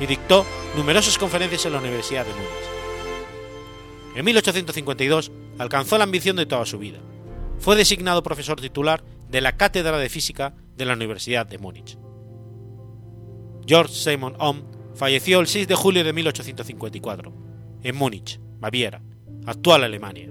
y 0.00 0.06
dictó 0.06 0.46
numerosas 0.76 1.18
conferencias 1.18 1.66
en 1.66 1.72
la 1.72 1.78
Universidad 1.78 2.24
de 2.24 2.32
Múnich. 2.32 2.70
En 4.16 4.24
1852 4.24 5.30
alcanzó 5.58 5.96
la 5.98 6.04
ambición 6.04 6.36
de 6.36 6.46
toda 6.46 6.66
su 6.66 6.78
vida. 6.78 6.98
Fue 7.58 7.76
designado 7.76 8.22
profesor 8.22 8.60
titular 8.60 9.04
de 9.28 9.40
la 9.40 9.56
Cátedra 9.56 9.98
de 9.98 10.08
Física 10.08 10.54
de 10.76 10.84
la 10.86 10.94
Universidad 10.94 11.46
de 11.46 11.58
Múnich. 11.58 11.98
George 13.66 13.94
Simon 13.94 14.34
Ohm 14.38 14.79
falleció 15.00 15.40
el 15.40 15.46
6 15.46 15.66
de 15.66 15.74
julio 15.74 16.04
de 16.04 16.12
1854, 16.12 17.32
en 17.84 17.96
Múnich, 17.96 18.38
Baviera, 18.58 19.02
actual 19.46 19.84
Alemania. 19.84 20.30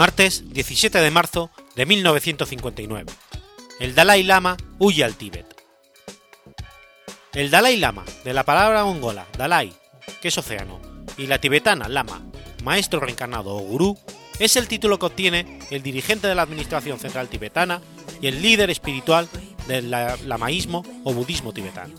Martes 0.00 0.44
17 0.54 0.98
de 0.98 1.10
marzo 1.10 1.50
de 1.76 1.84
1959. 1.84 3.12
El 3.80 3.94
Dalai 3.94 4.22
Lama 4.22 4.56
huye 4.78 5.04
al 5.04 5.14
Tíbet. 5.14 5.44
El 7.34 7.50
Dalai 7.50 7.76
Lama, 7.76 8.06
de 8.24 8.32
la 8.32 8.44
palabra 8.44 8.82
mongola 8.82 9.26
Dalai, 9.36 9.74
que 10.22 10.28
es 10.28 10.38
océano, 10.38 10.80
y 11.18 11.26
la 11.26 11.38
tibetana 11.38 11.86
Lama, 11.86 12.22
maestro 12.64 13.00
reencarnado 13.00 13.54
o 13.54 13.60
gurú, 13.60 13.98
es 14.38 14.56
el 14.56 14.68
título 14.68 14.98
que 14.98 15.04
obtiene 15.04 15.58
el 15.70 15.82
dirigente 15.82 16.28
de 16.28 16.34
la 16.34 16.42
Administración 16.44 16.98
Central 16.98 17.28
Tibetana 17.28 17.82
y 18.22 18.28
el 18.28 18.40
líder 18.40 18.70
espiritual 18.70 19.28
del 19.68 19.90
lamaísmo 19.90 20.82
o 21.04 21.12
budismo 21.12 21.52
tibetano. 21.52 21.92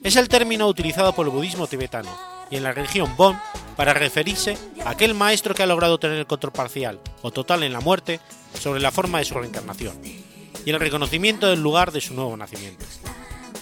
Es 0.00 0.14
el 0.14 0.28
término 0.28 0.68
utilizado 0.68 1.12
por 1.12 1.26
el 1.26 1.32
budismo 1.32 1.66
tibetano 1.66 2.16
y 2.52 2.56
en 2.56 2.62
la 2.62 2.70
religión 2.70 3.16
Bon 3.16 3.36
para 3.76 3.94
referirse 3.94 4.56
a 4.84 4.90
aquel 4.90 5.14
maestro 5.14 5.54
que 5.54 5.62
ha 5.62 5.66
logrado 5.66 5.98
tener 5.98 6.18
el 6.18 6.26
control 6.26 6.52
parcial 6.52 7.00
o 7.22 7.30
total 7.30 7.62
en 7.62 7.72
la 7.72 7.80
muerte 7.80 8.20
sobre 8.58 8.80
la 8.80 8.90
forma 8.90 9.18
de 9.18 9.26
su 9.26 9.34
reencarnación 9.34 10.00
y 10.02 10.70
el 10.70 10.80
reconocimiento 10.80 11.46
del 11.46 11.62
lugar 11.62 11.92
de 11.92 12.00
su 12.00 12.14
nuevo 12.14 12.36
nacimiento. 12.36 12.84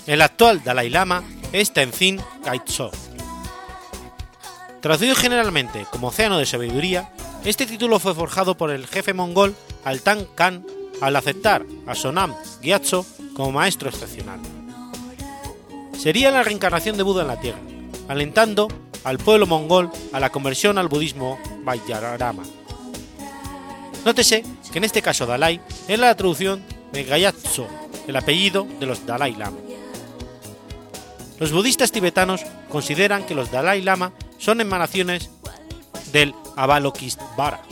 El 0.06 0.22
actual 0.22 0.62
Dalai 0.62 0.88
Lama 0.88 1.22
es 1.52 1.72
Tenzin 1.72 2.20
Gyatso. 2.44 2.90
Traducido 4.80 5.14
generalmente 5.14 5.86
como 5.90 6.08
Océano 6.08 6.38
de 6.38 6.46
Sabiduría, 6.46 7.10
este 7.44 7.66
título 7.66 7.98
fue 7.98 8.14
forjado 8.14 8.56
por 8.56 8.70
el 8.70 8.86
jefe 8.86 9.14
mongol 9.14 9.54
Altan 9.84 10.26
Khan 10.34 10.64
al 11.00 11.16
aceptar 11.16 11.64
a 11.86 11.94
Sonam 11.94 12.34
Gyatso 12.62 13.04
como 13.34 13.52
maestro 13.52 13.88
excepcional. 13.88 14.40
Sería 15.98 16.30
la 16.30 16.42
reencarnación 16.42 16.96
de 16.96 17.02
Buda 17.02 17.22
en 17.22 17.28
la 17.28 17.40
Tierra, 17.40 17.60
alentando 18.08 18.68
al 19.04 19.18
pueblo 19.18 19.46
mongol 19.46 19.90
a 20.12 20.20
la 20.20 20.30
conversión 20.30 20.78
al 20.78 20.88
budismo 20.88 21.38
Vajrayana. 21.62 22.42
Nótese 24.04 24.44
que 24.72 24.78
en 24.78 24.84
este 24.84 25.02
caso 25.02 25.26
Dalai 25.26 25.60
es 25.88 25.98
la 25.98 26.14
traducción 26.14 26.62
de 26.92 27.04
Gayatso, 27.04 27.66
el 28.06 28.16
apellido 28.16 28.66
de 28.80 28.86
los 28.86 29.06
Dalai 29.06 29.34
Lama. 29.34 29.58
Los 31.38 31.52
budistas 31.52 31.90
tibetanos 31.90 32.42
consideran 32.68 33.24
que 33.24 33.34
los 33.34 33.50
Dalai 33.50 33.82
Lama 33.82 34.12
son 34.38 34.60
emanaciones 34.60 35.30
del 36.12 36.34
Avalokitesvara. 36.56 37.62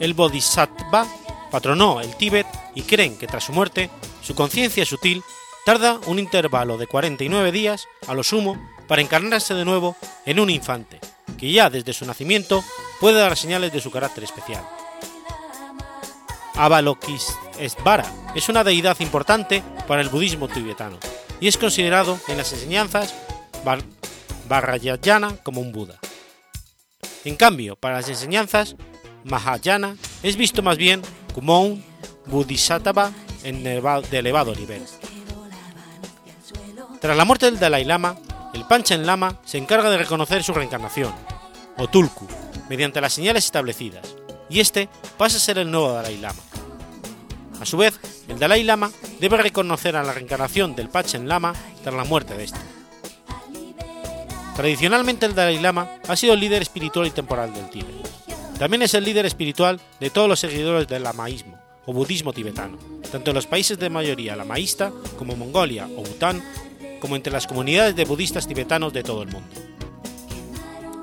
El 0.00 0.14
Bodhisattva 0.14 1.06
patronó 1.50 2.00
el 2.00 2.16
Tíbet 2.16 2.46
y 2.74 2.82
creen 2.82 3.16
que 3.16 3.26
tras 3.26 3.44
su 3.44 3.52
muerte, 3.52 3.90
su 4.22 4.34
conciencia 4.34 4.84
sutil 4.84 5.22
tarda 5.64 6.00
un 6.06 6.18
intervalo 6.18 6.78
de 6.78 6.86
49 6.86 7.52
días, 7.52 7.86
a 8.08 8.14
lo 8.14 8.24
sumo, 8.24 8.56
para 8.92 9.00
encarnarse 9.00 9.54
de 9.54 9.64
nuevo 9.64 9.96
en 10.26 10.38
un 10.38 10.50
infante, 10.50 11.00
que 11.38 11.50
ya 11.50 11.70
desde 11.70 11.94
su 11.94 12.04
nacimiento 12.04 12.62
puede 13.00 13.18
dar 13.18 13.38
señales 13.38 13.72
de 13.72 13.80
su 13.80 13.90
carácter 13.90 14.22
especial. 14.22 14.62
Avalokitesvara 16.56 18.04
es 18.34 18.50
una 18.50 18.62
deidad 18.62 19.00
importante 19.00 19.62
para 19.88 20.02
el 20.02 20.10
budismo 20.10 20.46
tibetano 20.46 20.98
y 21.40 21.48
es 21.48 21.56
considerado 21.56 22.20
en 22.28 22.36
las 22.36 22.52
enseñanzas 22.52 23.14
Vajrayana 24.46 25.36
como 25.42 25.62
un 25.62 25.72
Buda. 25.72 25.98
En 27.24 27.36
cambio, 27.36 27.76
para 27.76 27.96
las 27.96 28.10
enseñanzas 28.10 28.76
Mahayana 29.24 29.96
es 30.22 30.36
visto 30.36 30.60
más 30.60 30.76
bien 30.76 31.00
como 31.32 31.62
un 31.62 31.82
Bodhisattva 32.26 33.10
de 33.42 34.18
elevado 34.18 34.54
nivel. 34.54 34.82
Tras 37.00 37.16
la 37.16 37.24
muerte 37.24 37.46
del 37.46 37.58
Dalai 37.58 37.86
Lama, 37.86 38.18
el 38.52 38.64
Panchen 38.64 39.06
Lama 39.06 39.38
se 39.44 39.58
encarga 39.58 39.90
de 39.90 39.98
reconocer 39.98 40.42
su 40.42 40.52
reencarnación, 40.52 41.12
o 41.78 41.88
Tulku, 41.88 42.26
mediante 42.68 43.00
las 43.00 43.14
señales 43.14 43.44
establecidas, 43.44 44.16
y 44.48 44.60
este 44.60 44.88
pasa 45.16 45.38
a 45.38 45.40
ser 45.40 45.58
el 45.58 45.70
nuevo 45.70 45.92
Dalai 45.92 46.18
Lama. 46.18 46.42
A 47.60 47.66
su 47.66 47.76
vez, 47.76 47.98
el 48.28 48.38
Dalai 48.38 48.64
Lama 48.64 48.90
debe 49.20 49.36
reconocer 49.36 49.96
a 49.96 50.02
la 50.02 50.12
reencarnación 50.12 50.74
del 50.74 50.88
Panchen 50.88 51.28
Lama 51.28 51.54
tras 51.82 51.94
la 51.94 52.04
muerte 52.04 52.34
de 52.34 52.44
este. 52.44 52.58
Tradicionalmente 54.56 55.26
el 55.26 55.34
Dalai 55.34 55.58
Lama 55.58 55.98
ha 56.06 56.16
sido 56.16 56.34
el 56.34 56.40
líder 56.40 56.60
espiritual 56.60 57.06
y 57.06 57.10
temporal 57.10 57.54
del 57.54 57.70
Tíbet. 57.70 58.02
También 58.58 58.82
es 58.82 58.94
el 58.94 59.04
líder 59.04 59.26
espiritual 59.26 59.80
de 59.98 60.10
todos 60.10 60.28
los 60.28 60.40
seguidores 60.40 60.86
del 60.86 61.04
lamaísmo 61.04 61.58
o 61.86 61.92
budismo 61.92 62.32
tibetano, 62.32 62.78
tanto 63.10 63.30
en 63.30 63.34
los 63.34 63.46
países 63.46 63.78
de 63.78 63.90
mayoría 63.90 64.36
lamaísta 64.36 64.92
como 65.18 65.36
Mongolia 65.36 65.86
o 65.96 66.02
Bután, 66.02 66.42
como 67.02 67.16
entre 67.16 67.32
las 67.32 67.48
comunidades 67.48 67.96
de 67.96 68.04
budistas 68.04 68.46
tibetanos 68.46 68.92
de 68.92 69.02
todo 69.02 69.24
el 69.24 69.28
mundo. 69.28 69.48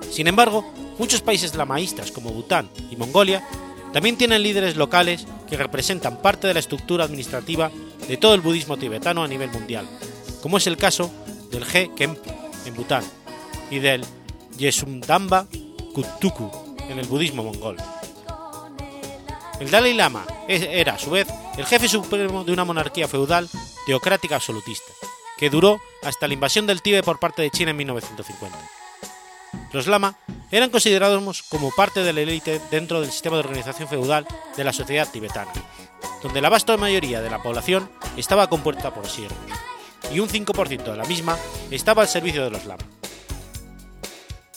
Sin 0.10 0.28
embargo, 0.28 0.66
muchos 0.98 1.22
países 1.22 1.56
lamaístas 1.56 2.14
como 2.14 2.30
Bután 2.30 2.70
y 2.90 2.96
Mongolia 2.96 3.46
también 3.92 4.18
tienen 4.18 4.42
líderes 4.42 4.78
locales 4.78 5.28
que 5.50 5.58
representan 5.58 6.22
parte 6.22 6.48
de 6.48 6.54
la 6.54 6.62
estructura 6.62 7.04
administrativa 7.04 7.70
de 8.08 8.16
todo 8.16 8.34
el 8.34 8.40
budismo 8.40 8.78
tibetano 8.78 9.24
a 9.24 9.28
nivel 9.28 9.52
mundial, 9.52 9.86
como 10.42 10.56
es 10.56 10.68
el 10.68 10.78
caso 10.78 11.12
del 11.52 11.66
Ge 11.66 11.92
Kempo 11.94 12.22
en 12.66 12.76
Bután 12.76 13.04
y 13.70 13.80
del 13.80 14.06
Yesumdamba 14.58 15.48
Kuttuku 15.94 16.50
en 16.88 16.98
el 16.98 17.08
budismo 17.08 17.44
mongol. 17.44 17.76
El 19.60 19.70
Dalai 19.70 19.94
Lama 19.94 20.26
era, 20.48 20.94
a 20.94 21.00
su 21.00 21.10
vez, 21.10 21.28
el 21.58 21.66
jefe 21.66 21.90
supremo 21.90 22.46
de 22.46 22.54
una 22.54 22.64
monarquía 22.64 23.10
feudal 23.10 23.50
teocrática 23.86 24.36
absolutista, 24.36 24.94
que 25.40 25.50
duró 25.50 25.82
hasta 26.04 26.28
la 26.28 26.34
invasión 26.34 26.68
del 26.68 26.82
Tíbet 26.82 27.06
por 27.06 27.18
parte 27.18 27.42
de 27.42 27.50
China 27.50 27.72
en 27.72 27.78
1950. 27.78 28.58
Los 29.72 29.88
lama 29.88 30.18
eran 30.52 30.70
considerados 30.70 31.44
como 31.44 31.72
parte 31.72 32.04
de 32.04 32.12
la 32.12 32.22
élite 32.22 32.60
dentro 32.70 33.00
del 33.00 33.10
sistema 33.10 33.38
de 33.38 33.44
organización 33.44 33.88
feudal 33.88 34.28
de 34.58 34.64
la 34.66 34.74
sociedad 34.74 35.10
tibetana, 35.10 35.52
donde 36.22 36.42
la 36.42 36.50
vasta 36.50 36.76
mayoría 36.76 37.22
de 37.22 37.30
la 37.30 37.42
población 37.42 37.90
estaba 38.18 38.50
compuesta 38.50 38.94
por 38.94 39.08
siervos, 39.08 39.38
y 40.12 40.20
un 40.20 40.28
5% 40.28 40.84
de 40.84 40.98
la 40.98 41.06
misma 41.06 41.38
estaba 41.72 42.02
al 42.02 42.10
servicio 42.10 42.44
de 42.44 42.50
los 42.52 42.66
lama. 42.66 42.84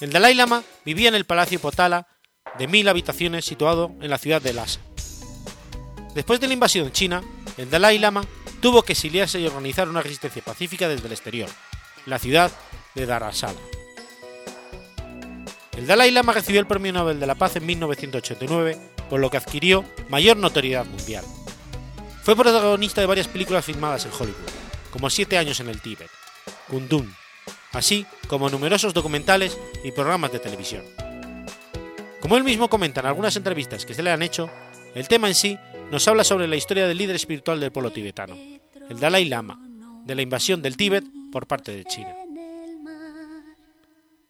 El 0.00 0.10
Dalai 0.10 0.34
Lama 0.34 0.64
vivía 0.84 1.08
en 1.08 1.14
el 1.14 1.26
Palacio 1.26 1.60
Potala 1.60 2.08
de 2.58 2.66
mil 2.66 2.88
habitaciones 2.88 3.44
situado 3.44 3.92
en 4.00 4.10
la 4.10 4.18
ciudad 4.18 4.42
de 4.42 4.52
Lhasa. 4.52 4.80
Después 6.14 6.40
de 6.40 6.48
la 6.48 6.54
invasión 6.54 6.90
china, 6.90 7.22
el 7.56 7.70
Dalai 7.70 7.98
Lama 7.98 8.24
tuvo 8.60 8.82
que 8.82 8.92
exiliarse 8.92 9.40
y 9.40 9.46
organizar 9.46 9.88
una 9.88 10.02
resistencia 10.02 10.42
pacífica 10.42 10.88
desde 10.88 11.06
el 11.06 11.12
exterior, 11.12 11.48
la 12.06 12.18
ciudad 12.18 12.50
de 12.94 13.06
Darasala. 13.06 13.60
El 15.76 15.86
Dalai 15.86 16.10
Lama 16.10 16.32
recibió 16.32 16.60
el 16.60 16.66
Premio 16.66 16.92
Nobel 16.92 17.18
de 17.18 17.26
la 17.26 17.34
Paz 17.34 17.56
en 17.56 17.66
1989, 17.66 18.78
por 19.08 19.20
lo 19.20 19.30
que 19.30 19.38
adquirió 19.38 19.84
mayor 20.08 20.36
notoriedad 20.36 20.84
mundial. 20.84 21.24
Fue 22.22 22.36
protagonista 22.36 23.00
de 23.00 23.06
varias 23.06 23.28
películas 23.28 23.64
filmadas 23.64 24.04
en 24.04 24.12
Hollywood, 24.12 24.50
como 24.90 25.10
Siete 25.10 25.38
años 25.38 25.60
en 25.60 25.68
el 25.68 25.80
Tíbet, 25.80 26.10
Kundun, 26.68 27.14
así 27.72 28.06
como 28.28 28.48
numerosos 28.48 28.94
documentales 28.94 29.58
y 29.82 29.92
programas 29.92 30.30
de 30.32 30.38
televisión. 30.38 30.84
Como 32.20 32.36
él 32.36 32.44
mismo 32.44 32.70
comenta 32.70 33.00
en 33.00 33.06
algunas 33.06 33.34
entrevistas 33.34 33.84
que 33.84 33.94
se 33.94 34.02
le 34.02 34.12
han 34.12 34.22
hecho, 34.22 34.48
el 34.94 35.08
tema 35.08 35.26
en 35.28 35.34
sí 35.34 35.58
nos 35.92 36.08
habla 36.08 36.24
sobre 36.24 36.48
la 36.48 36.56
historia 36.56 36.88
del 36.88 36.96
líder 36.96 37.16
espiritual 37.16 37.60
del 37.60 37.70
pueblo 37.70 37.92
tibetano, 37.92 38.34
el 38.88 38.98
Dalai 38.98 39.26
Lama, 39.26 39.60
de 40.06 40.14
la 40.14 40.22
invasión 40.22 40.62
del 40.62 40.74
Tíbet 40.74 41.04
por 41.30 41.46
parte 41.46 41.76
de 41.76 41.84
China. 41.84 42.16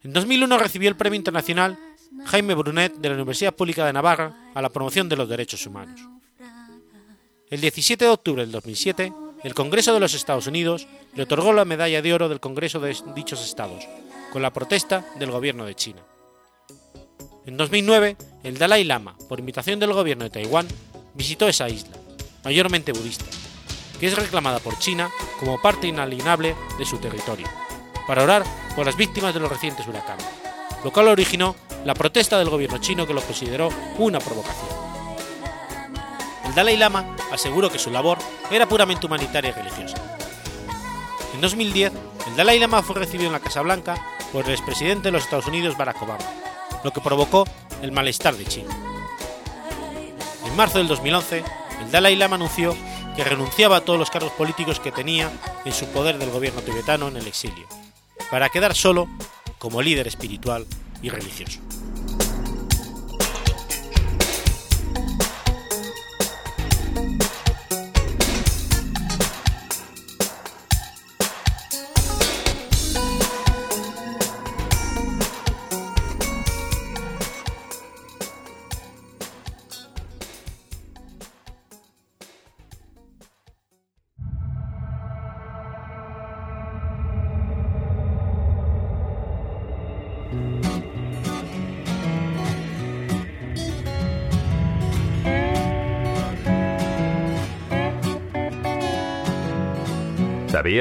En 0.03 0.13
2001 0.13 0.59
recibió 0.59 0.89
el 0.89 0.97
Premio 0.97 1.19
Internacional 1.19 1.79
Jaime 2.25 2.57
Brunet 2.57 2.95
de 2.95 3.09
la 3.09 3.15
Universidad 3.15 3.55
Pública 3.55 3.87
de 3.87 3.93
Navarra 3.93 4.51
a 4.53 4.61
la 4.61 4.71
promoción 4.71 5.09
de 5.09 5.15
los 5.15 5.29
derechos 5.29 5.65
humanos. 5.65 6.01
El 7.49 7.61
17 7.61 8.07
de 8.07 8.11
octubre 8.11 8.43
del 8.43 8.51
2007, 8.51 9.13
el 9.45 9.55
Congreso 9.55 9.95
de 9.95 10.01
los 10.01 10.15
Estados 10.15 10.49
Unidos 10.49 10.89
le 11.15 11.23
otorgó 11.23 11.53
la 11.53 11.65
medalla 11.65 12.03
de 12.03 12.13
oro 12.13 12.29
del 12.29 12.41
Congreso 12.41 12.81
de 12.81 12.97
dichos 13.15 13.41
estados, 13.41 13.87
con 14.33 14.43
la 14.43 14.53
protesta 14.53 15.05
del 15.21 15.31
gobierno 15.31 15.65
de 15.65 15.77
China. 15.77 16.03
En 17.47 17.57
2009, 17.57 18.17
el 18.43 18.59
Dalai 18.59 18.83
Lama, 18.83 19.17
por 19.29 19.39
invitación 19.39 19.79
del 19.79 19.93
gobierno 19.93 20.25
de 20.25 20.31
Taiwán, 20.31 20.67
visitó 21.15 21.49
esa 21.49 21.69
isla, 21.69 21.97
mayormente 22.45 22.93
budista, 22.93 23.25
que 23.99 24.07
es 24.07 24.17
reclamada 24.17 24.59
por 24.59 24.79
China 24.79 25.11
como 25.39 25.61
parte 25.61 25.87
inalienable 25.87 26.57
de 26.79 26.85
su 26.85 26.99
territorio 26.99 27.47
para 28.07 28.23
orar 28.23 28.45
por 28.75 28.87
las 28.87 28.97
víctimas 28.97 29.35
de 29.35 29.41
los 29.41 29.51
recientes 29.51 29.87
huracanes, 29.87 30.27
lo 30.85 30.93
cual 30.93 31.09
originó 31.09 31.55
la 31.85 31.95
protesta 31.95 32.39
del 32.39 32.51
gobierno 32.51 32.79
chino 32.79 33.07
que 33.07 33.15
lo 33.15 33.23
consideró 33.23 33.69
una 33.99 34.19
provocación. 34.19 34.69
El 36.45 36.55
Dalai 36.55 36.77
Lama 36.77 37.17
aseguró 37.31 37.71
que 37.71 37.79
su 37.79 37.91
labor 37.91 38.19
era 38.51 38.69
puramente 38.69 39.07
humanitaria 39.07 39.51
y 39.51 39.53
religiosa. 39.53 39.97
En 41.35 41.41
2010, 41.41 41.93
el 42.27 42.37
Dalai 42.37 42.59
Lama 42.59 42.83
fue 42.83 42.97
recibido 42.97 43.29
en 43.29 43.33
la 43.33 43.41
Casa 43.41 43.63
Blanca 43.63 43.95
por 44.33 44.45
el 44.45 44.53
expresidente 44.53 45.09
de 45.09 45.13
los 45.13 45.25
Estados 45.25 45.47
Unidos 45.47 45.77
Barack 45.77 46.03
Obama, 46.03 46.25
lo 46.85 46.93
que 46.93 47.01
provocó 47.01 47.47
el 47.81 47.93
malestar 47.93 48.37
de 48.37 48.45
China. 48.45 48.91
En 50.53 50.59
marzo 50.59 50.76
del 50.76 50.86
2011, 50.86 51.42
el 51.82 51.90
Dalai 51.90 52.14
Lama 52.14 52.36
anunció 52.36 52.76
que 53.16 53.24
renunciaba 53.24 53.78
a 53.78 53.80
todos 53.80 53.98
los 53.98 54.11
cargos 54.11 54.32
políticos 54.32 54.80
que 54.80 54.92
tenía 54.92 55.32
en 55.64 55.72
su 55.72 55.86
poder 55.86 56.18
del 56.18 56.28
gobierno 56.28 56.61
tibetano 56.61 57.09
en 57.09 57.16
el 57.16 57.26
exilio 57.26 57.66
para 58.30 58.50
quedar 58.50 58.74
solo 58.74 59.09
como 59.59 59.80
líder 59.80 60.07
espiritual 60.09 60.66
y 61.00 61.09
religioso. 61.09 61.61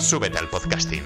Súbete 0.00 0.38
al 0.38 0.48
podcasting. 0.48 1.04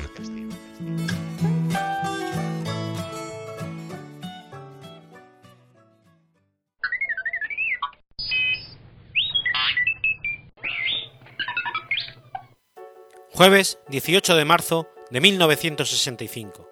Jueves 13.32 13.78
18 13.88 14.36
de 14.36 14.45
marzo 14.45 14.88
de 15.11 15.20
1965. 15.20 16.68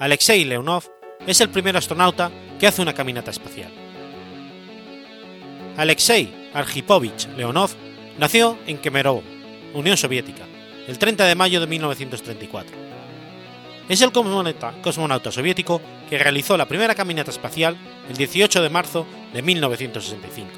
Alexei 0.00 0.44
Leonov 0.46 0.84
es 1.26 1.42
el 1.42 1.50
primer 1.50 1.76
astronauta 1.76 2.32
que 2.58 2.66
hace 2.66 2.80
una 2.80 2.94
caminata 2.94 3.30
espacial. 3.30 3.70
Alexei 5.76 6.50
Arhipovich 6.54 7.28
Leonov 7.36 7.72
nació 8.18 8.58
en 8.66 8.78
Kemerovo, 8.78 9.22
Unión 9.74 9.98
Soviética, 9.98 10.46
el 10.86 10.98
30 10.98 11.24
de 11.24 11.34
mayo 11.34 11.60
de 11.60 11.66
1934. 11.66 12.76
Es 13.88 14.00
el 14.00 14.12
cosmonauta, 14.12 15.32
soviético 15.32 15.80
que 16.08 16.18
realizó 16.18 16.56
la 16.56 16.66
primera 16.66 16.94
caminata 16.94 17.30
espacial 17.30 17.76
el 18.08 18.16
18 18.16 18.62
de 18.62 18.68
marzo 18.70 19.06
de 19.32 19.42
1965. 19.42 20.50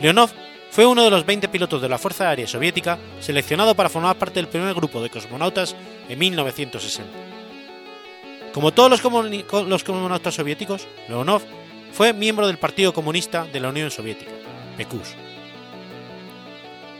Leonov 0.00 0.30
fue 0.70 0.86
uno 0.86 1.04
de 1.04 1.10
los 1.10 1.24
20 1.24 1.48
pilotos 1.48 1.80
de 1.80 1.88
la 1.88 1.98
Fuerza 1.98 2.28
Aérea 2.28 2.48
Soviética 2.48 2.98
seleccionado 3.20 3.74
para 3.74 3.88
formar 3.88 4.16
parte 4.16 4.40
del 4.40 4.48
primer 4.48 4.74
grupo 4.74 5.00
de 5.02 5.10
cosmonautas 5.10 5.76
en 6.08 6.18
1960. 6.18 7.12
Como 8.52 8.72
todos 8.72 8.90
los, 8.90 9.02
los 9.66 9.84
cosmonautas 9.84 10.34
soviéticos, 10.34 10.86
Leonov 11.08 11.42
fue 11.92 12.12
miembro 12.12 12.46
del 12.46 12.58
Partido 12.58 12.92
Comunista 12.92 13.46
de 13.46 13.60
la 13.60 13.68
Unión 13.68 13.90
Soviética, 13.90 14.32
PECUS. 14.76 15.14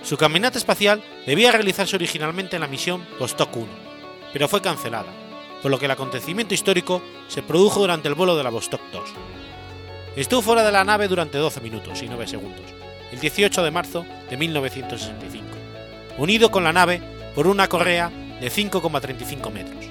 Su 0.05 0.19
caminata 0.19 0.59
espacial 0.59 1.03
debía 1.25 1.51
realizarse 1.51 1.97
originalmente 1.97 2.57
en 2.57 2.61
la 2.61 2.69
misión 2.69 3.07
Vostok 3.19 3.57
1, 3.57 3.69
pero 4.35 4.49
fue 4.49 4.61
cancelada, 4.61 5.11
por 5.63 5.71
lo 5.71 5.79
que 5.79 5.87
el 5.87 5.91
acontecimiento 5.91 6.53
histórico 6.53 7.03
se 7.27 7.43
produjo 7.43 7.81
durante 7.81 8.09
el 8.09 8.15
vuelo 8.15 8.37
de 8.37 8.45
la 8.45 8.51
Vostok 8.51 8.83
2. 8.93 9.03
Estuvo 10.17 10.43
fuera 10.43 10.63
de 10.63 10.73
la 10.73 10.85
nave 10.85 11.09
durante 11.09 11.39
12 11.39 11.63
minutos 11.63 12.03
y 12.03 12.09
9 12.09 12.27
segundos, 12.27 12.67
el 13.13 13.19
18 13.19 13.63
de 13.63 13.71
marzo 13.71 14.05
de 14.29 14.37
1965, 14.37 15.47
unido 16.19 16.51
con 16.51 16.65
la 16.65 16.75
nave 16.75 17.01
por 17.35 17.47
una 17.47 17.67
correa 17.67 18.11
de 18.43 18.51
5,35 18.51 19.51
metros. 19.51 19.87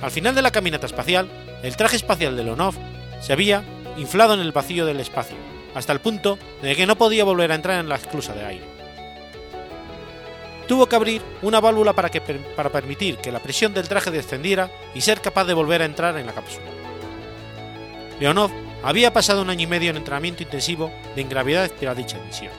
Al 0.00 0.10
final 0.10 0.34
de 0.34 0.40
la 0.40 0.52
caminata 0.52 0.86
espacial, 0.86 1.28
el 1.62 1.76
traje 1.76 1.96
espacial 1.96 2.34
de 2.34 2.44
Leonov 2.44 2.76
se 3.20 3.34
había 3.34 3.62
inflado 3.98 4.32
en 4.32 4.40
el 4.40 4.52
vacío 4.52 4.86
del 4.86 5.00
espacio, 5.00 5.36
hasta 5.74 5.92
el 5.92 6.00
punto 6.00 6.38
de 6.62 6.76
que 6.76 6.86
no 6.86 6.96
podía 6.96 7.24
volver 7.24 7.52
a 7.52 7.56
entrar 7.56 7.80
en 7.80 7.88
la 7.88 7.96
esclusa 7.96 8.32
de 8.32 8.44
aire. 8.44 8.64
Tuvo 10.66 10.86
que 10.86 10.96
abrir 10.96 11.22
una 11.42 11.60
válvula 11.60 11.92
para, 11.92 12.10
permitir 12.70 13.18
que 13.18 13.32
la 13.32 13.40
presión 13.40 13.74
del 13.74 13.88
traje 13.88 14.10
descendiera 14.10 14.70
y 14.94 15.02
ser 15.02 15.20
capaz 15.20 15.44
de 15.44 15.52
volver 15.52 15.82
a 15.82 15.84
entrar 15.84 16.16
en 16.16 16.26
la 16.26 16.32
cápsula. 16.32 16.66
Leonov 18.18 18.50
había 18.82 19.12
pasado 19.12 19.42
un 19.42 19.50
año 19.50 19.64
y 19.64 19.66
medio 19.66 19.90
en 19.90 19.96
entrenamiento 19.96 20.42
intensivo 20.42 20.90
de 21.14 21.22
ingravidez 21.22 21.72
para 21.72 21.94
dicha 21.94 22.18
misión. 22.24 22.52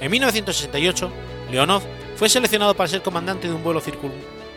En 0.00 0.10
1968, 0.10 1.10
Leonov 1.50 1.82
fue 2.16 2.28
seleccionado 2.28 2.74
para 2.74 2.88
ser 2.88 3.02
comandante 3.02 3.48
de 3.48 3.54
un 3.54 3.62
vuelo 3.62 3.82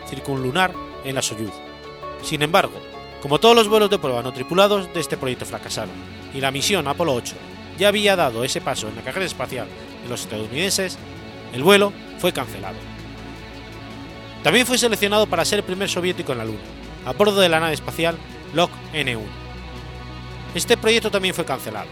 circunlunar 0.08 0.74
en 1.04 1.16
la 1.16 1.22
Soyuz. 1.22 1.54
Sin 2.22 2.42
embargo, 2.42 2.74
como 3.22 3.40
todos 3.40 3.56
los 3.56 3.68
vuelos 3.68 3.90
de 3.90 4.00
prueba 4.00 4.24
no 4.24 4.32
tripulados 4.32 4.94
de 4.94 5.00
este 5.02 5.18
proyecto 5.18 5.46
fracasaron, 5.46 5.94
y 6.34 6.42
la 6.42 6.52
misión 6.52 6.88
Apolo 6.88 7.14
8 7.14 7.36
ya 7.78 7.88
había 7.88 8.16
dado 8.16 8.44
ese 8.44 8.62
paso 8.62 8.88
en 8.88 8.96
la 8.96 9.02
carrera 9.02 9.26
espacial 9.26 9.68
de 10.04 10.10
los 10.10 10.22
estadounidenses, 10.22 10.98
el 11.54 11.64
vuelo 11.64 11.94
fue 12.20 12.34
cancelado. 12.34 12.76
También 14.44 14.66
fue 14.66 14.78
seleccionado 14.78 15.28
para 15.28 15.46
ser 15.46 15.60
el 15.60 15.66
primer 15.66 15.90
soviético 15.90 16.32
en 16.32 16.38
la 16.38 16.46
Luna, 16.46 16.60
a 17.06 17.14
bordo 17.14 17.40
de 17.40 17.50
la 17.50 17.60
nave 17.60 17.74
espacial 17.74 18.18
LOK 18.54 18.72
N1. 18.94 19.22
Este 20.56 20.78
proyecto 20.78 21.12
también 21.12 21.34
fue 21.34 21.46
cancelado. 21.46 21.88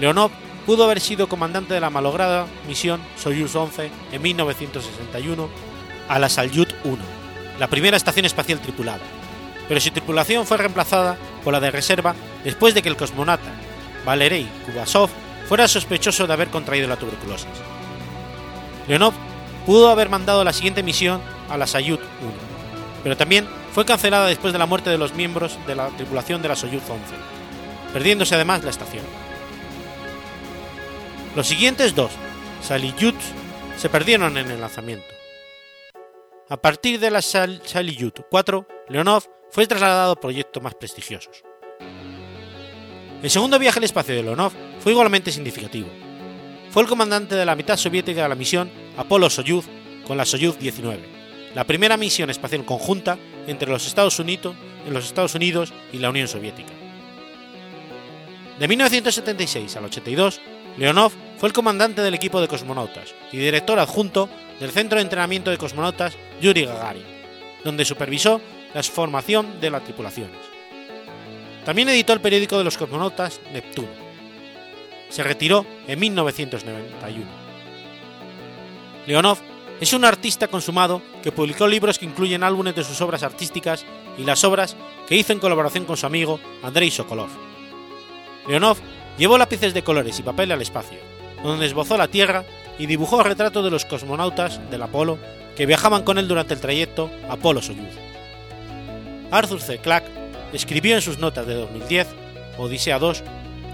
Leonov 0.00 0.30
pudo 0.66 0.84
haber 0.84 1.00
sido 1.00 1.28
comandante 1.28 1.74
de 1.74 1.80
la 1.80 1.90
malograda 1.90 2.46
misión 2.66 3.00
Soyuz 3.16 3.54
11 3.54 3.90
en 4.12 4.22
1961 4.22 5.48
a 6.08 6.18
la 6.18 6.28
Salyut 6.28 6.72
1, 6.84 6.98
la 7.58 7.68
primera 7.68 7.96
estación 7.96 8.26
espacial 8.26 8.60
tripulada, 8.60 9.02
pero 9.68 9.80
su 9.80 9.90
tripulación 9.90 10.46
fue 10.46 10.56
reemplazada 10.56 11.16
por 11.44 11.52
la 11.52 11.60
de 11.60 11.70
reserva 11.70 12.14
después 12.44 12.74
de 12.74 12.82
que 12.82 12.88
el 12.88 12.96
cosmonauta 12.96 13.50
Valery 14.04 14.48
Kubasov 14.66 15.10
fuera 15.48 15.68
sospechoso 15.68 16.26
de 16.26 16.32
haber 16.32 16.48
contraído 16.48 16.88
la 16.88 16.96
tuberculosis. 16.96 17.48
Leonov 18.88 19.14
pudo 19.66 19.90
haber 19.90 20.08
mandado 20.08 20.44
la 20.44 20.52
siguiente 20.52 20.82
misión 20.82 21.20
a 21.48 21.56
la 21.56 21.66
Salyut 21.66 22.00
1, 22.00 22.32
pero 23.02 23.16
también 23.16 23.46
fue 23.72 23.84
cancelada 23.84 24.26
después 24.26 24.52
de 24.52 24.58
la 24.58 24.66
muerte 24.66 24.90
de 24.90 24.98
los 24.98 25.14
miembros 25.14 25.58
de 25.66 25.74
la 25.74 25.88
tripulación 25.88 26.42
de 26.42 26.48
la 26.48 26.56
Soyuz 26.56 26.82
11, 26.88 27.00
perdiéndose 27.92 28.34
además 28.34 28.64
la 28.64 28.70
estación. 28.70 29.04
Los 31.34 31.46
siguientes 31.46 31.94
dos, 31.94 32.10
Salyut, 32.62 33.14
se 33.78 33.88
perdieron 33.88 34.36
en 34.36 34.50
el 34.50 34.60
lanzamiento. 34.60 35.06
A 36.48 36.56
partir 36.58 37.00
de 37.00 37.10
la 37.10 37.22
Salyut 37.22 38.20
4, 38.28 38.66
Leonov 38.88 39.24
fue 39.52 39.66
trasladado 39.66 40.12
a 40.12 40.20
proyectos 40.20 40.62
más 40.62 40.74
prestigiosos. 40.74 41.44
El 43.22 43.30
segundo 43.30 43.58
viaje 43.58 43.78
al 43.78 43.84
espacio 43.84 44.14
de 44.14 44.22
Leonov 44.22 44.52
fue 44.80 44.92
igualmente 44.92 45.30
significativo. 45.30 45.88
Fue 46.70 46.82
el 46.82 46.88
comandante 46.88 47.34
de 47.34 47.44
la 47.44 47.54
mitad 47.54 47.76
soviética 47.76 48.22
de 48.22 48.28
la 48.30 48.34
misión 48.34 48.70
Apolo-Soyuz 48.96 49.66
con 50.06 50.16
la 50.16 50.24
Soyuz 50.24 50.58
19, 50.58 51.02
la 51.54 51.64
primera 51.64 51.98
misión 51.98 52.30
espacial 52.30 52.64
conjunta 52.64 53.18
entre 53.46 53.70
los 53.70 53.86
Estados 53.86 54.18
Unidos, 54.18 54.56
los 54.88 55.04
Estados 55.04 55.34
Unidos 55.34 55.74
y 55.92 55.98
la 55.98 56.08
Unión 56.08 56.28
Soviética. 56.28 56.72
De 58.58 58.68
1976 58.68 59.76
al 59.76 59.84
82, 59.84 60.40
Leonov 60.78 61.12
fue 61.36 61.48
el 61.48 61.52
comandante 61.52 62.00
del 62.00 62.14
equipo 62.14 62.40
de 62.40 62.48
cosmonautas 62.48 63.14
y 63.30 63.36
director 63.36 63.78
adjunto 63.78 64.30
del 64.60 64.70
Centro 64.70 64.96
de 64.96 65.02
Entrenamiento 65.02 65.50
de 65.50 65.58
Cosmonautas 65.58 66.16
Yuri 66.40 66.64
Gagarin, 66.64 67.04
donde 67.64 67.84
supervisó 67.84 68.40
la 68.74 68.82
formación 68.82 69.60
de 69.60 69.70
las 69.70 69.84
tripulaciones. 69.84 70.38
También 71.64 71.88
editó 71.88 72.12
el 72.12 72.20
periódico 72.20 72.58
de 72.58 72.64
los 72.64 72.76
cosmonautas 72.76 73.40
Neptuno. 73.52 73.88
Se 75.08 75.22
retiró 75.22 75.64
en 75.86 76.00
1991. 76.00 77.26
Leonov 79.06 79.38
es 79.80 79.92
un 79.92 80.04
artista 80.04 80.48
consumado 80.48 81.02
que 81.22 81.32
publicó 81.32 81.66
libros 81.66 81.98
que 81.98 82.04
incluyen 82.04 82.42
álbumes 82.42 82.74
de 82.74 82.84
sus 82.84 83.00
obras 83.00 83.22
artísticas 83.22 83.84
y 84.16 84.24
las 84.24 84.44
obras 84.44 84.76
que 85.08 85.16
hizo 85.16 85.32
en 85.32 85.40
colaboración 85.40 85.84
con 85.84 85.96
su 85.96 86.06
amigo 86.06 86.40
Andrei 86.62 86.90
Sokolov. 86.90 87.30
Leonov 88.48 88.78
llevó 89.18 89.38
lápices 89.38 89.74
de 89.74 89.82
colores 89.82 90.18
y 90.18 90.22
papel 90.22 90.52
al 90.52 90.62
espacio, 90.62 90.98
donde 91.42 91.66
esbozó 91.66 91.96
la 91.96 92.08
Tierra 92.08 92.44
y 92.78 92.86
dibujó 92.86 93.22
retratos 93.22 93.64
de 93.64 93.70
los 93.70 93.84
cosmonautas 93.84 94.60
del 94.70 94.82
Apolo 94.82 95.18
que 95.56 95.66
viajaban 95.66 96.02
con 96.04 96.18
él 96.18 96.28
durante 96.28 96.54
el 96.54 96.60
trayecto 96.60 97.10
Apolo-Soyuz. 97.28 98.11
Arthur 99.32 99.60
C. 99.60 99.78
Clarke 99.78 100.10
escribió 100.52 100.94
en 100.94 101.02
sus 101.02 101.18
notas 101.18 101.46
de 101.46 101.54
2010, 101.54 102.06
Odisea 102.58 102.98
2, 102.98 103.24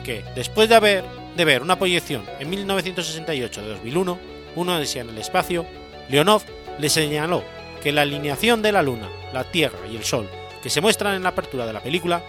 que 0.05 0.25
después 0.35 0.69
de, 0.69 0.77
haber, 0.77 1.05
de 1.37 1.45
ver 1.45 1.63
una 1.63 1.77
proyección 1.77 2.23
en 2.39 2.49
1968 2.49 3.63
de 3.63 3.69
2001, 3.69 4.19
una 4.55 4.77
Odisea 4.77 5.03
en 5.03 5.11
el 5.11 5.19
espacio, 5.19 5.67
Leonov 6.09 6.43
le 6.79 6.89
señaló 6.89 7.43
que 7.83 7.93
la 7.93 8.03
alineación 8.03 8.63
de 8.63 8.73
la 8.73 8.83
Luna, 8.83 9.09
la 9.33 9.45
Tierra 9.45 9.79
y 9.91 9.97
el 9.97 10.05
Sol 10.05 10.29
que 10.63 10.71
se 10.71 10.81
muestran 10.81 11.15
en 11.15 11.23
la 11.23 11.31
apertura 11.31 11.67
de 11.67 11.73
la 11.73 11.83
película 11.83 12.23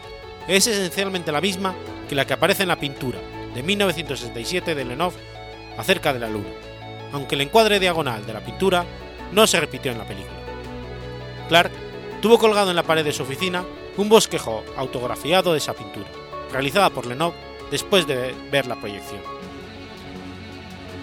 es 0.47 0.67
esencialmente 0.67 1.31
la 1.31 1.41
misma 1.41 1.75
que 2.07 2.15
la 2.15 2.25
que 2.25 2.33
aparece 2.33 2.63
en 2.63 2.69
la 2.69 2.79
pintura 2.79 3.19
de 3.53 3.63
1967 3.63 4.75
de 4.75 4.85
Leonov 4.85 5.13
acerca 5.77 6.13
de 6.13 6.19
la 6.19 6.29
Luna, 6.29 6.49
aunque 7.11 7.35
el 7.35 7.41
encuadre 7.41 7.79
diagonal 7.79 8.25
de 8.25 8.33
la 8.33 8.41
pintura 8.41 8.85
no 9.31 9.45
se 9.47 9.59
repitió 9.59 9.91
en 9.91 9.99
la 9.99 10.07
película. 10.07 10.39
Clark 11.47 11.71
tuvo 12.21 12.37
colgado 12.37 12.69
en 12.69 12.75
la 12.75 12.83
pared 12.83 13.03
de 13.03 13.13
su 13.13 13.23
oficina 13.23 13.63
un 13.97 14.09
bosquejo 14.09 14.63
autografiado 14.77 15.53
de 15.53 15.57
esa 15.57 15.73
pintura, 15.73 16.07
realizada 16.51 16.89
por 16.89 17.05
Lenov 17.05 17.33
después 17.71 18.07
de 18.07 18.33
ver 18.51 18.65
la 18.65 18.75
proyección. 18.75 19.21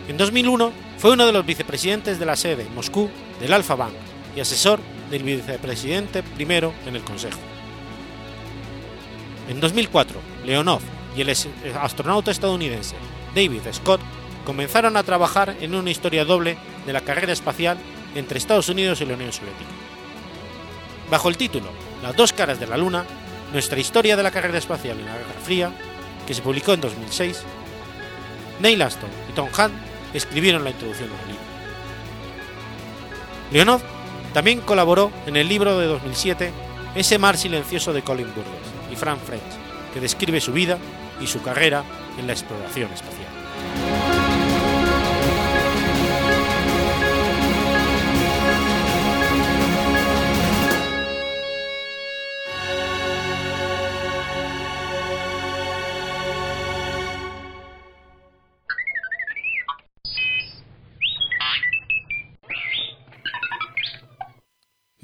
En 0.08 0.16
2001 0.16 0.72
fue 0.98 1.12
uno 1.12 1.26
de 1.26 1.32
los 1.32 1.44
vicepresidentes 1.44 2.18
de 2.18 2.26
la 2.26 2.36
sede 2.36 2.62
en 2.62 2.74
Moscú 2.74 3.10
del 3.40 3.52
Alfa 3.52 3.74
Bank 3.74 3.94
y 4.34 4.40
asesor 4.40 4.78
del 5.10 5.22
vicepresidente 5.22 6.22
primero 6.22 6.72
en 6.86 6.96
el 6.96 7.02
Consejo. 7.02 7.38
En 9.48 9.60
2004, 9.60 10.18
Leonov 10.44 10.80
y 11.16 11.22
el 11.22 11.30
astronauta 11.80 12.30
estadounidense 12.30 12.96
David 13.34 13.62
Scott 13.72 14.00
comenzaron 14.44 14.96
a 14.96 15.02
trabajar 15.02 15.56
en 15.60 15.74
una 15.74 15.90
historia 15.90 16.24
doble 16.24 16.56
de 16.84 16.92
la 16.92 17.00
carrera 17.00 17.32
espacial 17.32 17.78
entre 18.14 18.38
Estados 18.38 18.68
Unidos 18.68 19.00
y 19.00 19.06
la 19.06 19.14
Unión 19.14 19.32
Soviética. 19.32 19.85
Bajo 21.10 21.28
el 21.28 21.36
título 21.36 21.68
Las 22.02 22.16
dos 22.16 22.32
caras 22.32 22.58
de 22.58 22.66
la 22.66 22.76
Luna, 22.76 23.04
nuestra 23.52 23.78
historia 23.78 24.16
de 24.16 24.22
la 24.22 24.30
carrera 24.30 24.58
espacial 24.58 24.98
en 24.98 25.06
la 25.06 25.16
Guerra 25.16 25.40
Fría, 25.44 25.72
que 26.26 26.34
se 26.34 26.42
publicó 26.42 26.72
en 26.72 26.80
2006, 26.80 27.42
Neil 28.60 28.82
Aston 28.82 29.10
y 29.30 29.32
Tom 29.32 29.48
Hunt 29.56 29.74
escribieron 30.12 30.64
la 30.64 30.70
introducción 30.70 31.08
del 31.08 31.18
libro. 31.28 31.42
Leonov 33.52 33.82
también 34.32 34.60
colaboró 34.60 35.12
en 35.26 35.36
el 35.36 35.48
libro 35.48 35.78
de 35.78 35.86
2007 35.86 36.52
Ese 36.94 37.18
mar 37.18 37.36
silencioso 37.36 37.92
de 37.92 38.02
Colin 38.02 38.26
Burgess 38.34 38.92
y 38.92 38.96
Frank 38.96 39.20
French, 39.20 39.42
que 39.94 40.00
describe 40.00 40.40
su 40.40 40.52
vida 40.52 40.78
y 41.20 41.26
su 41.26 41.40
carrera 41.42 41.84
en 42.18 42.26
la 42.26 42.32
exploración 42.32 42.92
espacial. 42.92 43.45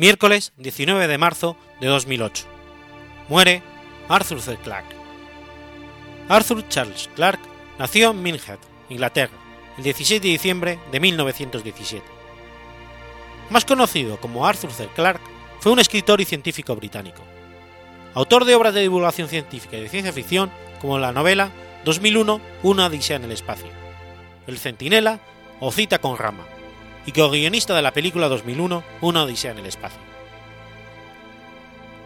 Miércoles 0.02 0.52
19 0.56 1.06
de 1.06 1.16
marzo 1.16 1.56
de 1.80 1.86
2008. 1.86 2.46
Muere 3.28 3.62
Arthur 4.08 4.40
C. 4.40 4.56
Clarke. 4.56 4.96
Arthur 6.28 6.66
Charles 6.68 7.08
Clarke 7.14 7.44
nació 7.78 8.10
en 8.10 8.20
Minhead, 8.20 8.58
Inglaterra, 8.88 9.38
el 9.78 9.84
16 9.84 10.20
de 10.20 10.26
diciembre 10.26 10.80
de 10.90 10.98
1917. 10.98 12.04
Más 13.50 13.64
conocido 13.64 14.16
como 14.20 14.44
Arthur 14.44 14.72
C. 14.72 14.88
Clarke, 14.92 15.22
fue 15.60 15.70
un 15.70 15.78
escritor 15.78 16.20
y 16.20 16.24
científico 16.24 16.74
británico. 16.74 17.22
Autor 18.14 18.44
de 18.44 18.56
obras 18.56 18.74
de 18.74 18.80
divulgación 18.80 19.28
científica 19.28 19.76
y 19.76 19.82
de 19.82 19.88
ciencia 19.88 20.12
ficción 20.12 20.50
como 20.80 20.98
la 20.98 21.12
novela 21.12 21.52
2001 21.84 22.40
Una 22.64 22.86
odisea 22.86 23.18
en 23.18 23.24
el 23.26 23.30
espacio, 23.30 23.68
El 24.48 24.58
centinela 24.58 25.20
o 25.60 25.70
Cita 25.70 26.00
con 26.00 26.18
Rama, 26.18 26.44
y 27.06 27.12
co-guionista 27.12 27.74
de 27.74 27.82
la 27.82 27.92
película 27.92 28.28
2001 28.28 28.82
Una 29.00 29.24
Odisea 29.24 29.52
en 29.52 29.58
el 29.58 29.66
Espacio. 29.66 30.00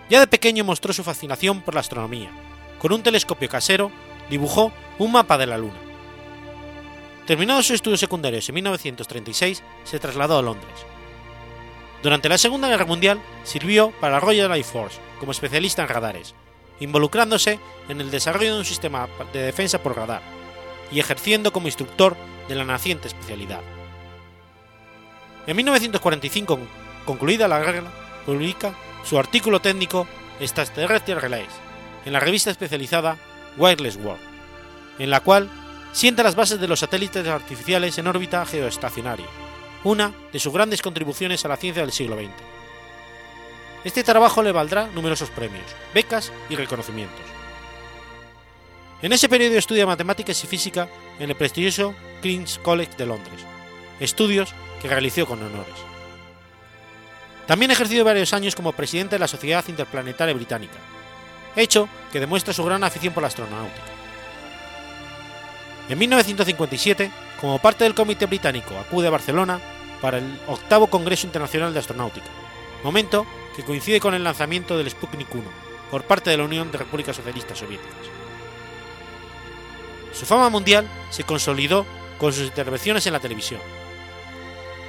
Ya 0.09 0.21
de 0.21 0.27
pequeño 0.27 0.65
mostró 0.65 0.93
su 0.93 1.03
fascinación 1.03 1.61
por 1.63 1.75
la 1.75 1.81
astronomía. 1.81 2.31
Con 2.79 2.93
un 2.93 3.03
telescopio 3.03 3.49
casero 3.49 3.91
dibujó 4.31 4.73
un 4.99 5.13
mapa 5.13 5.37
de 5.37 5.47
la 5.47 5.59
Luna. 5.59 5.79
Terminados 7.27 7.67
sus 7.67 7.75
estudios 7.75 7.99
secundarios 7.99 8.49
en 8.49 8.55
1936, 8.55 9.63
se 9.85 9.99
trasladó 9.99 10.39
a 10.39 10.43
Londres. 10.43 10.87
Durante 12.03 12.29
la 12.29 12.39
Segunda 12.39 12.69
Guerra 12.69 12.85
Mundial 12.85 13.21
sirvió 13.43 13.91
para 14.01 14.15
la 14.15 14.21
Royal 14.21 14.53
Air 14.53 14.65
Force 14.65 14.99
como 15.19 15.33
especialista 15.33 15.83
en 15.83 15.89
radares, 15.89 16.35
involucrándose 16.79 17.59
en 17.89 18.01
el 18.01 18.13
desarrollo 18.13 18.55
de 18.55 18.59
un 18.61 18.65
sistema 18.65 19.09
de 19.33 19.43
defensa 19.43 19.83
por 19.83 19.97
radar 19.97 20.23
y 20.93 21.01
ejerciendo 21.01 21.53
como 21.53 21.67
instructor 21.67 22.17
de 22.49 22.55
la 22.55 22.65
naciente 22.65 23.09
especialidad. 23.09 23.63
En 25.47 25.57
1945, 25.57 26.59
concluida 27.05 27.47
la 27.47 27.61
guerra, 27.61 27.85
publica 28.25 28.75
su 29.05 29.19
artículo 29.19 29.61
técnico 29.61 30.09
Extraterrestrial 30.41 31.21
Relays 31.21 31.53
en 32.05 32.13
la 32.13 32.21
revista 32.21 32.51
especializada 32.51 33.17
Wireless 33.57 33.97
World, 33.97 34.21
en 34.99 35.11
la 35.11 35.21
cual 35.21 35.49
sienta 35.93 36.23
las 36.23 36.35
bases 36.35 36.61
de 36.61 36.69
los 36.69 36.81
satélites 36.81 37.27
artificiales 37.27 37.97
en 37.99 38.09
órbita 38.09 38.45
geoestacionaria, 38.45 39.27
una 39.85 40.13
de 40.33 40.39
sus 40.41 40.53
grandes 40.53 40.83
contribuciones 40.83 41.45
a 41.45 41.49
la 41.49 41.57
ciencia 41.57 41.83
del 41.83 41.93
siglo 41.93 42.17
XX. 42.17 42.31
Este 43.85 44.03
trabajo 44.03 44.43
le 44.43 44.53
valdrá 44.53 44.89
numerosos 44.89 45.31
premios, 45.31 45.65
becas 45.95 46.33
y 46.51 46.57
reconocimientos. 46.57 47.25
En 49.01 49.13
ese 49.13 49.29
periodo 49.29 49.57
estudia 49.57 49.87
matemáticas 49.87 50.43
y 50.43 50.47
física 50.49 50.89
en 51.21 51.31
el 51.31 51.37
prestigioso 51.37 51.95
King's 52.21 52.59
College 52.59 52.97
de 52.97 53.07
Londres, 53.07 53.47
estudios 54.01 54.55
que 54.81 54.89
realizó 54.89 55.27
con 55.27 55.43
honores. 55.43 55.75
También 57.47 57.71
ha 57.71 57.75
ejercido 57.75 58.05
varios 58.05 58.33
años 58.33 58.57
como 58.57 58.73
presidente 58.73 59.15
de 59.15 59.21
la 59.21 59.29
Sociedad 59.29 59.65
Interplanetaria 59.69 60.35
Británica, 60.35 60.79
hecho 61.55 61.89
que 62.13 62.21
demuestra 62.21 62.53
su 62.53 62.65
gran 62.65 62.83
afición 62.83 63.15
por 63.15 63.23
la 63.23 63.29
astronáutica. 63.29 63.87
En 65.89 65.99
1957, 65.99 67.11
como 67.41 67.61
parte 67.61 67.85
del 67.85 67.95
Comité 67.95 68.27
Británico, 68.27 68.77
acude 68.79 69.07
a 69.07 69.11
Barcelona 69.11 69.61
para 70.01 70.19
el 70.19 70.39
octavo 70.49 70.89
Congreso 70.89 71.27
Internacional 71.27 71.73
de 71.73 71.79
Astronáutica, 71.79 72.27
momento 72.83 73.27
que 73.55 73.65
coincide 73.65 74.01
con 74.01 74.15
el 74.15 74.25
lanzamiento 74.25 74.77
del 74.77 74.91
Sputnik 74.91 75.33
1 75.33 75.45
por 75.91 76.03
parte 76.03 76.31
de 76.31 76.37
la 76.37 76.45
Unión 76.45 76.73
de 76.73 76.79
Repúblicas 76.79 77.15
Socialistas 77.15 77.59
Soviéticas. 77.59 77.95
Su 80.13 80.27
fama 80.27 80.49
mundial 80.49 80.89
se 81.11 81.25
consolidó 81.25 81.87
con 82.19 82.33
sus 82.33 82.47
intervenciones 82.47 83.07
en 83.07 83.13
la 83.13 83.21
televisión, 83.21 83.61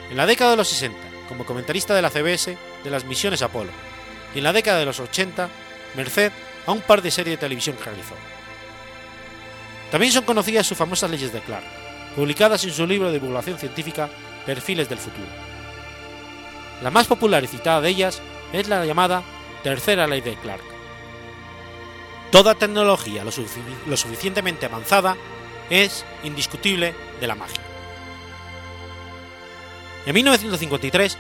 en 0.10 0.18
la 0.18 0.26
década 0.26 0.51
de 0.51 0.58
los 0.58 0.68
60, 0.70 0.97
como 1.28 1.45
comentarista 1.45 1.93
de 1.95 2.01
la 2.01 2.10
CBS 2.10 2.58
de 2.84 2.89
las 2.89 3.05
misiones 3.05 3.41
Apolo, 3.41 3.72
y 4.34 4.39
en 4.39 4.43
la 4.43 4.53
década 4.53 4.80
de 4.80 4.86
los 4.86 4.99
80, 4.99 5.49
merced 5.95 6.32
a 6.66 6.72
un 6.72 6.82
par 6.82 7.01
de 7.01 7.12
series 7.12 7.38
de 7.38 7.41
televisión 7.41 7.76
que 7.76 7.84
realizó. 7.86 8.16
También 9.91 10.12
son 10.12 10.26
conocidas 10.26 10.68
sus 10.68 10.78
famosas 10.78 11.10
leyes 11.10 11.32
de 11.32 11.41
Clark, 11.41 11.66
publicadas 12.16 12.64
en 12.64 12.72
su 12.72 12.86
libro 12.86 13.08
de 13.08 13.20
divulgación 13.20 13.58
científica 13.58 14.10
Perfiles 14.45 14.89
del 14.89 14.97
Futuro. 14.97 15.28
La 16.82 16.91
más 16.91 17.08
popular 17.08 17.43
y 17.43 17.47
citada 17.47 17.82
de 17.82 17.89
ellas 17.89 18.22
es 18.53 18.68
la 18.68 18.86
llamada 18.86 19.24
Tercera 19.64 20.08
Ley 20.08 20.22
de 20.22 20.36
Clark. 20.36 20.64
Toda 22.32 22.55
tecnología 22.55 23.24
lo, 23.24 23.32
lo 23.88 23.97
suficientemente 23.97 24.66
avanzada 24.66 25.16
es 25.70 26.05
indiscutible 26.24 26.93
de 27.20 27.28
la 27.28 27.36
magia. 27.36 27.66
En 30.08 30.14
1953, 30.14 31.18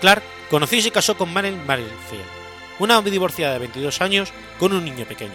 Clark 0.00 0.22
conoció 0.50 0.76
y 0.78 0.82
se 0.82 0.90
casó 0.90 1.16
con 1.16 1.32
Marilyn 1.32 1.64
Marilfield, 1.64 2.24
una 2.80 3.00
divorciada 3.00 3.52
de 3.52 3.60
22 3.60 4.00
años 4.00 4.32
con 4.58 4.72
un 4.72 4.84
niño 4.84 5.04
pequeño. 5.04 5.32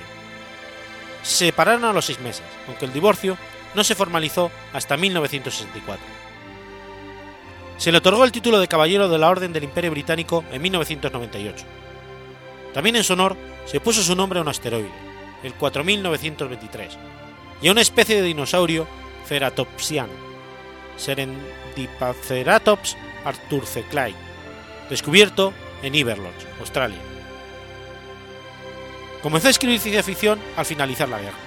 Se 1.24 1.46
separaron 1.46 1.86
a 1.86 1.94
los 1.94 2.04
seis 2.04 2.20
meses, 2.20 2.44
aunque 2.68 2.84
el 2.84 2.92
divorcio 2.92 3.38
no 3.74 3.86
se 3.86 3.96
formalizó 3.96 4.52
hasta 4.74 4.98
1964. 4.98 6.06
Se 7.78 7.94
le 7.94 8.00
otorgó 8.00 8.26
el 8.26 8.34
título 8.34 8.60
de 8.60 8.68
Caballero 8.68 9.08
de 9.08 9.18
la 9.18 9.30
Orden 9.30 9.54
del 9.54 9.64
Imperio 9.64 9.92
Británico 9.92 10.44
en 10.52 10.62
1998. 10.62 11.66
También 12.74 12.98
en 12.98 13.06
su 13.06 13.14
honor 13.14 13.38
se 13.66 13.80
puso 13.80 14.04
su 14.04 14.14
nombre 14.14 14.40
a 14.40 14.42
un 14.42 14.50
asteroide, 14.50 14.92
el 15.44 15.54
4923, 15.54 16.98
y 17.62 17.70
a 17.70 17.72
una 17.72 17.80
especie 17.80 18.18
de 18.18 18.24
dinosaurio 18.24 18.86
ceratopsiano, 19.26 20.12
Serendipaceratops 21.80 22.98
arthurceclae, 23.24 24.16
descubierto 24.90 25.54
en 25.82 25.96
Iberlodge, 25.96 26.46
Australia. 26.60 27.00
Comenzó 29.22 29.48
a 29.48 29.52
escribir 29.52 29.80
ciencia 29.80 30.04
ficción 30.04 30.40
al 30.58 30.66
finalizar 30.66 31.10
la 31.10 31.20
guerra. 31.20 31.38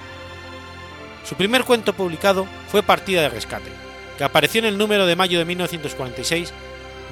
Su 1.27 1.35
primer 1.35 1.63
cuento 1.63 1.93
publicado 1.93 2.45
fue 2.67 2.83
Partida 2.83 3.21
de 3.21 3.29
Rescate, 3.29 3.71
que 4.17 4.23
apareció 4.23 4.59
en 4.59 4.65
el 4.65 4.77
número 4.77 5.05
de 5.05 5.15
mayo 5.15 5.39
de 5.39 5.45
1946 5.45 6.53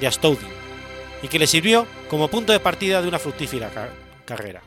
de 0.00 0.06
Astounding 0.06 0.52
y 1.22 1.28
que 1.28 1.38
le 1.38 1.46
sirvió 1.46 1.86
como 2.08 2.28
punto 2.28 2.52
de 2.52 2.60
partida 2.60 3.00
de 3.00 3.08
una 3.08 3.18
fructífera 3.18 3.70
carrera. 4.24 4.62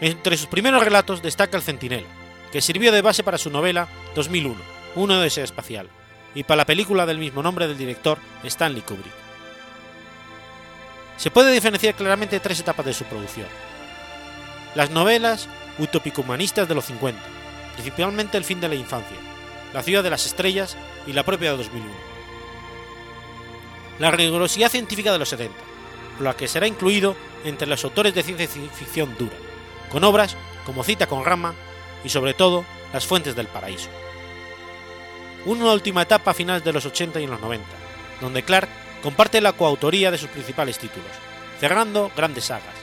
Entre 0.00 0.36
sus 0.36 0.46
primeros 0.46 0.82
relatos 0.82 1.22
destaca 1.22 1.56
El 1.56 1.62
Centinela, 1.62 2.06
que 2.50 2.60
sirvió 2.60 2.92
de 2.92 3.02
base 3.02 3.22
para 3.22 3.38
su 3.38 3.50
novela 3.50 3.88
2001, 4.14 4.56
Una 4.94 5.18
odisea 5.18 5.44
espacial, 5.44 5.88
y 6.34 6.44
para 6.44 6.58
la 6.58 6.66
película 6.66 7.06
del 7.06 7.18
mismo 7.18 7.42
nombre 7.42 7.68
del 7.68 7.78
director 7.78 8.18
Stanley 8.44 8.82
Kubrick. 8.82 9.12
Se 11.16 11.30
puede 11.30 11.52
diferenciar 11.52 11.94
claramente 11.94 12.40
tres 12.40 12.60
etapas 12.60 12.86
de 12.86 12.94
su 12.94 13.04
producción. 13.04 13.46
Las 14.74 14.90
novelas 14.90 15.48
utópico-humanistas 15.78 16.68
de 16.68 16.74
los 16.74 16.86
50, 16.86 17.20
principalmente 17.74 18.38
El 18.38 18.44
fin 18.44 18.60
de 18.60 18.68
la 18.68 18.74
infancia, 18.74 19.16
La 19.72 19.82
ciudad 19.82 20.02
de 20.02 20.10
las 20.10 20.26
estrellas 20.26 20.76
y 21.06 21.12
la 21.12 21.22
propia 21.22 21.52
de 21.52 21.58
2001. 21.58 21.90
La 23.98 24.10
rigurosidad 24.10 24.70
científica 24.70 25.12
de 25.12 25.18
los 25.18 25.28
70, 25.28 25.54
por 26.16 26.24
la 26.24 26.34
que 26.34 26.48
será 26.48 26.66
incluido 26.66 27.14
entre 27.44 27.66
los 27.66 27.84
autores 27.84 28.14
de 28.14 28.22
ciencia 28.22 28.48
ficción 28.48 29.16
dura, 29.18 29.36
con 29.90 30.04
obras 30.04 30.36
como 30.64 30.84
Cita 30.84 31.06
con 31.06 31.24
Rama 31.24 31.54
y 32.04 32.08
sobre 32.08 32.34
todo 32.34 32.64
Las 32.92 33.06
fuentes 33.06 33.36
del 33.36 33.46
paraíso 33.46 33.88
una 35.44 35.72
última 35.72 36.02
etapa 36.02 36.30
a 36.30 36.34
finales 36.34 36.64
de 36.64 36.72
los 36.72 36.86
80 36.86 37.20
y 37.20 37.24
en 37.24 37.30
los 37.30 37.40
90, 37.40 37.66
donde 38.20 38.42
Clark 38.42 38.68
comparte 39.02 39.40
la 39.40 39.52
coautoría 39.52 40.10
de 40.10 40.18
sus 40.18 40.28
principales 40.28 40.78
títulos, 40.78 41.10
cerrando 41.58 42.10
grandes 42.16 42.44
sagas, 42.44 42.74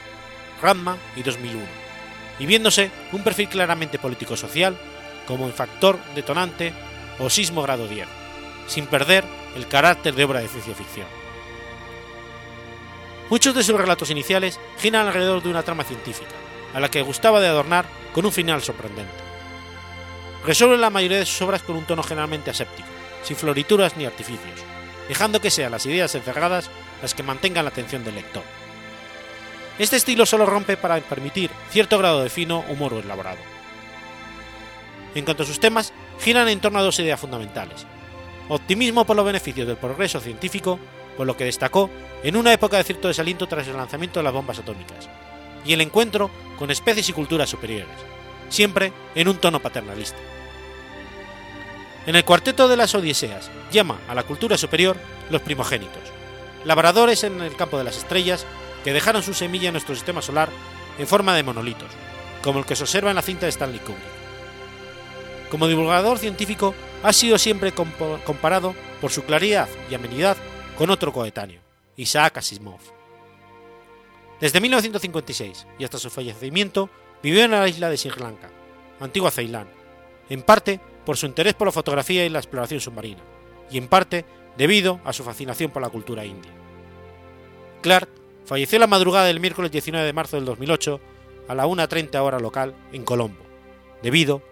Ranma 0.60 0.96
y 1.16 1.22
2001, 1.22 1.64
y 2.38 2.46
viéndose 2.46 2.90
un 3.12 3.24
perfil 3.24 3.48
claramente 3.48 3.98
político-social 3.98 4.78
como 5.26 5.44
un 5.44 5.52
factor 5.52 5.98
detonante 6.14 6.72
o 7.18 7.30
sismo 7.30 7.62
grado 7.62 7.88
10, 7.88 8.06
sin 8.66 8.86
perder 8.86 9.24
el 9.56 9.66
carácter 9.66 10.14
de 10.14 10.24
obra 10.24 10.40
de 10.40 10.48
ciencia 10.48 10.74
ficción. 10.74 11.06
Muchos 13.30 13.54
de 13.54 13.62
sus 13.62 13.76
relatos 13.76 14.10
iniciales 14.10 14.58
giran 14.78 15.06
alrededor 15.06 15.42
de 15.42 15.50
una 15.50 15.62
trama 15.62 15.84
científica, 15.84 16.32
a 16.74 16.80
la 16.80 16.90
que 16.90 17.02
gustaba 17.02 17.40
de 17.40 17.48
adornar 17.48 17.86
con 18.12 18.26
un 18.26 18.32
final 18.32 18.60
sorprendente. 18.62 19.29
Resuelve 20.44 20.78
la 20.78 20.90
mayoría 20.90 21.18
de 21.18 21.26
sus 21.26 21.42
obras 21.42 21.62
con 21.62 21.76
un 21.76 21.84
tono 21.84 22.02
generalmente 22.02 22.50
aséptico, 22.50 22.88
sin 23.22 23.36
florituras 23.36 23.96
ni 23.96 24.06
artificios, 24.06 24.60
dejando 25.08 25.40
que 25.40 25.50
sean 25.50 25.72
las 25.72 25.84
ideas 25.86 26.14
encerradas 26.14 26.70
las 27.02 27.14
que 27.14 27.22
mantengan 27.22 27.64
la 27.64 27.70
atención 27.70 28.04
del 28.04 28.14
lector. 28.14 28.42
Este 29.78 29.96
estilo 29.96 30.26
solo 30.26 30.46
rompe 30.46 30.76
para 30.76 31.00
permitir 31.00 31.50
cierto 31.70 31.98
grado 31.98 32.22
de 32.22 32.30
fino 32.30 32.64
humor 32.68 32.94
elaborado. 32.94 33.38
En 35.14 35.24
cuanto 35.24 35.42
a 35.42 35.46
sus 35.46 35.60
temas, 35.60 35.92
giran 36.20 36.48
en 36.48 36.60
torno 36.60 36.78
a 36.78 36.82
dos 36.82 36.98
ideas 37.00 37.18
fundamentales. 37.18 37.86
Optimismo 38.48 39.04
por 39.04 39.16
los 39.16 39.24
beneficios 39.24 39.66
del 39.66 39.76
progreso 39.76 40.20
científico, 40.20 40.78
por 41.16 41.26
lo 41.26 41.36
que 41.36 41.44
destacó 41.44 41.90
en 42.22 42.36
una 42.36 42.52
época 42.52 42.76
de 42.76 42.84
cierto 42.84 43.08
desaliento 43.08 43.46
tras 43.46 43.66
el 43.68 43.76
lanzamiento 43.76 44.20
de 44.20 44.24
las 44.24 44.32
bombas 44.32 44.58
atómicas, 44.58 45.08
y 45.64 45.72
el 45.72 45.80
encuentro 45.80 46.30
con 46.58 46.70
especies 46.70 47.08
y 47.08 47.12
culturas 47.12 47.48
superiores, 47.48 47.96
siempre 48.50 48.92
en 49.14 49.28
un 49.28 49.38
tono 49.38 49.60
paternalista. 49.60 50.18
En 52.06 52.16
el 52.16 52.24
cuarteto 52.24 52.68
de 52.68 52.76
las 52.76 52.94
Odiseas 52.94 53.50
llama 53.72 53.98
a 54.08 54.14
la 54.14 54.24
cultura 54.24 54.58
superior 54.58 54.96
los 55.30 55.40
primogénitos, 55.40 56.02
labradores 56.64 57.24
en 57.24 57.40
el 57.40 57.56
campo 57.56 57.78
de 57.78 57.84
las 57.84 57.96
estrellas 57.96 58.46
que 58.84 58.92
dejaron 58.92 59.22
su 59.22 59.32
semilla 59.32 59.68
en 59.68 59.74
nuestro 59.74 59.94
sistema 59.94 60.20
solar 60.20 60.48
en 60.98 61.06
forma 61.06 61.34
de 61.34 61.42
monolitos, 61.42 61.88
como 62.42 62.58
el 62.58 62.66
que 62.66 62.76
se 62.76 62.82
observa 62.82 63.10
en 63.10 63.16
la 63.16 63.22
cinta 63.22 63.46
de 63.46 63.50
Stanley 63.50 63.80
Kubrick. 63.80 64.20
Como 65.50 65.66
divulgador 65.66 66.18
científico, 66.18 66.74
ha 67.02 67.12
sido 67.12 67.38
siempre 67.38 67.72
comparado 67.72 68.74
por 69.00 69.10
su 69.10 69.24
claridad 69.24 69.68
y 69.90 69.94
amenidad 69.94 70.36
con 70.76 70.90
otro 70.90 71.12
coetáneo, 71.12 71.60
Isaac 71.96 72.38
Asimov. 72.38 72.80
Desde 74.40 74.60
1956 74.60 75.66
y 75.78 75.84
hasta 75.84 75.98
su 75.98 76.08
fallecimiento, 76.08 76.88
vivió 77.22 77.44
en 77.44 77.50
la 77.50 77.68
isla 77.68 77.90
de 77.90 77.96
Sri 77.96 78.12
Lanka, 78.18 78.50
antigua 79.00 79.30
Ceilán, 79.30 79.68
en 80.28 80.42
parte 80.42 80.80
por 81.04 81.16
su 81.16 81.26
interés 81.26 81.54
por 81.54 81.66
la 81.66 81.72
fotografía 81.72 82.24
y 82.24 82.28
la 82.28 82.38
exploración 82.38 82.80
submarina, 82.80 83.20
y 83.70 83.78
en 83.78 83.88
parte 83.88 84.24
debido 84.56 85.00
a 85.04 85.12
su 85.12 85.24
fascinación 85.24 85.70
por 85.70 85.82
la 85.82 85.90
cultura 85.90 86.24
india. 86.24 86.52
Clark 87.82 88.08
falleció 88.44 88.78
la 88.78 88.86
madrugada 88.86 89.26
del 89.26 89.40
miércoles 89.40 89.70
19 89.70 90.06
de 90.06 90.12
marzo 90.12 90.36
del 90.36 90.44
2008 90.44 91.00
a 91.48 91.54
la 91.54 91.66
1.30 91.66 92.16
hora 92.20 92.38
local 92.38 92.74
en 92.92 93.04
Colombo, 93.04 93.44
debido 94.02 94.42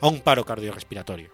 a 0.00 0.08
un 0.08 0.20
paro 0.20 0.44
cardiorrespiratorio. 0.44 1.33